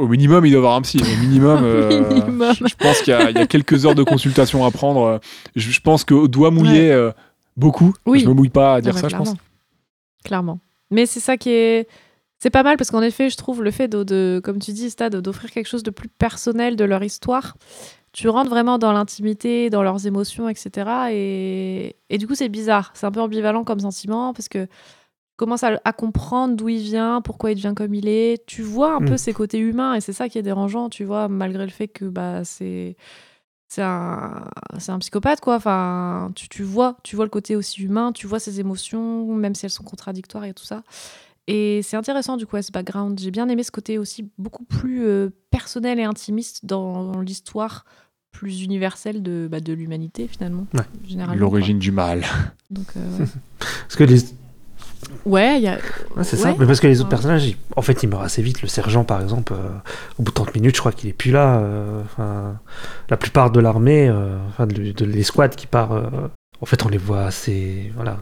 [0.00, 1.00] Au minimum, il doit avoir un psy.
[1.02, 2.52] Au minimum, euh, minimum.
[2.58, 5.02] Je, je pense qu'il y, a- il y a quelques heures de consultation à prendre.
[5.04, 5.18] euh,
[5.56, 7.10] Je, je pense qu'au doigt mouillé, euh,
[7.56, 7.94] beaucoup.
[8.06, 8.20] Oui.
[8.20, 9.34] Je me mouille pas à dire ça, je pense.
[10.24, 10.58] clairement.
[10.90, 11.88] Mais c'est ça qui est.
[12.42, 14.88] C'est pas mal parce qu'en effet, je trouve le fait de, de- comme tu dis,
[14.90, 17.56] Stade, d'offrir quelque chose de plus personnel de leur histoire.
[18.12, 20.90] Tu rentres vraiment dans l'intimité, dans leurs émotions, etc.
[21.12, 22.90] Et, et du coup, c'est bizarre.
[22.94, 24.66] C'est un peu ambivalent comme sentiment parce que
[25.40, 28.46] commences à, à comprendre d'où il vient, pourquoi il devient comme il est.
[28.46, 29.06] Tu vois un Mm.
[29.08, 31.88] peu ses côtés humains et c'est ça qui est dérangeant, tu vois, malgré le fait
[31.88, 32.96] que bah, c'est
[33.68, 34.46] c'est un,
[34.88, 35.54] un psychopathe, quoi.
[35.56, 39.54] Enfin, tu, tu vois, tu vois le côté aussi humain, tu vois ses émotions, même
[39.54, 40.82] si elles sont contradictoires et tout ça.
[41.46, 43.18] Et c'est intéressant, du coup, à ce background.
[43.20, 47.84] J'ai bien aimé ce côté aussi beaucoup plus euh, personnel et intimiste dans l'histoire
[48.32, 50.66] plus universelle de, bah, de l'humanité, finalement.
[50.74, 51.36] Ouais.
[51.36, 52.24] L'origine du mal.
[52.70, 53.26] Donc, euh, ouais.
[53.58, 54.18] Parce que les...
[55.26, 55.74] ouais, il y a.
[56.16, 56.42] ouais, c'est Ouais.
[56.42, 56.54] ça.
[56.58, 58.62] Mais parce que les autres personnages, ils- en fait, ils meurent assez vite.
[58.62, 59.68] Le sergent, par exemple, euh,
[60.18, 61.58] au bout de 30 minutes, je crois qu'il est plus là.
[61.60, 62.02] euh,
[63.08, 66.02] la plupart de l'armée, euh, enfin, de, de l'escouade qui part, euh,
[66.60, 67.92] en fait, on les voit assez.
[67.96, 68.18] Voilà.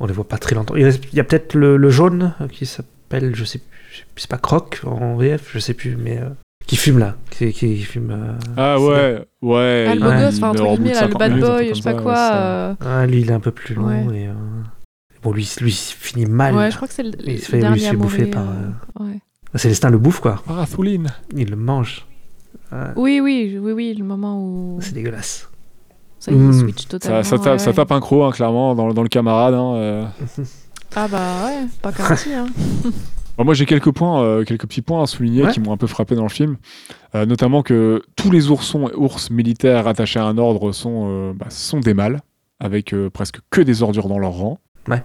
[0.00, 0.74] On les voit pas très longtemps.
[0.76, 3.68] Il, reste- il y a peut-être le, le jaune euh, qui s'appelle, je sais plus,
[3.92, 6.18] je sais plus, c'est pas Croc en VF, je sais plus, mais.
[6.18, 6.28] euh,
[6.66, 7.14] qui fume là.
[7.30, 8.10] Qui, qui fume.
[8.10, 9.86] euh, Ah ouais, ouais.
[9.88, 11.92] Ah, le beau gosse, enfin, entre guillemets, là, le 50 bad boy, je sais pas
[12.00, 12.12] quoi.
[12.14, 13.86] ouais, euh, Ah, lui, il est un peu plus long.
[13.86, 14.18] Ouais.
[14.18, 14.32] Et, euh,
[15.24, 16.54] Bon, lui, lui, il finit mal.
[16.54, 18.44] Ouais, je crois que c'est le, Il se le fait- lui, se fait bouffer par,
[18.44, 19.18] euh, ouais.
[19.56, 20.42] Célestin le bouffe, quoi.
[20.46, 21.08] Parasouline.
[21.34, 22.06] Il le mange.
[22.72, 25.48] Ouais, Oui, oui, oui, oui, le moment où C'est dégueulasse.
[26.18, 26.52] ça y est, Mm.
[26.52, 27.22] switch totalement.
[27.22, 29.54] Ça, ça, tape, ouais, ça tape un croc, hein, clairement, dans, dans le camarade.
[29.54, 30.06] hein, euh.
[30.96, 32.32] Ah bah ouais, pas garanti.
[32.34, 32.46] Hein.
[33.36, 35.50] Bon, moi, j'ai quelques points, euh, quelques petits points à souligner Ouais.
[35.50, 36.56] qui m'ont un peu frappé dans le film.
[37.16, 41.32] Euh, notamment que tous les oursons et ours militaires attachés à un ordre sont, euh,
[41.34, 42.20] bah, sont des mâles,
[42.60, 44.60] avec euh, presque que des ordures dans leur rang.
[44.88, 45.02] Ouais.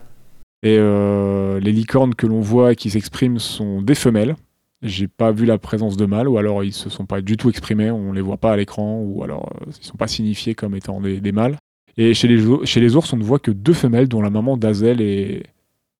[0.63, 4.35] Et euh, les licornes que l'on voit qui s'expriment sont des femelles.
[4.81, 7.49] J'ai pas vu la présence de mâles, ou alors ils se sont pas du tout
[7.49, 10.75] exprimés, on les voit pas à l'écran, ou alors euh, ils sont pas signifiés comme
[10.75, 11.57] étant des, des mâles.
[11.97, 14.29] Et chez les, ou- chez les ours, on ne voit que deux femelles, dont la
[14.29, 15.43] maman d'Azel et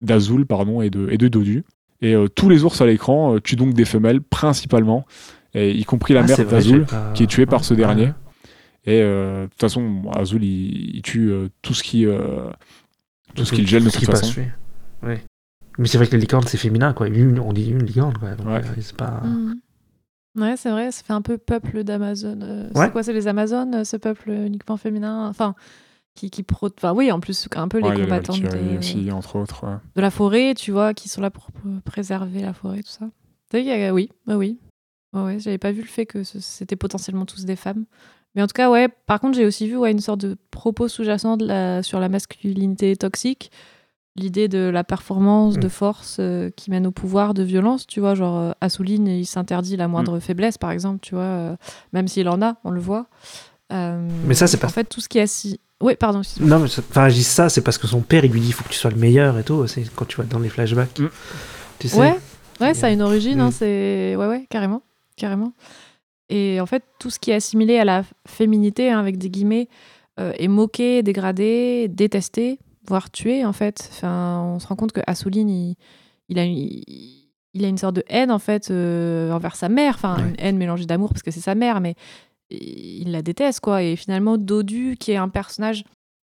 [0.02, 1.64] d'Azul, pardon, et de, et de Dodu.
[2.02, 5.06] Et euh, tous les ours à l'écran tuent donc des femelles, principalement,
[5.54, 8.12] et y compris la Ah, mère d'Azul, pas- qui est tuée par ce dernier.
[8.86, 12.06] Et euh, de toute façon, Azul, il, il tue euh, tout ce qui,
[13.36, 14.42] tout ce qu'il gèle de Tout ce qui toute passe, façon.
[14.42, 15.08] oui.
[15.10, 15.24] Ouais.
[15.78, 17.08] Mais c'est vrai que les licornes, c'est féminin, quoi.
[17.08, 18.32] Une, on dit une licorne, quoi.
[18.36, 18.62] Donc, Ouais.
[18.66, 19.22] euh, c'est pas...
[19.24, 19.56] Mm.
[20.38, 22.40] Ouais, c'est vrai, ça fait un peu peuple d'Amazon.
[22.42, 22.86] euh, Ouais.
[22.86, 25.28] C'est quoi, c'est les Amazones, euh, ce peuple uniquement féminin?
[25.28, 25.56] Enfin,
[26.16, 26.70] qui, qui pro...
[26.78, 29.66] enfin, oui, en plus, un peu Ouais, les combattants de, Valkyrie aussi, entre autres.
[29.66, 29.78] ouais.
[29.96, 31.48] de la forêt, tu vois, qui sont là pour
[31.86, 33.06] préserver la forêt, tout ça.
[33.50, 34.60] Tu sais, il y a- Oui, bah oui.
[35.14, 37.86] Ouais, ouais, j'avais pas vu le fait que c'était potentiellement tous des femmes.
[38.36, 40.88] Mais en tout cas, ouais, par contre, j'ai aussi vu ouais, une sorte de propos
[40.88, 41.38] sous-jacent
[41.84, 43.52] sur la masculinité toxique.
[44.16, 45.60] L'idée de la performance, Mm.
[45.62, 48.16] de force euh, qui mène au pouvoir, de violence, tu vois.
[48.16, 50.22] Genre, euh, Assouline, il s'interdit la moindre Mm.
[50.22, 51.24] faiblesse, par exemple, tu vois.
[51.24, 51.56] euh,
[51.94, 53.08] même s'il en a, on le voit.
[53.72, 55.60] Euh, Mais ça, c'est pas- En fait, tout ce qui est assis.
[55.82, 56.22] Oui, pardon.
[56.42, 58.54] Non, mais enfin, je dis ça, c'est parce que son père, il lui dit, il
[58.54, 59.66] faut que tu sois le meilleur et tout.
[59.68, 61.00] C'est quand tu vois dans les flashbacks.
[61.00, 61.08] Mm.
[61.80, 61.98] Tu sais?
[62.00, 62.20] Ouais,
[62.60, 63.54] ouais, ça a une origine, hein, Mm.
[63.54, 64.82] c'est ouais, ouais, carrément,
[65.16, 65.54] carrément.
[66.30, 69.68] Et en fait, tout ce qui est assimilé à la féminité, hein, avec des guillemets,
[70.20, 73.90] euh, est moqué, dégradé, détesté, voire tué, en fait.
[73.92, 75.76] Enfin, on se rend compte que Assouline, il,
[76.28, 76.84] il a, il,
[77.54, 79.96] il a une sorte de haine, en fait, euh, envers sa mère.
[79.96, 80.30] Enfin, Ouais.
[80.30, 81.96] une haine mélangée d'amour, parce que c'est sa mère, mais
[82.52, 83.82] il la déteste, quoi.
[83.84, 85.84] Et finalement, Dodu, qui est un personnage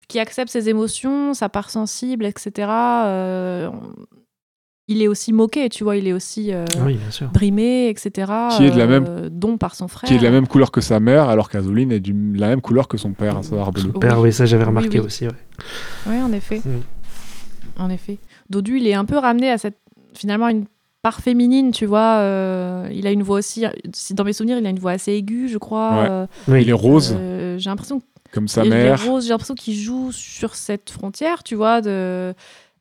[0.08, 3.70] qui accepte ses émotions, sa part sensible, etc., euh,
[4.88, 6.98] il est aussi moqué, tu vois, il est aussi euh, Oui,
[7.32, 8.30] brimé, etc.
[8.56, 10.08] Qui est de la même- euh, dont par son frère.
[10.08, 12.60] Qui est de la même couleur que sa mère, alors qu'Azuline est de la même
[12.60, 13.82] couleur que son père, à savoir Bleu.
[13.92, 15.06] Son père, oui, ça, j'avais Oui, remarqué oui.
[15.06, 15.26] aussi.
[15.26, 15.32] ouais.
[16.06, 16.60] Oui, en effet.
[16.64, 17.80] Mm.
[17.82, 18.18] En effet.
[18.50, 19.78] Dodu, il est un peu ramené à cette
[20.14, 20.66] finalement une
[21.00, 22.18] part féminine, tu vois.
[22.18, 23.64] euh, il a une voix aussi,
[23.94, 25.90] si dans mes souvenirs, il a une voix assez aiguë, je crois.
[25.92, 26.06] Ouais.
[26.10, 26.62] euh, Oui.
[26.62, 28.02] Il est rose, euh, j'ai l'impression
[28.32, 29.04] comme sa Il est mère.
[29.04, 32.34] rose, j'ai l'impression qu'il joue sur cette frontière, tu vois, de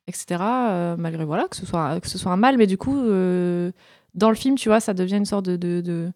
[0.07, 0.41] etc.
[0.41, 3.71] euh, malgré voilà que ce soit que ce soit un mal, mais du coup euh,
[4.13, 6.11] dans le film, tu vois, ça devient une sorte de, de, de-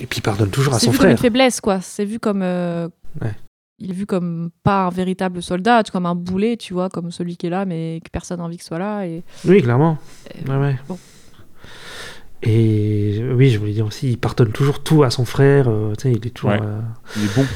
[0.00, 1.22] Et puis, il pardonne toujours à c'est son vu comme une frère.
[1.32, 1.80] faiblesse, quoi.
[1.80, 2.88] C'est vu comme euh,
[3.20, 3.34] Ouais.
[3.80, 7.36] il est vu comme pas un véritable soldat, comme un boulet, tu vois, comme celui
[7.36, 9.04] qui est là, mais que personne n'a envie qu'il soit là.
[9.04, 9.98] Et, Oui, clairement.
[10.32, 10.76] et- Ouais, ouais.
[10.86, 10.96] bon.
[12.42, 15.68] Et oui, je voulais dire aussi, il pardonne toujours tout à son frère.
[15.68, 16.52] euh, tu sais, il est toujours.
[16.52, 16.60] Ouais.
[16.62, 16.80] euh,
[17.16, 17.46] Il est bon.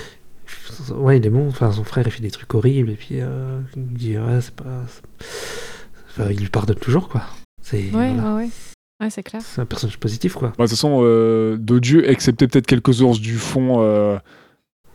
[1.04, 1.48] Ouais, il est bon.
[1.48, 2.90] Enfin, son frère, il fait des trucs horribles.
[2.90, 4.82] Et puis, euh, il dit, ouais, c'est pas.
[6.18, 7.22] Enfin, il lui pardonne toujours, quoi.
[7.62, 8.34] C'est Ouais, voilà.
[8.36, 8.48] ouais, ouais.
[9.00, 9.42] Ouais, c'est clair.
[9.42, 10.48] C'est un personnage positif, quoi.
[10.48, 14.16] Bah, de toute façon, euh, Dodu, excepté peut-être quelques ours du fond, euh,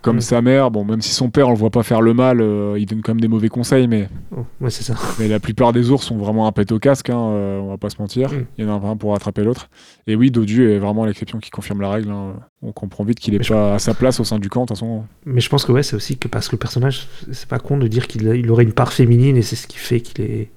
[0.01, 0.21] comme Mm.
[0.21, 2.77] sa mère, bon, même si son père, on le voit pas faire le mal, euh,
[2.79, 4.93] il donne quand même des mauvais conseils, mais, Oh, ouais, c'est ça.
[5.19, 7.77] mais la plupart des ours sont vraiment un pet au casque, hein, euh, on va
[7.77, 8.31] pas se mentir.
[8.31, 8.45] Mm.
[8.57, 9.67] Il y en a un pour attraper l'autre.
[10.07, 12.11] Et oui, Dodu est vraiment l'exception qui confirme la règle.
[12.11, 12.35] hein.
[12.61, 14.61] On comprend vite qu'il est Mais je- pas à sa place au sein du camp,
[14.61, 15.03] de toute façon.
[15.25, 17.77] Mais je pense que ouais, c'est aussi que parce que le personnage, c'est pas con
[17.77, 20.23] de dire qu'il a- il aurait une part féminine et c'est ce qui fait qu'il
[20.23, 20.51] est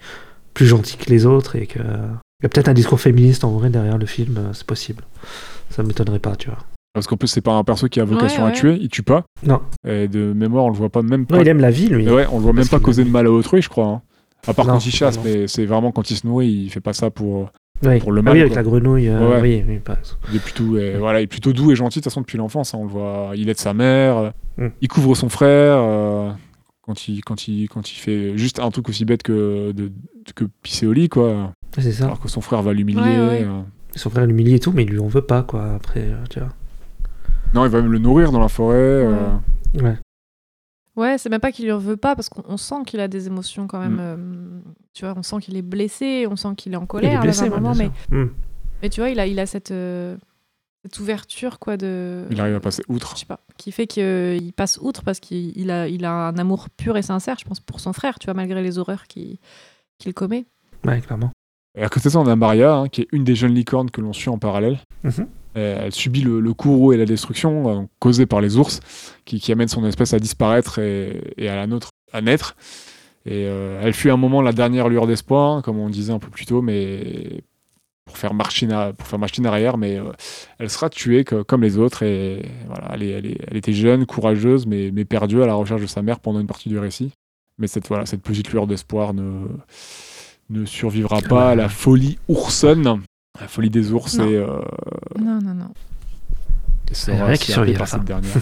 [0.55, 1.79] plus gentil que les autres et que.
[1.79, 5.05] Il y a peut-être un discours féministe en vrai derrière le film, euh, c'est possible.
[5.71, 6.59] Ça m'étonnerait pas, tu vois.
[6.93, 9.03] Parce qu'en plus, c'est pas un perso qui a vocation Ouais, à tuer, il tue
[9.05, 9.25] pas.
[9.47, 9.61] Non.
[9.87, 11.37] Et de mémoire, on le voit pas même pas.
[11.37, 12.05] Non, il aime la vie, lui.
[12.05, 13.87] Mais ouais, on le voit même pas causer de mal à autrui, je crois.
[13.87, 14.03] hein.
[14.47, 15.23] À part Non, quand il chasse, non.
[15.25, 17.51] mais c'est vraiment quand il se nourrit, il fait pas ça pour.
[17.85, 17.99] Oui.
[17.99, 18.63] pour le Ah mal, oui, avec quoi.
[18.63, 19.09] la grenouille.
[19.09, 19.41] euh, Ouais.
[19.41, 19.99] Oui, oui, pas-
[20.31, 22.39] Il est plutôt, euh, voilà, il est plutôt doux et gentil de toute façon depuis
[22.39, 22.75] l'enfance.
[22.75, 24.69] hein, on le voit, il aide sa mère, euh, Mm.
[24.83, 26.31] il couvre son frère euh,
[26.83, 29.91] quand il quand il quand il fait juste un truc aussi bête que de,
[30.35, 31.53] que pisser au lit quoi.
[31.79, 32.05] c'est ça.
[32.05, 33.01] Alors que son frère va l'humilier.
[33.01, 33.45] Ouais, ouais.
[33.45, 33.63] euh.
[33.95, 35.75] Son frère l'humilie et tout, mais il lui en veut pas, quoi.
[35.75, 36.49] Après, euh, tu vois.
[37.53, 38.75] Non, il va même le nourrir dans la forêt.
[38.77, 39.33] euh.
[39.75, 39.99] Ouais.
[40.97, 43.09] Ouais, c'est même pas qu'il lui en veut pas parce qu'on on sent qu'il a
[43.09, 43.97] des émotions quand même.
[43.97, 44.01] Mm.
[44.01, 44.17] euh,
[44.95, 47.19] tu vois, on sent qu'il est blessé, on sent qu'il est en Il colère.
[47.19, 48.17] est blessé, ouais, moment, bien mais.
[48.25, 48.29] Hmm.
[48.83, 50.17] mais tu vois, il a, il a cette, euh,
[50.85, 52.27] cette ouverture quoi de.
[52.31, 53.13] Il arrive à passer outre.
[53.15, 56.39] Je sais pas, qui fait qu'il passe outre parce qu'il il a, il a un
[56.39, 59.39] amour pur et sincère, je pense, pour son frère, tu vois, malgré les horreurs qu'il
[60.15, 60.45] commet.
[60.85, 61.31] Ouais, clairement.
[61.79, 63.91] Et à côté de ça, on a Maria, hein, qui est une des jeunes licornes
[63.91, 64.79] que l'on suit en parallèle.
[65.05, 65.27] Mhm.
[65.57, 68.81] Euh, Elle subit le, le courroux et la destruction euh, causée par les ours,
[69.25, 72.57] qui, qui amènent son espèce à disparaître et, et à la nôtre à naître.
[73.25, 76.19] Et euh, elle fuit un moment la dernière lueur d'espoir, hein, comme on disait un
[76.19, 77.43] peu plus tôt, mais
[78.05, 80.11] pour faire machine, à- pour faire machine arrière, mais euh,
[80.59, 82.03] elle sera tuée que- comme les autres.
[82.03, 85.55] Et voilà, elle, est- elle est- elle était jeune, courageuse, mais, mais perdue à la
[85.55, 87.13] recherche de sa mère pendant une partie du récit.
[87.59, 89.47] Mais cette, voilà, cette petite lueur d'espoir ne,
[90.51, 93.03] ne survivra pas à la folie oursonne,
[93.41, 94.29] la folie des ours, Non.
[94.29, 94.61] et, euh,
[95.19, 95.69] Non, non, non.
[96.91, 97.97] et sera rien qui à ça.
[97.99, 98.33] cette dernière.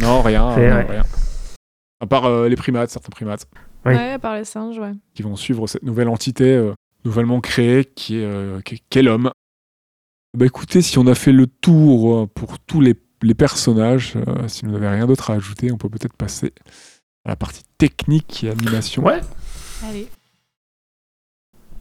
[0.00, 0.84] non, rien, non.
[2.00, 3.46] À part euh, les primates, certains primates,
[3.86, 3.94] Oui.
[3.94, 4.92] Ouais, par les singes, ouais.
[5.14, 6.72] qui vont suivre cette nouvelle entité euh,
[7.04, 9.30] nouvellement créée qui est, euh, qui est- qu'est l'homme.
[10.36, 14.48] Bah écoutez, si on a fait le tour euh, pour tous les, les personnages, euh,
[14.48, 16.52] si vous n'avez rien d'autre à ajouter, on peut peut-être passer
[17.24, 19.04] à la partie technique et animation.
[19.04, 19.20] Ouais.
[19.88, 20.08] Allez.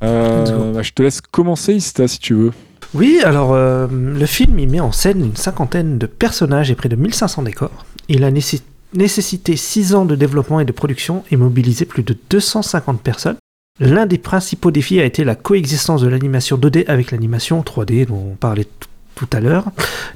[0.04, 2.52] Euh, bah, je te laisse commencer, Ista, si tu veux.
[2.94, 6.90] Oui, alors euh, le film il met en scène une cinquantaine de personnages et près
[6.90, 7.86] de 1500 décors.
[8.10, 8.62] Il a nécess-
[8.94, 13.38] nécessité 6 ans de développement et de production et mobilisé plus de 250 personnes.
[13.80, 18.32] L'un des principaux défis a été la coexistence de l'animation 2D avec l'animation 3D dont
[18.34, 18.68] on parlait
[19.16, 19.66] tout à l'heure.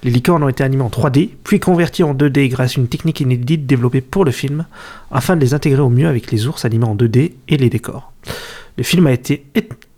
[0.03, 3.20] Les licornes ont été animées en 3D, puis converties en 2D grâce à une technique
[3.20, 4.66] inédite développée pour le film,
[5.12, 8.12] afin de les intégrer au mieux avec les ours animés en 2D et les décors.
[8.78, 9.45] Le film a été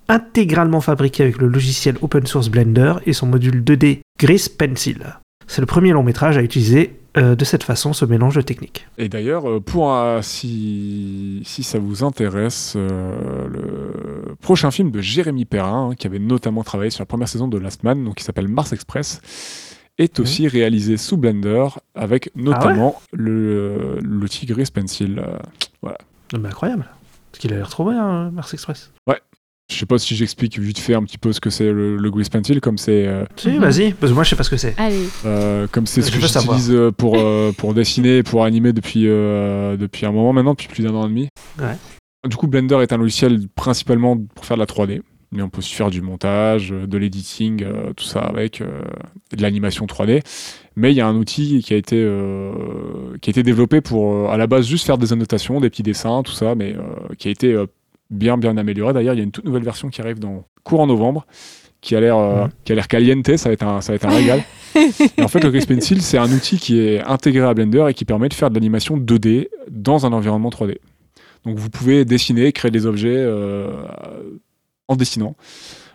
[0.08, 5.18] intégralement fabriqué avec le logiciel open source Blender et son module 2D Grease Pencil.
[5.48, 8.88] C'est le premier long métrage à utiliser euh, de cette façon ce mélange de techniques.
[8.98, 9.92] Et d'ailleurs, euh, pour
[10.22, 16.20] si, si ça vous intéresse, euh, le prochain film de Jérémy Perrin, hein, qui avait
[16.20, 19.22] notamment travaillé sur la première saison de Last Man, donc qui s'appelle Mars Express,
[19.98, 25.20] est aussi réalisé sous Blender avec notamment le l'outil Grease Pencil.
[25.20, 25.38] euh,
[25.84, 26.86] Ah bah, incroyable.
[27.32, 28.92] Parce qu'il a l'air trop bien, euh, Mars Express.
[29.72, 32.12] Je sais pas si j'explique vite fait un petit peu ce que c'est le, le
[32.12, 34.58] Grease Pencil, comme c'est euh, Si, vas-y, parce que moi je sais pas ce que
[34.58, 34.74] c'est.
[34.78, 35.04] Allez.
[35.26, 39.04] euh, comme c'est ce que j'utilise euh, pour euh, pour dessiner, et pour animer depuis
[39.08, 41.30] euh, depuis un moment maintenant, depuis plus d'un an et demi.
[41.60, 41.76] Ouais.
[42.28, 45.02] Du coup, Blender est un logiciel principalement pour faire de la 3D.
[45.32, 48.82] Mais on peut aussi faire du montage, de l'editing, euh, tout ça avec, euh,
[49.38, 50.24] de l'animation 3D.
[50.76, 52.52] Mais il y a un outil qui a été, euh,
[53.22, 55.84] qui a été développé pour, euh, à la base, juste faire des annotations, des petits
[55.84, 57.68] dessins, tout ça, mais euh, qui a été euh,
[58.10, 58.94] bien, bien amélioré.
[58.94, 61.26] D'ailleurs, il y a une toute nouvelle version qui arrive dans courant novembre,
[61.82, 62.50] qui a l'air, euh, Mhm.
[62.66, 64.44] qui a l'air caliente, ça va être un, ça va être un régal.
[65.18, 67.94] Et en fait, le Grease Pencil, c'est un outil qui est intégré à Blender et
[67.94, 70.78] qui permet de faire de l'animation 2D dans un environnement 3D.
[71.46, 73.72] Donc vous pouvez dessiner, créer des objets euh,
[74.90, 75.36] en dessinant,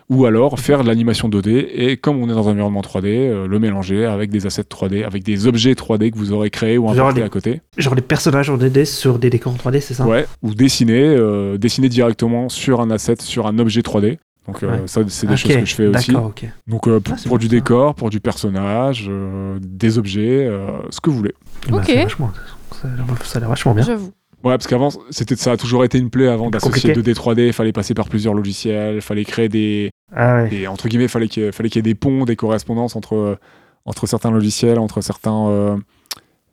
[0.09, 3.47] ou alors faire de l'animation 2D et comme on est dans un environnement 3D, euh,
[3.47, 6.89] le mélanger avec des assets 3D, avec des objets 3D que vous aurez créés ou
[6.89, 7.61] importés les- à côté.
[7.77, 10.05] Genre les personnages en 2D sur des décors en 3D, c'est ça?
[10.05, 14.19] Ouais, ou dessiner, euh, dessiner directement sur un asset, sur un objet 3D.
[14.47, 14.81] Donc euh, Ouais.
[14.85, 16.11] ça, c'est des choses que je fais aussi.
[16.11, 16.45] D'accord, ok.
[16.67, 17.51] Donc euh, pour, Ah, pour du ça.
[17.51, 21.33] décor, pour du personnage, euh, des objets, euh, ce que vous voulez.
[21.71, 21.89] Ok.
[21.95, 22.31] vachement-
[22.79, 23.83] ça a l'air- ça a l'air vachement bien.
[23.83, 24.11] J'avoue.
[24.45, 27.13] Ouais, parce qu'avant, c'était, ça a toujours été une plaie avant d'associer Compliqué.
[27.13, 30.49] 2D, 3D, il fallait passer par plusieurs logiciels, il fallait créer des, Ah ouais.
[30.49, 32.35] des- entre guillemets, il fallait qu'il y ait, fallait qu'il y ait des ponts, des
[32.35, 33.37] correspondances entre,
[33.85, 35.75] entre certains logiciels, entre certains, euh,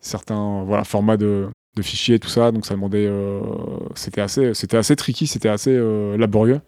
[0.00, 3.40] certains voilà, formats de, de fichiers, tout ça, donc ça demandait, euh,
[3.94, 6.60] c'était assez, c'était assez tricky, c'était assez euh, laborieux.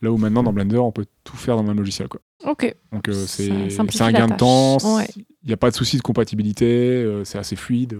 [0.00, 2.20] Là où maintenant, dans Blender, on peut tout faire dans le même logiciel, quoi.
[2.46, 2.72] Ok.
[2.92, 5.08] Donc euh, c'est, un gain de temps, Ouais.
[5.16, 6.66] il n'y a pas de souci de compatibilité,
[7.02, 7.98] euh, c'est assez fluide.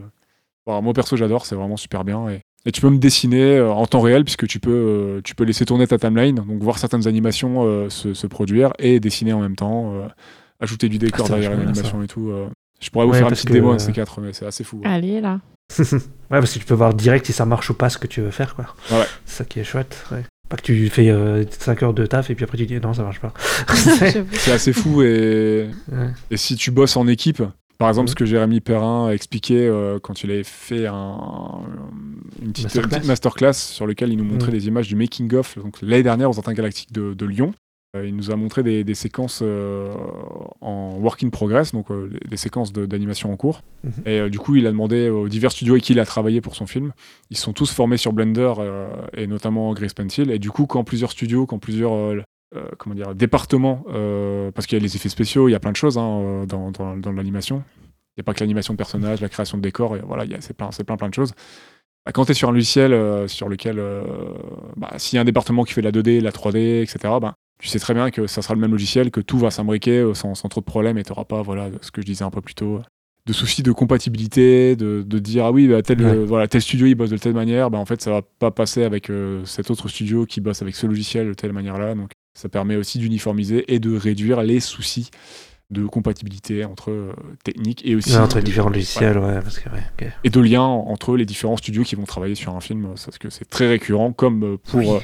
[0.69, 2.29] Moi perso j'adore, c'est vraiment super bien.
[2.29, 5.35] Et, et tu peux me dessiner euh, en temps réel puisque tu peux, euh, tu
[5.35, 9.33] peux laisser tourner ta timeline, donc voir certaines animations euh, se, se produire et dessiner
[9.33, 10.07] en même temps, euh,
[10.61, 12.31] ajouter du décor Ah, derrière l'animation et tout.
[12.31, 12.49] euh.
[12.81, 14.47] Je pourrais vous Ouais, faire une petite que, démo euh, de ces quatre, mais c'est
[14.47, 14.79] assez fou.
[14.79, 14.89] ouais.
[14.89, 15.41] Allez, là.
[15.81, 15.89] Ouais,
[16.31, 18.31] parce que tu peux voir direct si ça marche ou pas ce que tu veux
[18.31, 18.67] faire, quoi.
[18.91, 19.05] Ouais.
[19.25, 20.23] C'est ça qui est chouette, ouais.
[20.49, 21.13] Pas que tu fais
[21.51, 23.35] 5 heures de taf et puis après tu dis non, ça marche pas.
[24.33, 26.09] C'est assez fou et, Ouais.
[26.31, 27.43] et si tu bosses en équipe,
[27.79, 28.11] par exemple Mhm.
[28.11, 31.61] ce que Jérémy Perrin a expliqué euh, quand il avait fait un,
[32.43, 33.53] une, petite, Masterclass.
[33.55, 34.59] sur lequel il nous montrait Mhm.
[34.59, 37.53] des images du making of donc l'année dernière aux Antennes Galactiques de, de Lyon.
[37.97, 39.95] Euh, il nous a montré des, des séquences euh,
[40.61, 41.87] en work in progress, donc
[42.29, 43.63] des séquences de- d'animation en cours.
[43.83, 43.93] Mhm.
[44.05, 46.55] Et du coup, il a demandé aux divers studios avec qui il a travaillé pour
[46.55, 46.93] son film.
[47.31, 48.53] Ils sont tous formés sur Blender
[49.17, 50.31] et notamment Grace Pencil.
[50.31, 52.15] Et du coup, quand plusieurs studios, quand plusieurs
[52.57, 55.61] euh, comment dire, départements, euh, parce qu'il y a les effets spéciaux, il y a
[55.61, 57.63] plein de choses hein, euh, dans, dans, dans l'animation.
[58.17, 60.57] Il n'y a pas que l'animation de personnages, la création de décors, et voilà, c'est
[60.57, 61.33] plein, plein, plein de choses.
[62.07, 63.81] Bah, quand tu es sur un logiciel euh, sur lequel,
[64.77, 67.35] bah, s'il y a un département qui fait de la 2D, la 3D, etc., bah,
[67.61, 70.35] tu sais très bien que ça sera le même logiciel, que tout va s'imbriquer sans,
[70.35, 72.41] sans trop de problèmes et tu n'auras pas, voilà, ce que je disais un peu
[72.41, 72.81] plus tôt,
[73.27, 76.11] de soucis de compatibilité, de, de dire ah oui, bah, tel, Ouais.
[76.11, 78.51] euh, voilà, tel studio il bosse de telle manière, bah, en fait ça va pas
[78.51, 81.95] passer avec euh, cet autre studio qui bosse avec ce logiciel de telle manière-là.
[81.95, 85.11] Donc ça permet aussi d'uniformiser et de réduire les soucis
[85.71, 87.13] de compatibilité entre euh,
[87.45, 90.09] techniques et aussi Ouais, entre les de- différents logiciels, ouais, parce que, ouais, ok.
[90.25, 93.29] et de liens entre les différents studios qui vont travailler sur un film, parce que
[93.29, 94.89] c'est très récurrent, comme euh, pour Oui.
[94.89, 94.99] euh,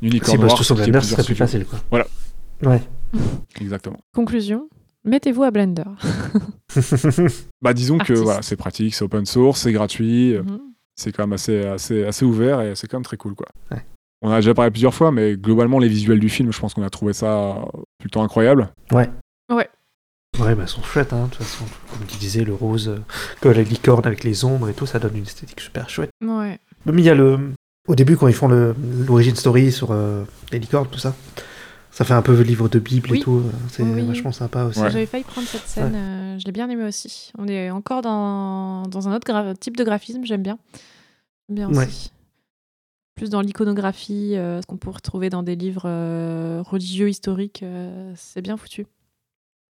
[0.00, 1.78] Unicorn Si Noir, est Blender, ce serait plus facile, quoi.
[1.90, 2.06] Voilà.
[2.64, 2.80] Ouais.
[3.60, 3.98] Exactement.
[4.14, 4.68] Conclusion,
[5.04, 5.84] mettez-vous à Blender.
[7.60, 10.58] Bah disons que voilà, c'est pratique, c'est open source, c'est gratuit, euh, Mhm.
[10.96, 13.46] c'est quand même assez, assez, assez ouvert et c'est quand même très cool quoi.
[13.70, 13.84] Ouais.
[14.22, 16.82] On a déjà parlé plusieurs fois, mais globalement les visuels du film, je pense qu'on
[16.84, 17.56] a trouvé ça
[17.98, 18.68] plutôt incroyable.
[20.40, 21.64] Ouais, bah, elles sont chouettes, hein, de toute façon.
[21.90, 22.98] Comme tu disais, le rose, euh,
[23.42, 26.10] comme la licorne avec les ombres et tout, ça donne une esthétique super chouette.
[26.24, 26.58] Ouais.
[26.86, 27.52] Mais il y a le.
[27.86, 28.74] Au début, quand ils font le-
[29.06, 31.14] l'origine story sur euh, les licornes, tout ça,
[31.90, 33.18] ça fait un peu livre de Bible Oui.
[33.18, 33.42] et tout.
[33.44, 34.06] euh, C'est Oui.
[34.06, 34.80] vachement sympa aussi.
[34.80, 34.90] Ouais.
[34.90, 37.30] J'avais failli prendre cette scène, euh, je l'ai bien aimé aussi.
[37.38, 40.58] On est encore dans, dans un autre gra- type de graphisme, j'aime bien.
[41.50, 41.88] Bien Ouais.
[43.14, 48.12] Plus dans l'iconographie, euh, ce qu'on peut retrouver dans des livres euh, religieux, historiques, euh,
[48.16, 48.86] c'est bien foutu.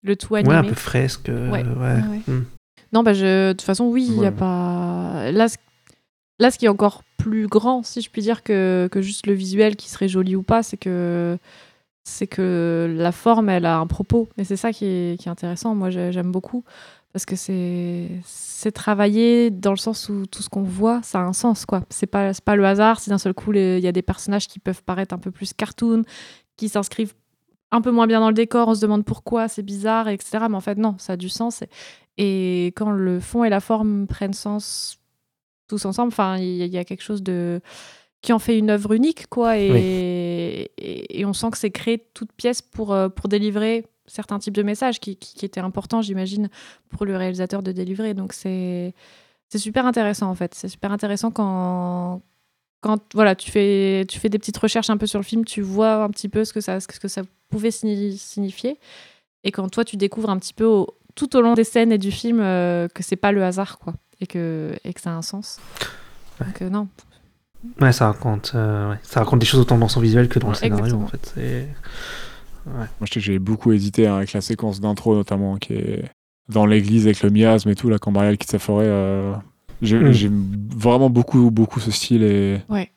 [0.04, 0.54] Le tout animé.
[0.54, 1.30] Ouais, un peu fresque.
[1.30, 1.64] euh, Ouais.
[1.64, 1.76] ouais.
[1.76, 2.22] Ouais, ouais.
[2.34, 2.44] Hmm.
[2.94, 4.28] Non, bah je, de toute façon, oui, il y Ouais.
[4.28, 5.32] a pas.
[5.32, 5.58] Là, ce...
[6.40, 9.34] Là, ce qui est encore plus grand, si je puis dire, que, que juste le
[9.34, 11.38] visuel qui serait joli ou pas, c'est que
[12.04, 14.28] c'est que la forme, elle a un propos.
[14.38, 15.74] Et c'est ça qui est, qui est intéressant.
[15.76, 16.64] Moi, j'ai- j'aime beaucoup.
[17.16, 21.24] Parce que c'est c'est travaillé dans le sens où tout ce qu'on voit, ça a
[21.24, 21.66] un sens.
[21.66, 21.84] quoi.
[21.90, 24.50] C'est pas, c'est pas le hasard si d'un seul coup, il y a des personnages
[24.50, 26.04] qui peuvent paraître un peu plus cartoon,
[26.58, 27.14] qui s'inscrivent
[27.72, 30.40] un peu moins bien dans le décor, on se demande pourquoi, c'est bizarre, etc.
[30.50, 31.64] Mais en fait, non, ça a du sens.
[32.18, 35.00] Et, et quand le fond et la forme prennent sens
[35.70, 37.62] tous ensemble, enfin, il y, a- il y a quelque chose de
[38.22, 39.58] qui en fait une œuvre unique, quoi.
[39.58, 44.40] Et, et, et on sent que c'est créé toute pièce pour, euh, pour délivrer certains
[44.40, 46.50] types de messages qui, qui, qui étaient importants, j'imagine,
[46.90, 48.14] pour le réalisateur de délivrer.
[48.14, 48.94] Donc c'est
[49.56, 50.54] super intéressant en fait.
[50.54, 52.22] C'est super intéressant quand
[52.82, 55.62] quand voilà tu fais tu fais des petites recherches un peu sur le film, tu
[55.62, 58.80] vois un petit peu ce que ça ce que ça pouvait signi- signifier.
[59.44, 61.98] Et quand toi tu découvres un petit peu au- tout au long des scènes et
[61.98, 65.14] du film euh, que c'est pas le hasard quoi et que et que ça a
[65.14, 65.60] un sens.
[66.42, 66.88] Donc euh, non.
[67.82, 69.00] Ouais, ça raconte, euh, ouais.
[69.02, 71.06] ça raconte des choses autant dans son visuel que dans le Ouais, scénario, exactement.
[71.06, 71.34] en fait.
[72.66, 76.04] Moi, je sais que j'ai beaucoup hésité hein, avec la séquence d'intro, notamment, qui est
[76.50, 78.86] dans l'église avec le miasme et tout, là, quand Marielle quitte sa forêt.
[78.88, 79.34] euh,
[79.82, 80.12] j'ai- Mm.
[80.14, 82.24] J'aime vraiment beaucoup, beaucoup ce style.
[82.24, 82.90] Et, Ouais.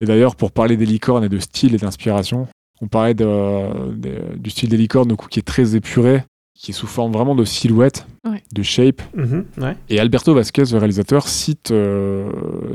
[0.00, 2.48] et d'ailleurs, pour parler des licornes et de style et d'inspiration,
[2.80, 6.22] on parlait de- de- du style des licornes, coup, qui est très épuré,
[6.54, 8.42] qui est sous forme vraiment de silhouette, Ouais.
[8.52, 9.00] de shape.
[9.14, 9.76] Mhm, ouais.
[9.88, 12.30] Et Alberto Vasquez, le réalisateur, cite, euh,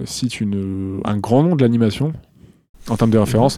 [0.05, 2.13] cite une, un grand nom de l'animation
[2.89, 3.57] en termes de référence,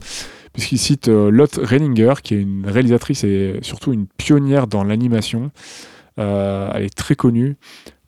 [0.53, 5.51] puisqu'il cite euh, Lotte Reininger, qui est une réalisatrice et surtout une pionnière dans l'animation.
[6.19, 7.55] Euh, elle est très connue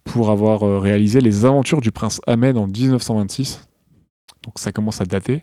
[0.04, 3.68] pour avoir euh, réalisé Les Aventures du Prince Ahmed en 1926.
[4.44, 5.42] Donc ça commence à dater.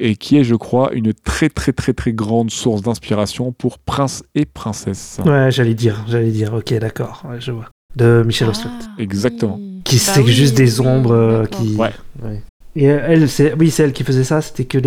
[0.00, 4.22] Et qui est, je crois, une très très très très grande source d'inspiration pour Prince
[4.36, 5.18] et Princesse.
[5.24, 7.68] Ouais, j'allais dire, j'allais dire, ok, d'accord, ouais, je vois.
[7.96, 8.48] De Michel.
[8.64, 9.56] Ah, Exactement.
[9.58, 9.80] oui.
[9.84, 11.74] Qui Bah c'est oui, juste des ombres euh, qui.
[11.74, 11.90] Ouais.
[12.22, 12.42] Ouais.
[12.80, 14.40] Et euh, elle, c'est, oui, c'est elle qui faisait ça.
[14.40, 14.78] C'était que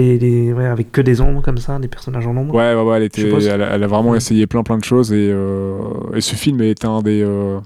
[0.53, 2.53] ouais, avec que des ombres comme ça, des personnages en ombre.
[2.55, 5.11] Ouais, ouais, ouais, elle, était, elle, a- elle a vraiment essayé plein plein de choses
[5.11, 5.77] et, euh,
[6.15, 7.59] et ce film est un des, euh,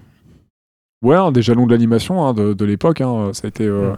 [1.03, 3.01] ouais, un des jalons de l'animation hein, de, de l'époque.
[3.01, 3.29] hein.
[3.33, 3.93] Ça a été, euh,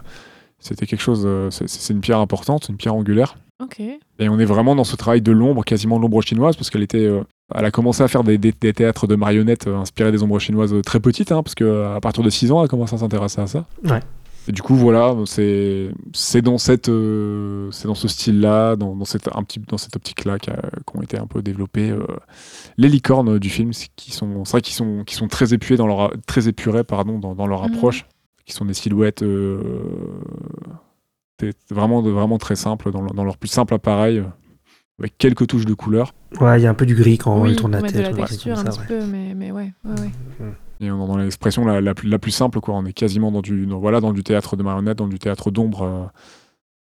[0.58, 3.36] c'était quelque chose, c'est, c'est une pierre importante, une pierre angulaire.
[3.62, 3.80] Ok.
[3.80, 7.06] Et on est vraiment dans ce travail de l'ombre, quasiment l'ombre chinoise, parce qu'elle était,
[7.06, 7.22] euh,
[7.54, 10.74] elle a commencé à faire des, des- des théâtres de marionnettes inspirés des ombres chinoises
[10.84, 13.40] très petites, hein, parce que à partir de 6 ans, elle a commencé à s'intéresser
[13.40, 13.64] à ça.
[13.84, 14.00] Ouais.
[14.48, 19.04] Et du coup, voilà, c'est c'est dans cette, euh, c'est dans ce style-là, dans, dans
[19.04, 20.38] cette un petit, dans cette optique-là
[20.86, 22.02] qu'ont été un peu développées euh,
[22.78, 25.76] les licornes du film, c'est- qui sont, c'est vrai qu'ils sont, qui sont très épurés
[25.76, 27.74] dans leur, très épurés, pardon, dans, dans leur Mhm.
[27.74, 28.06] approche,
[28.46, 29.60] qui sont des silhouettes euh,
[31.70, 34.22] vraiment, vraiment très simples dans, leur- dans leur plus simple appareil,
[34.98, 36.14] avec quelques touches de couleur.
[36.40, 37.96] Ouais, il y a un peu du gris quand oui, il tourne la on tête.
[37.96, 38.86] de la texture un ça, petit ouais.
[38.86, 40.00] peu, mais, mais ouais, ouais,
[40.40, 40.46] ouais.
[40.80, 42.74] Et on est dans l'expression la, la plus, la plus simple, quoi.
[42.74, 45.50] On est quasiment dans du, dans- voilà, dans du théâtre de marionnettes, dans du théâtre
[45.50, 45.82] d'ombre.
[45.82, 46.04] euh,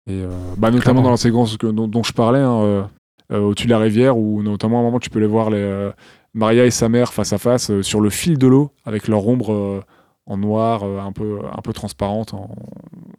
[0.07, 1.01] et euh, bah, notamment Clairement.
[1.03, 2.87] dans la séquence que- dont, dont je parlais, hein,
[3.31, 5.57] euh, au-dessus de la rivière, où notamment à un moment tu peux les voir les,
[5.57, 5.91] euh,
[6.33, 9.25] Maria et sa mère face à face euh, sur le fil de l'eau, avec leur
[9.27, 9.81] ombre euh,
[10.27, 12.33] en noir, euh, un, peu, un peu transparente.
[12.33, 12.49] en-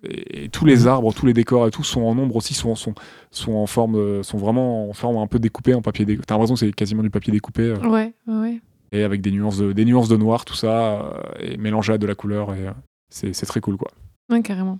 [0.04, 2.74] Et, et tous les arbres, tous les décors et tout sont en ombre aussi, sont,
[2.76, 2.94] sont,
[3.32, 6.26] sont en forme, euh, sont vraiment en forme un peu découpée en papier découpé.
[6.26, 7.62] T'as l'impression que c'est quasiment du papier découpé.
[7.62, 8.60] euh, Ouais, ouais.
[8.96, 11.98] Et avec des nuances de, des nuances de noir, tout ça, euh, et mélangé à
[11.98, 12.54] de la couleur.
[12.54, 12.72] Et euh,
[13.10, 13.90] c'est c'est très cool, quoi.
[14.30, 14.78] Ouais, carrément.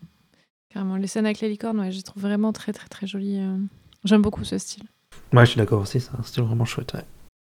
[0.72, 0.96] Carrément.
[0.96, 3.38] Les scènes avec les licornes, ouais, je les trouve vraiment très, très, très jolies.
[3.38, 3.56] euh.
[4.04, 4.84] J'aime beaucoup ce style.
[5.32, 6.92] Ouais, je suis d'accord aussi, c'est un style vraiment chouette.
[6.94, 7.04] ouais.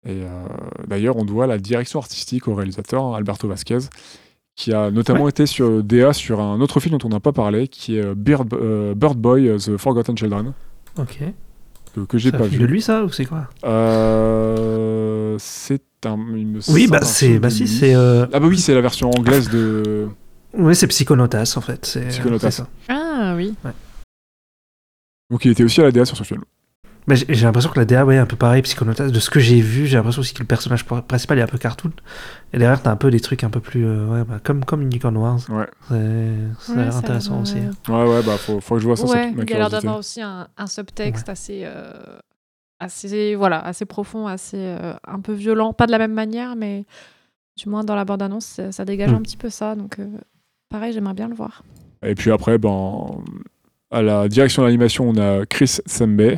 [0.07, 0.47] Et euh,
[0.87, 3.79] d'ailleurs, on doit la direction artistique au réalisateur hein, Alberto Vasquez,
[4.57, 7.69] qui a notamment été sur DA sur un autre film dont on n'a pas parlé,
[7.69, 10.53] qui est Bird, euh, Bird Boy, The Forgotten Children,
[10.99, 11.21] Ok.
[12.07, 12.67] Que, que j'ai C'est un pas film vu.
[12.67, 16.17] de lui, ça, ou c'est quoi Euh, c'est un.
[16.37, 19.11] il me Oui, bah c'est, bah si, c'est, euh, Ah bah oui, c'est la version
[19.11, 20.09] anglaise de.
[20.55, 21.99] oui, c'est Psychonautas en fait.
[22.09, 22.51] Psychonautas.
[22.51, 22.69] ça.
[22.89, 23.55] Ah oui.
[25.31, 26.43] Donc il était aussi à la DA sur ce film.
[27.09, 29.09] Mais j'ai, l'impression que la DA, ouais, est un peu pareil, Psychonautas.
[29.09, 31.47] De ce que j'ai vu, j'ai l'impression aussi que le personnage pr- principal est un
[31.47, 31.91] peu cartoon.
[32.53, 34.83] Et derrière, t'as un peu des trucs un peu plus, euh, ouais, bah, comme comme
[34.83, 35.41] Unicorn Wars.
[35.49, 35.67] Ouais.
[35.89, 37.57] C'est, ça a l'air intéressant aussi.
[37.89, 39.99] Ouais, ouais, bah faut, faut que je vois ça, Ouais, il y a l'air d'avoir
[39.99, 41.91] aussi un, un subtexte assez, euh,
[42.81, 45.73] assez, voilà, assez profond, assez euh, un peu violent.
[45.73, 46.85] Pas de la même manière, mais
[47.59, 49.15] du moins dans la bande-annonce, ça, ça dégage Mm.
[49.17, 49.75] un petit peu ça.
[49.75, 50.07] Donc, euh,
[50.69, 51.63] pareil, j'aimerais bien le voir.
[52.03, 53.17] Et puis après, ben,
[53.91, 56.37] à la direction de l'animation, on a Chris Sembe.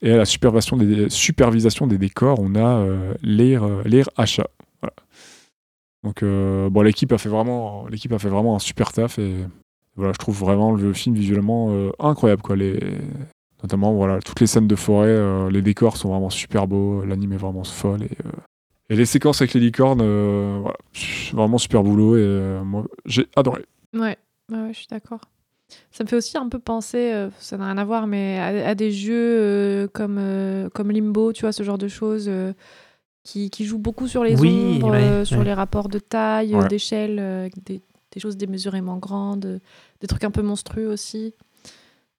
[0.00, 2.86] Et à la supervision des, décors, on a
[3.22, 4.46] Leir Hacha.
[4.80, 4.94] Voilà.
[6.04, 9.18] Donc, euh, bon, l'équipe a, fait vraiment- a fait vraiment un super taf.
[9.18, 9.34] Et
[9.96, 12.42] voilà, je trouve vraiment le film visuellement euh, incroyable.
[12.42, 12.56] Quoi.
[13.62, 17.04] Notamment, voilà, toutes les scènes de forêt, euh, les décors sont vraiment super beaux.
[17.04, 18.04] L'anime est vraiment folle.
[18.04, 18.16] Et,
[18.90, 20.00] les séquences avec les licornes,
[20.60, 20.78] voilà,
[21.34, 22.16] vraiment super boulot.
[22.16, 23.66] Et moi, j'ai adoré.
[23.92, 24.16] Ouais,
[24.50, 25.20] ouais, ouais, je suis d'accord.
[25.90, 28.70] Ça me fait aussi un peu penser, euh, ça n'a rien à voir, mais à,
[28.70, 32.30] à des jeux euh, comme, euh, comme Limbo, tu vois, ce genre de choses
[33.22, 35.44] qui, qui jouent beaucoup sur les Oui, ombres, ouais, sur ouais.
[35.44, 36.68] les rapports de taille, Ouais.
[36.68, 37.82] d'échelle, des,
[38.12, 39.60] des choses démesurément grandes,
[40.00, 41.34] des trucs un peu monstrueux aussi.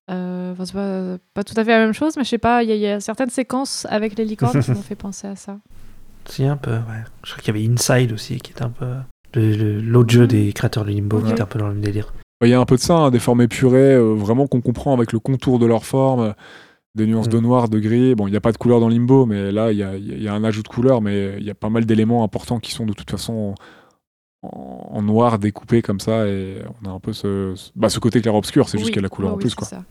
[0.08, 2.70] Enfin, c'est pas, pas tout à fait la même chose, mais je sais pas, il
[2.70, 5.36] y, a- il y a certaines séquences avec les licornes qui m'ont fait penser à
[5.36, 5.58] ça.
[6.26, 7.04] Si, un peu, ouais.
[7.24, 8.86] Je crois qu'il y avait Inside aussi, qui était un peu.
[9.34, 12.14] L'autre jeu des créateurs de Limbo, qui était un peu dans le même délire.
[12.42, 14.94] Il y a un peu de ça, hein, des formes épurées, euh, vraiment qu'on comprend
[14.94, 16.34] avec le contour de leur forme,
[16.96, 17.32] des nuances Mm.
[17.32, 18.16] de noir, de gris.
[18.16, 20.22] Bon, il n'y a pas de couleur dans Limbo, mais là, il y a, il
[20.24, 22.72] y a un ajout de couleur, mais il y a pas mal d'éléments importants qui
[22.72, 23.56] sont de toute façon
[24.42, 28.00] en, en noir découpés comme ça, et on a un peu ce, ce- bah, ce
[28.00, 29.50] côté clair-obscur, c'est juste Oui, qu'il y a la couleur ouais, en oui, plus.
[29.50, 29.68] c'est Quoi.
[29.68, 29.84] ça.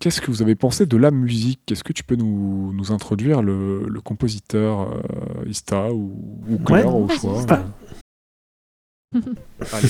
[0.00, 1.70] Qu'est-ce que vous avez pensé de la musique?
[1.70, 6.96] Est-ce que tu peux nous, nous introduire le, le compositeur euh, Ista ou, ou Claire
[6.96, 7.42] Ouais, au choix
[9.12, 9.20] euh?
[9.72, 9.88] Allez.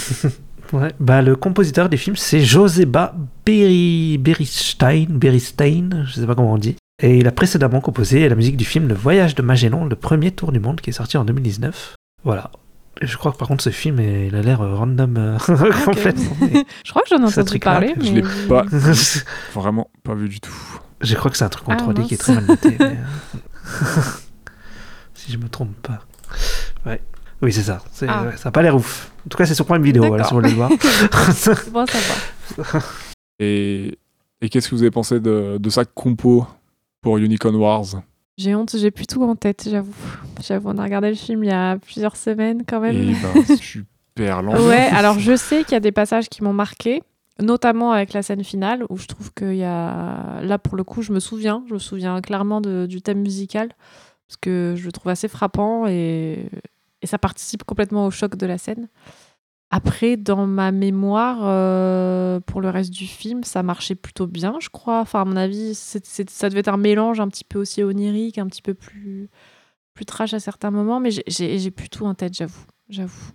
[0.73, 3.15] Ouais, bah le compositeur des films, c'est Joseba
[3.47, 4.19] Beri...
[4.19, 6.77] Beristein, Beristein, je sais pas comment on dit.
[7.03, 10.31] Et il a précédemment composé la musique du film Le Voyage de Magellan, le premier
[10.31, 11.95] tour du monde, qui est sorti en 2019.
[12.25, 12.51] Voilà.
[13.03, 15.39] Je crois que par contre ce film, est- il a l'air euh, random euh,
[15.85, 16.37] complètement.
[16.41, 18.23] mais- Je crois que j'en ai Ça entendu parler, je mais...
[18.23, 18.65] l'ai pas
[19.55, 20.55] Vraiment pas vu du tout.
[21.01, 22.77] je crois que c'est un truc en Ah, 3D qui est très mal noté.
[22.79, 24.01] mais, euh,
[25.15, 26.01] si je me trompe pas.
[26.87, 27.01] Ouais.
[27.45, 27.81] Oui, c'est ça.
[27.93, 28.25] C'est- Ah.
[28.25, 29.13] ouais, ça a pas l'air ouf.
[29.25, 30.71] En tout cas, c'est sur Prime Vidéo, voilà, si vous voulez le voir.
[31.33, 32.85] C'est bon à savoir.
[33.39, 33.99] Et,
[34.41, 36.47] et qu'est-ce que vous avez pensé de, de sa compo
[37.01, 37.85] pour Unicorn Wars?
[38.37, 39.95] J'ai honte, j'ai plus tout en tête, j'avoue.
[40.43, 42.97] J'avoue, on a regardé le film il y a plusieurs semaines quand même.
[42.97, 44.55] Et ben, super lent.
[44.67, 47.03] Ouais, alors je sais qu'il y a des passages qui m'ont marqué,
[47.41, 50.41] notamment avec la scène finale, où je trouve qu'il y a...
[50.43, 53.69] Là, pour le coup, je me souviens, je me souviens clairement de- du thème musical,
[54.27, 56.49] parce que je le trouve assez frappant et...
[57.05, 58.89] et ça participe complètement au choc de la scène.
[59.71, 64.69] Après, dans ma mémoire, euh, pour le reste du film, ça marchait plutôt bien, je
[64.71, 65.01] crois.
[65.01, 68.47] Enfin, à mon avis, ça devait être un mélange un petit peu aussi onirique, un
[68.47, 69.29] petit peu plus,
[69.95, 72.65] plus trash à certains moments, mais j'ai- tout en tête, j'avoue.
[72.89, 73.31] J'avoue.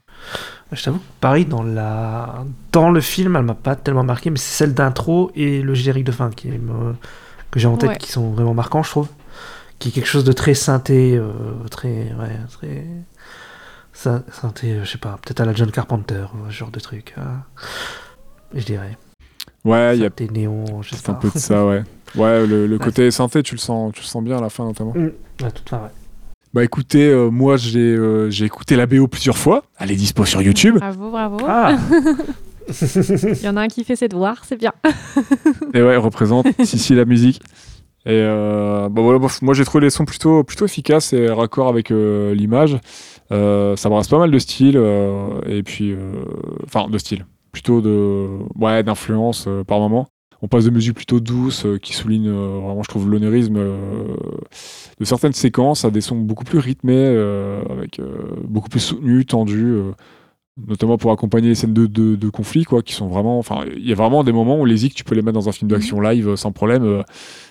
[0.72, 2.46] Je t'avoue que pareil, dans, la...
[2.72, 6.06] dans le film, elle m'a pas tellement marqué, mais c'est celle d'intro et le générique
[6.06, 6.94] de fin qui me-
[7.52, 7.98] que j'ai en tête Ouais.
[7.98, 9.10] qui sont vraiment marquants, je trouve.
[9.80, 11.32] Qui est quelque chose de très synthé, euh,
[11.72, 12.14] très.
[12.20, 12.86] Ouais, très.
[14.00, 17.14] Synthé, euh, je sais pas, peut-être à la John Carpenter, ou ce genre de truc.
[17.18, 17.44] hein.
[18.54, 18.98] Je dirais.
[19.66, 21.20] Ouais, il y a Synthé néon, je sais c'est un pas.
[21.20, 21.84] peu de ça, ouais.
[22.16, 22.84] Ouais, le, le Ouais.
[22.84, 24.94] côté synthé, tu le sens, tu le sens bien à la fin notamment.
[24.96, 25.12] Mm.
[25.44, 25.90] Ouais, toute fin, ouais.
[26.56, 29.64] Bah écoutez, euh, moi j'ai euh, j'ai écouté la BO plusieurs fois.
[29.78, 30.78] Elle est dispo sur YouTube.
[30.80, 31.38] Bravo, bravo.
[31.48, 31.78] Ah
[32.82, 34.72] Il y en a un qui fait ses devoirs, c'est bien.
[35.76, 37.42] Et ouais, elle représente Sissi la musique.
[38.10, 42.34] Et euh, bah voilà, moi j'ai trouvé les sons plutôt, efficaces et raccords avec euh,
[42.34, 42.80] l'image.
[43.32, 44.78] Euh, ça brasse pas mal de styles.
[44.78, 45.96] euh, et puis,
[46.66, 47.28] enfin, de style.
[47.52, 50.08] Plutôt d'influence par moment.
[50.42, 55.86] on passe de musique plutôt douce qui souligne vraiment, je trouve, l'onérisme de certaines séquences
[55.86, 57.06] à des sons beaucoup plus rythmés,
[57.70, 58.02] avec
[58.44, 59.76] beaucoup plus soutenus, tendus,
[60.68, 63.40] notamment pour accompagner les scènes de, de, de conflit, quoi, qui sont vraiment.
[63.40, 65.50] Enfin, il y a vraiment des moments où les zik, tu peux les mettre dans
[65.50, 66.84] un film d'action live euh, sans problème.
[66.84, 67.04] euh,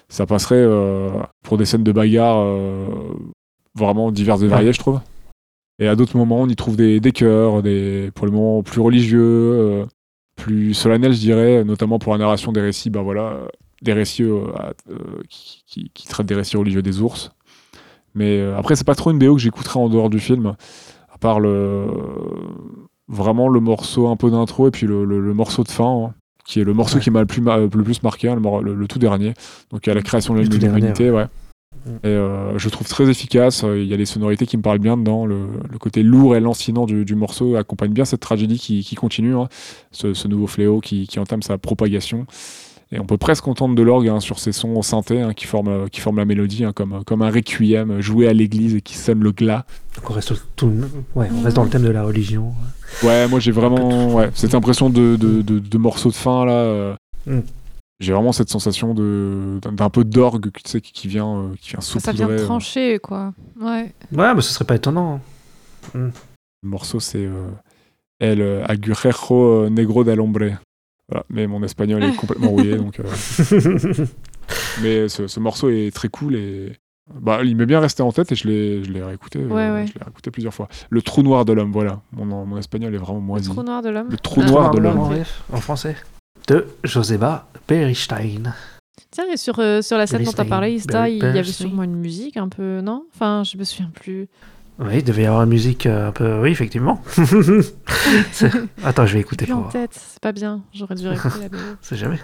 [0.09, 1.11] ça passerait euh,
[1.43, 2.87] pour des scènes de bagarre euh,
[3.75, 5.01] vraiment diverses et variées, je trouve.
[5.81, 8.81] Et à d'autres moments, on y trouve des, des chœurs, des, pour le moment plus
[8.81, 9.85] religieux, euh,
[10.37, 13.39] plus solennels, je dirais, notamment pour la narration des récits, ben voilà,
[13.83, 14.25] des récits
[15.29, 17.31] qui, qui- qui traitent des récits religieux des ours.
[18.15, 20.55] Mais après, c'est pas trop une BO que j'écouterai en dehors du film,
[21.13, 21.87] à part le
[23.09, 26.15] vraiment le morceau un peu d'intro et puis le, le- le morceau de fin, hein,
[26.47, 27.03] qui est le morceau Ouais.
[27.03, 29.35] qui m'a le plus, ma- le plus marqué, hein, le, tout dernier.
[29.71, 31.27] Donc à la création de Le la tout dernier, divinité, ouais.
[32.03, 33.63] Et euh, je trouve très efficace.
[33.65, 35.25] euh, Il y a des sonorités qui me parlent bien dedans.
[35.27, 38.95] Le, le côté lourd et lancinant du, du morceau accompagne bien cette tragédie qui, qui
[38.95, 39.49] continue, hein,
[39.91, 42.27] ce, ce nouveau fléau qui, qui entame sa propagation.
[42.91, 45.45] Et on peut presque entendre de l'orgue hein, sur ces sons au synthé hein, qui,
[45.45, 48.81] forment, euh, qui forment la mélodie, hein, comme, comme un requiem joué à l'église et
[48.81, 49.67] qui sonne le glas.
[49.97, 50.73] Donc on reste, tout,
[51.15, 52.55] ouais, on reste dans le thème de la religion.
[53.03, 56.53] Ouais, moi j'ai vraiment ouais, cette impression de, de, de, de morceau de fin là.
[56.53, 56.95] euh,
[57.27, 57.41] Mm.
[58.01, 61.71] J'ai vraiment cette sensation de d'un peu d'orgue tu sais, qui, qui vient euh, qui
[61.71, 63.35] vient Ça vient euh, trancher, quoi.
[63.61, 63.93] Ouais.
[64.13, 65.21] Ouais, mais ce serait pas étonnant.
[65.95, 66.11] Le
[66.63, 67.51] morceau c'est euh,
[68.21, 70.59] El Agujejo Negro del Hombre.
[71.09, 73.01] Voilà, mais mon espagnol est complètement rouillé donc.
[73.01, 74.05] euh,
[74.83, 76.73] mais ce, ce morceau est très cool et
[77.15, 79.39] bah, il m'est bien resté en tête et je l'ai je l'ai réécouté.
[79.41, 79.87] euh, Ouais.
[79.87, 80.69] Je l'ai réécouté plusieurs fois.
[80.91, 82.01] Le trou noir de l'homme, voilà.
[82.13, 83.49] Mon, mon espagnol est vraiment Le moisi.
[83.49, 84.09] trou noir de l'homme.
[84.11, 84.51] Le trou Ah.
[84.51, 84.99] noir de l'homme.
[85.53, 85.97] en français.
[86.47, 88.55] De Joseba Beristein.
[89.11, 91.43] Tiens, et sur, euh, sur la scène dont tu as parlé, Ista, il y avait
[91.45, 93.07] sûrement une musique un peu, non?
[93.15, 94.29] Enfin, je me souviens plus.
[94.81, 96.39] Oui, il devait y avoir une musique euh, un peu.
[96.41, 97.03] Oui, effectivement.
[98.85, 99.73] Attends, je vais écouter pour en voir.
[99.73, 100.63] tête, c'est pas bien.
[100.73, 101.57] J'aurais dû réécouter la BO.
[101.81, 102.19] C'est jamais.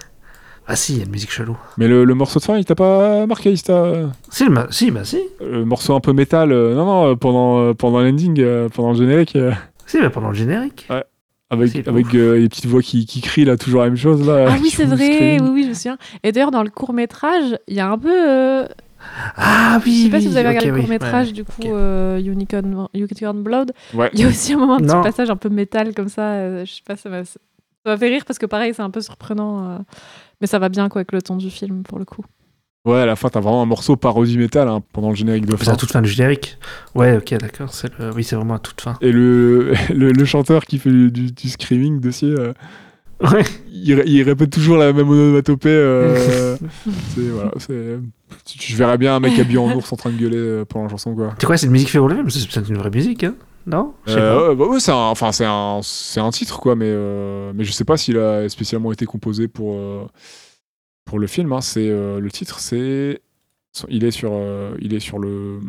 [0.67, 1.55] Ah si, il y a une musique chelou.
[1.77, 3.93] Mais le, le morceau de fin, il t'a pas marqué, Ista
[4.31, 5.21] Si, ma- si, bah si.
[5.39, 8.91] Le morceau un peu métal, euh, non, non, euh, pendant, euh, pendant l'ending, euh, pendant
[8.93, 9.51] le générique, euh,
[9.85, 10.87] Si, mais pendant le générique.
[11.51, 14.25] avec, C'est avec euh, les petites voix qui, qui crient là, toujours la même chose.
[14.27, 15.97] Là, Ah oui, c'est vrai, oui, oui, je me souviens.
[16.23, 18.65] Et d'ailleurs, dans le court-métrage, il y a un peu.
[19.37, 21.33] Ah oui, je sais pas oui, si vous avez regardé le court-métrage, ouais.
[21.33, 21.67] du coup, ok.
[21.67, 23.71] euh, Unicorn, Unicorn Blood.
[23.93, 24.09] Ouais.
[24.13, 26.33] Il y a aussi un moment, un petit passage un peu métal comme ça.
[26.33, 27.37] euh, je sais pas, ça m'a ça
[27.85, 29.69] m'a fait rire parce que pareil, c'est un peu surprenant.
[29.71, 29.77] euh,
[30.41, 32.23] mais ça va bien quoi avec le ton du film pour le coup.
[32.85, 35.55] Ouais, à la fin, t'as vraiment un morceau parodie métal hein, pendant le générique de
[35.57, 35.71] C'est fin.
[35.73, 36.57] à toute fin du générique.
[36.93, 37.73] Ouais, ok, d'accord.
[37.73, 38.93] c'est le- Oui, c'est vraiment à toute fin.
[39.01, 42.53] Et le, le, le chanteur qui fait du, du, du screaming dessus, euh,
[43.23, 43.43] Ouais.
[43.71, 45.69] il, ré- il répète toujours la même onomatopée.
[45.69, 46.57] euh,
[47.15, 47.51] c'est, voilà,
[48.43, 50.89] tu verrais bien un mec habillé en ours en train de gueuler euh, pendant la
[50.91, 51.35] chanson, quoi.
[51.39, 53.35] C'est quoi, c'est une musique qui fait rouler Mais c'est une vraie musique, hein
[53.65, 53.93] Non?
[54.07, 57.51] Je Euh, bah ouais, c'est un, enfin c'est un, c'est un titre quoi, mais euh,
[57.55, 60.05] mais je sais pas s'il a spécialement été composé pour euh,
[61.05, 61.51] pour le film.
[61.53, 61.61] hein.
[61.61, 63.21] C'est euh, le titre, c'est
[63.89, 65.59] il est sur euh, il est sur le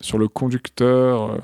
[0.00, 1.38] sur le conducteur.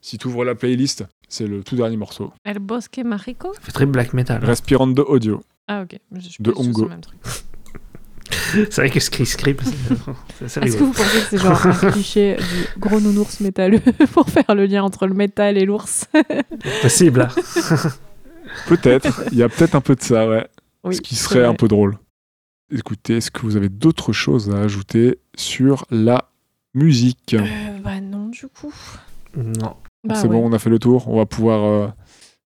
[0.00, 2.32] si tu ouvres la playlist, c'est le tout dernier morceau.
[2.44, 4.44] El Bosque Marico Ça fait très black metal.
[4.44, 5.42] Respirando Audio.
[5.66, 5.98] Ah ok.
[6.14, 6.84] Je suis De Hongo.
[6.84, 7.18] le même truc.
[8.70, 9.62] C'est vrai que Scream Script,
[10.46, 13.80] c'est Est-ce que vous pensez que c'est genre un cliché du gros nounours métalleux
[14.12, 16.06] pour faire le lien entre le métal et l'ours
[16.82, 17.28] Possible.
[18.66, 19.24] Peut-être.
[19.32, 20.46] Il y a peut-être un peu de ça, ouais.
[20.84, 21.98] Oui, Ce qui serait un peu drôle.
[22.70, 26.30] Écoutez, est-ce que vous avez d'autres choses à ajouter sur la
[26.74, 27.34] musique?
[27.34, 28.72] Euh, bah non du coup.
[29.36, 29.76] Non.
[30.04, 30.28] Bah, C'est ouais.
[30.28, 31.08] bon, on a fait le tour.
[31.08, 31.88] On va pouvoir, euh,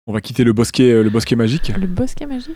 [0.07, 1.73] on va quitter le bosquet, euh, le bosquet magique.
[1.75, 2.55] Le bosquet magique?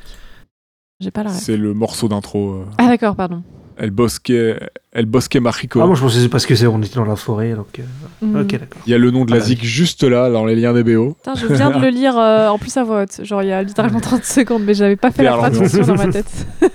[0.99, 1.37] J'ai pas la ref.
[1.39, 2.51] C'est le morceau d'intro.
[2.53, 3.43] euh, Ah d'accord, pardon.
[3.77, 4.57] El bosquet,
[4.93, 5.81] El bosquet magico.
[5.81, 7.79] Ah, moi je pensais que c'est parce que c'est on était dans la forêt, donc.
[7.79, 7.83] euh,
[8.21, 8.37] Hmm.
[8.37, 8.81] Ok, d'accord.
[8.87, 10.71] Il y a le nom de la Ah bah zik juste là, dans les liens
[10.73, 11.15] des BO.
[11.15, 13.19] Putain, je viens de le lire euh, en plus à voix haute.
[13.25, 15.69] Genre il y a littéralement 30 secondes, mais j'avais pas fait la Vers l'ambiance.
[15.71, 16.47] traduction dans ma tête.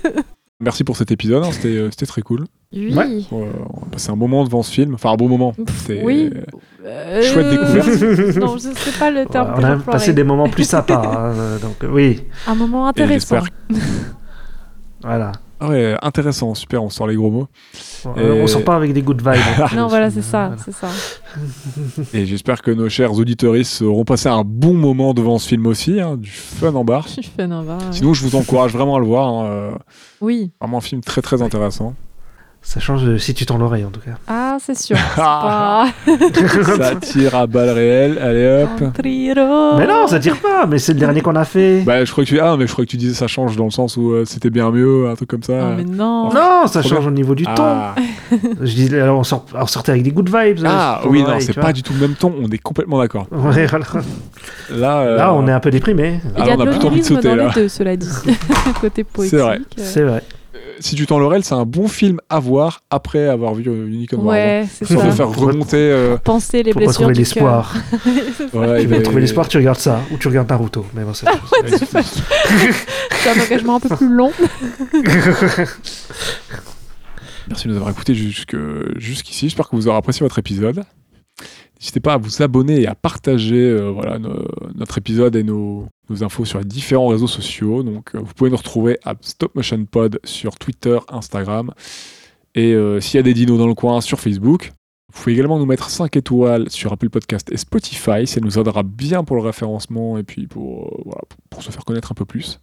[0.61, 2.45] Merci pour cet épisode, hein, c'était, euh, c'était très cool.
[2.71, 2.93] Oui.
[2.95, 3.05] Ouais.
[3.33, 5.53] Euh, on a passé un moment devant ce film, enfin un bon moment.
[5.79, 6.29] C'était Oui.
[7.23, 7.87] chouette découverte.
[8.37, 9.83] non, je sais pas le terme on a j'emploierais.
[9.91, 13.39] passé des moments plus sympas, hein, euh, donc euh, oui, Un moment Et intéressant.
[13.41, 13.79] j'espère
[15.01, 15.31] voilà.
[15.63, 17.47] Ah ouais, intéressant, super, on sort les gros mots.
[18.05, 19.35] On, Et- on sort pas avec des good vibes.
[19.75, 20.61] Non, voilà, c'est ça, Voilà.
[20.65, 20.87] c'est ça.
[22.17, 26.01] Et j'espère que nos chers auditeuristes auront passé un bon moment devant ce film aussi,
[26.01, 27.07] hein, du fun en barre.
[27.07, 27.75] Suis fan en ouais.
[27.91, 29.27] Sinon, je vous encourage vraiment à le voir.
[29.27, 29.71] hein, euh,
[30.19, 30.51] Oui.
[30.59, 31.93] vraiment un film très très intéressant.
[32.63, 34.11] Ça change de si tu tends l'oreille en tout cas.
[34.27, 34.95] Ah, c'est sûr.
[34.95, 35.87] C'est pas.
[36.77, 38.19] Ça tire à balles réelles.
[38.19, 38.93] Allez hop.
[39.03, 41.81] Mais non, ça tire pas, mais c'est le dernier qu'on a fait.
[41.81, 43.65] Bah, je crois que tu ah mais je crois que tu disais ça change dans
[43.65, 45.53] le sens où euh, c'était bien mieux, un truc comme ça.
[45.71, 46.31] Oh, mais non.
[46.31, 47.07] non, ça change bien.
[47.07, 47.51] au niveau du ton.
[47.57, 47.95] Ah,
[48.61, 50.59] Je dis, alors on, sort, on sortait avec des good vibes.
[50.63, 52.31] Ah, euh, sur oui non, c'est pas du tout le même ton.
[52.41, 53.25] On est complètement d'accord.
[53.31, 53.85] Ouais, voilà.
[54.69, 56.21] Là, euh, Là, on est un peu déprimé.
[56.37, 57.47] Il Ah, y a on a de plutôt envie de sauter, dans là.
[57.47, 58.07] les deux, cela dit.
[58.81, 59.35] Côté poétique.
[59.35, 59.57] C'est vrai.
[59.57, 60.23] euh, C'est vrai.
[60.81, 64.23] Si tu tends l'oreille, c'est un bon film à voir après avoir vu euh, Unicorn
[64.25, 64.35] War.
[64.35, 65.03] Ouais, c'est Ça ça.
[65.05, 65.77] peut faire remonter.
[65.77, 67.75] euh, Penser les Pour blessures retrouver du l'espoir.
[68.53, 70.01] voilà, Tu veux retrouver l'espoir, tu regardes ça.
[70.11, 70.85] Ou tu regardes Naruto.
[70.93, 71.49] Mais bon, c'est cœur.
[73.23, 74.31] C'est un engagement un peu plus long.
[77.47, 78.55] Merci de nous avoir écoutés jusque-
[78.97, 79.47] jusqu'ici.
[79.49, 80.83] J'espère que vous aurez apprécié votre épisode.
[81.81, 84.45] N'hésitez pas à vous abonner et à partager euh, voilà, no-
[84.75, 85.87] notre épisode et nos,
[86.21, 87.81] infos sur les différents réseaux sociaux.
[87.81, 91.73] Donc, euh, vous pouvez nous retrouver à Stop Motion Pod sur Twitter, Instagram.
[92.53, 94.71] Et euh, s'il y a des dinos dans le coin, sur Facebook.
[95.13, 98.25] Vous pouvez également nous mettre 5 étoiles sur Apple Podcast et Spotify.
[98.27, 101.03] Ça nous aidera bien pour le référencement et puis pour,
[101.49, 102.61] pour se faire connaître un peu plus.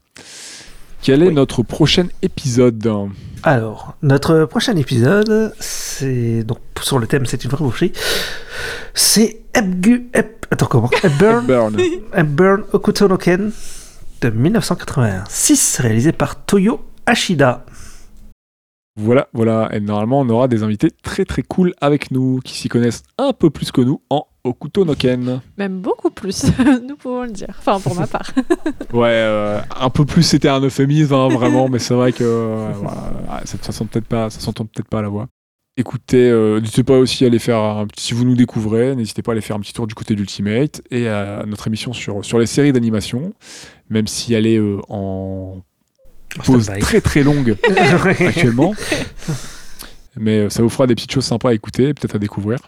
[1.00, 3.10] Quel est notre prochain épisode
[3.42, 7.92] Alors, notre prochain épisode, c'est donc sur le thème, c'est une vraie boucherie.
[8.94, 10.90] C'est Ebgu, Eb, attends comment?
[11.04, 11.76] Ebburn, Burn.
[12.14, 13.52] Ebburn Okuto no Ken
[14.20, 17.64] de 1986, réalisé par Toyo Ashida.
[18.96, 19.68] Voilà, voilà.
[19.72, 23.32] Et normalement, on aura des invités très très cool avec nous, qui s'y connaissent un
[23.32, 25.40] peu plus que nous en Okuto no Ken.
[25.56, 26.44] Même beaucoup plus,
[26.88, 27.54] nous pouvons le dire.
[27.58, 28.30] Enfin, pour ma part.
[28.92, 32.70] Ouais, euh, un peu plus, c'était un euphémisme, hein, vraiment, mais c'est vrai que euh,
[32.74, 35.28] voilà, ça, ça s'entend peut-être pas, ça s'entend peut-être pas à la voix.
[35.78, 39.22] Écoutez, euh, n'hésitez pas aussi à aller faire un petit, si vous nous découvrez, n'hésitez
[39.22, 42.24] pas à aller faire un petit tour du côté d'Ultimate et à notre émission sur,
[42.24, 43.32] sur les séries d'animation,
[43.88, 45.62] même si elle est euh, en
[46.44, 47.56] pause très très longue
[48.26, 48.74] actuellement.
[50.18, 52.58] Mais euh, ça vous fera des petites choses sympas à écouter, peut-être à découvrir.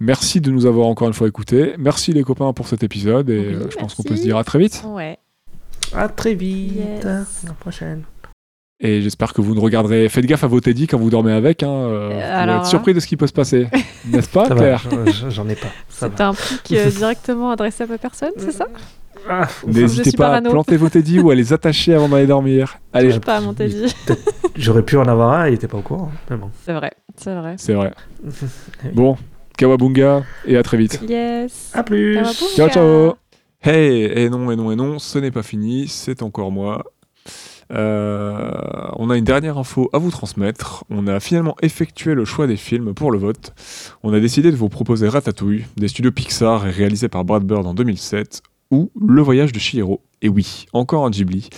[0.00, 1.74] Merci de nous avoir encore une fois écoutés.
[1.78, 4.36] Merci les copains pour cet épisode et Oui, euh, je pense qu'on peut se dire
[4.36, 4.82] à très vite.
[4.86, 5.18] Ouais.
[5.94, 6.74] À très vite.
[6.76, 7.04] Yes.
[7.04, 8.02] À la prochaine.
[8.80, 10.08] Et j'espère que vous ne regarderez.
[10.08, 11.64] Faites gaffe à vos teddy quand vous dormez avec.
[11.64, 12.68] Hein, euh, vous alors être là.
[12.68, 13.66] surpris de ce qui peut se passer.
[14.06, 14.84] N'est-ce pas, Ça Claire?
[15.30, 15.66] j'en- ai pas.
[15.88, 18.68] C'est un pic euh, directement adressé à ma personne, c'est ça?
[19.28, 22.78] Ah, N'hésitez pas à planter vos teddy ou à les attacher avant d'aller dormir.
[22.92, 23.94] Allez, Je pas, mon t'as dit.
[24.56, 26.10] J'aurais pu en avoir un, il était pas au courant.
[26.30, 26.50] Bon.
[26.64, 27.54] C'est vrai, c'est vrai.
[27.58, 27.92] c'est vrai.
[28.94, 29.16] Bon,
[29.56, 31.00] Kawabunga et à très vite.
[31.08, 31.72] Yes.
[31.74, 32.14] À plus.
[32.14, 32.56] Kawabunga.
[32.56, 33.14] Ciao, ciao
[33.60, 36.84] Hey, et non, et non, et non, ce n'est pas fini, c'est encore moi.
[37.70, 38.50] Euh,
[38.96, 40.84] on a une dernière info à vous transmettre.
[40.90, 43.52] On a finalement effectué le choix des films pour le vote.
[44.02, 47.66] On a décidé de vous proposer Ratatouille, des studios Pixar et réalisé par Brad Bird
[47.66, 50.02] en 2007, ou Le Voyage de Chihiro.
[50.22, 51.48] Et oui, encore un Ghibli,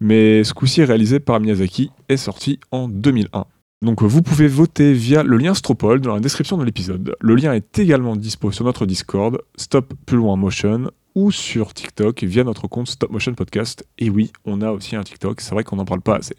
[0.00, 3.46] mais ce coup-ci réalisé par Miyazaki et sorti en 2001.
[3.82, 7.14] Donc vous pouvez voter via le lien Stropole dans la description de l'épisode.
[7.20, 12.22] Le lien est également dispo sur notre Discord, Stop Plus Loin Motion, ou sur TikTok
[12.24, 13.86] via notre compte Stop Motion Podcast.
[13.98, 16.36] Et oui, on a aussi un TikTok, c'est vrai qu'on n'en parle pas assez.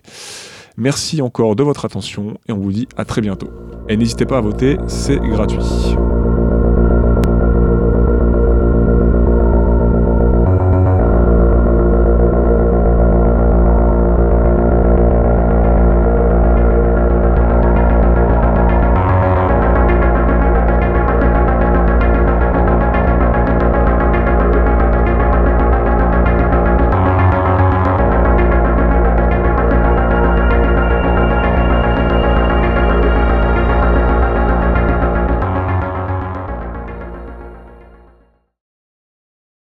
[0.77, 3.49] Merci encore de votre attention et on vous dit à très bientôt.
[3.89, 5.57] Et n'hésitez pas à voter, c'est gratuit.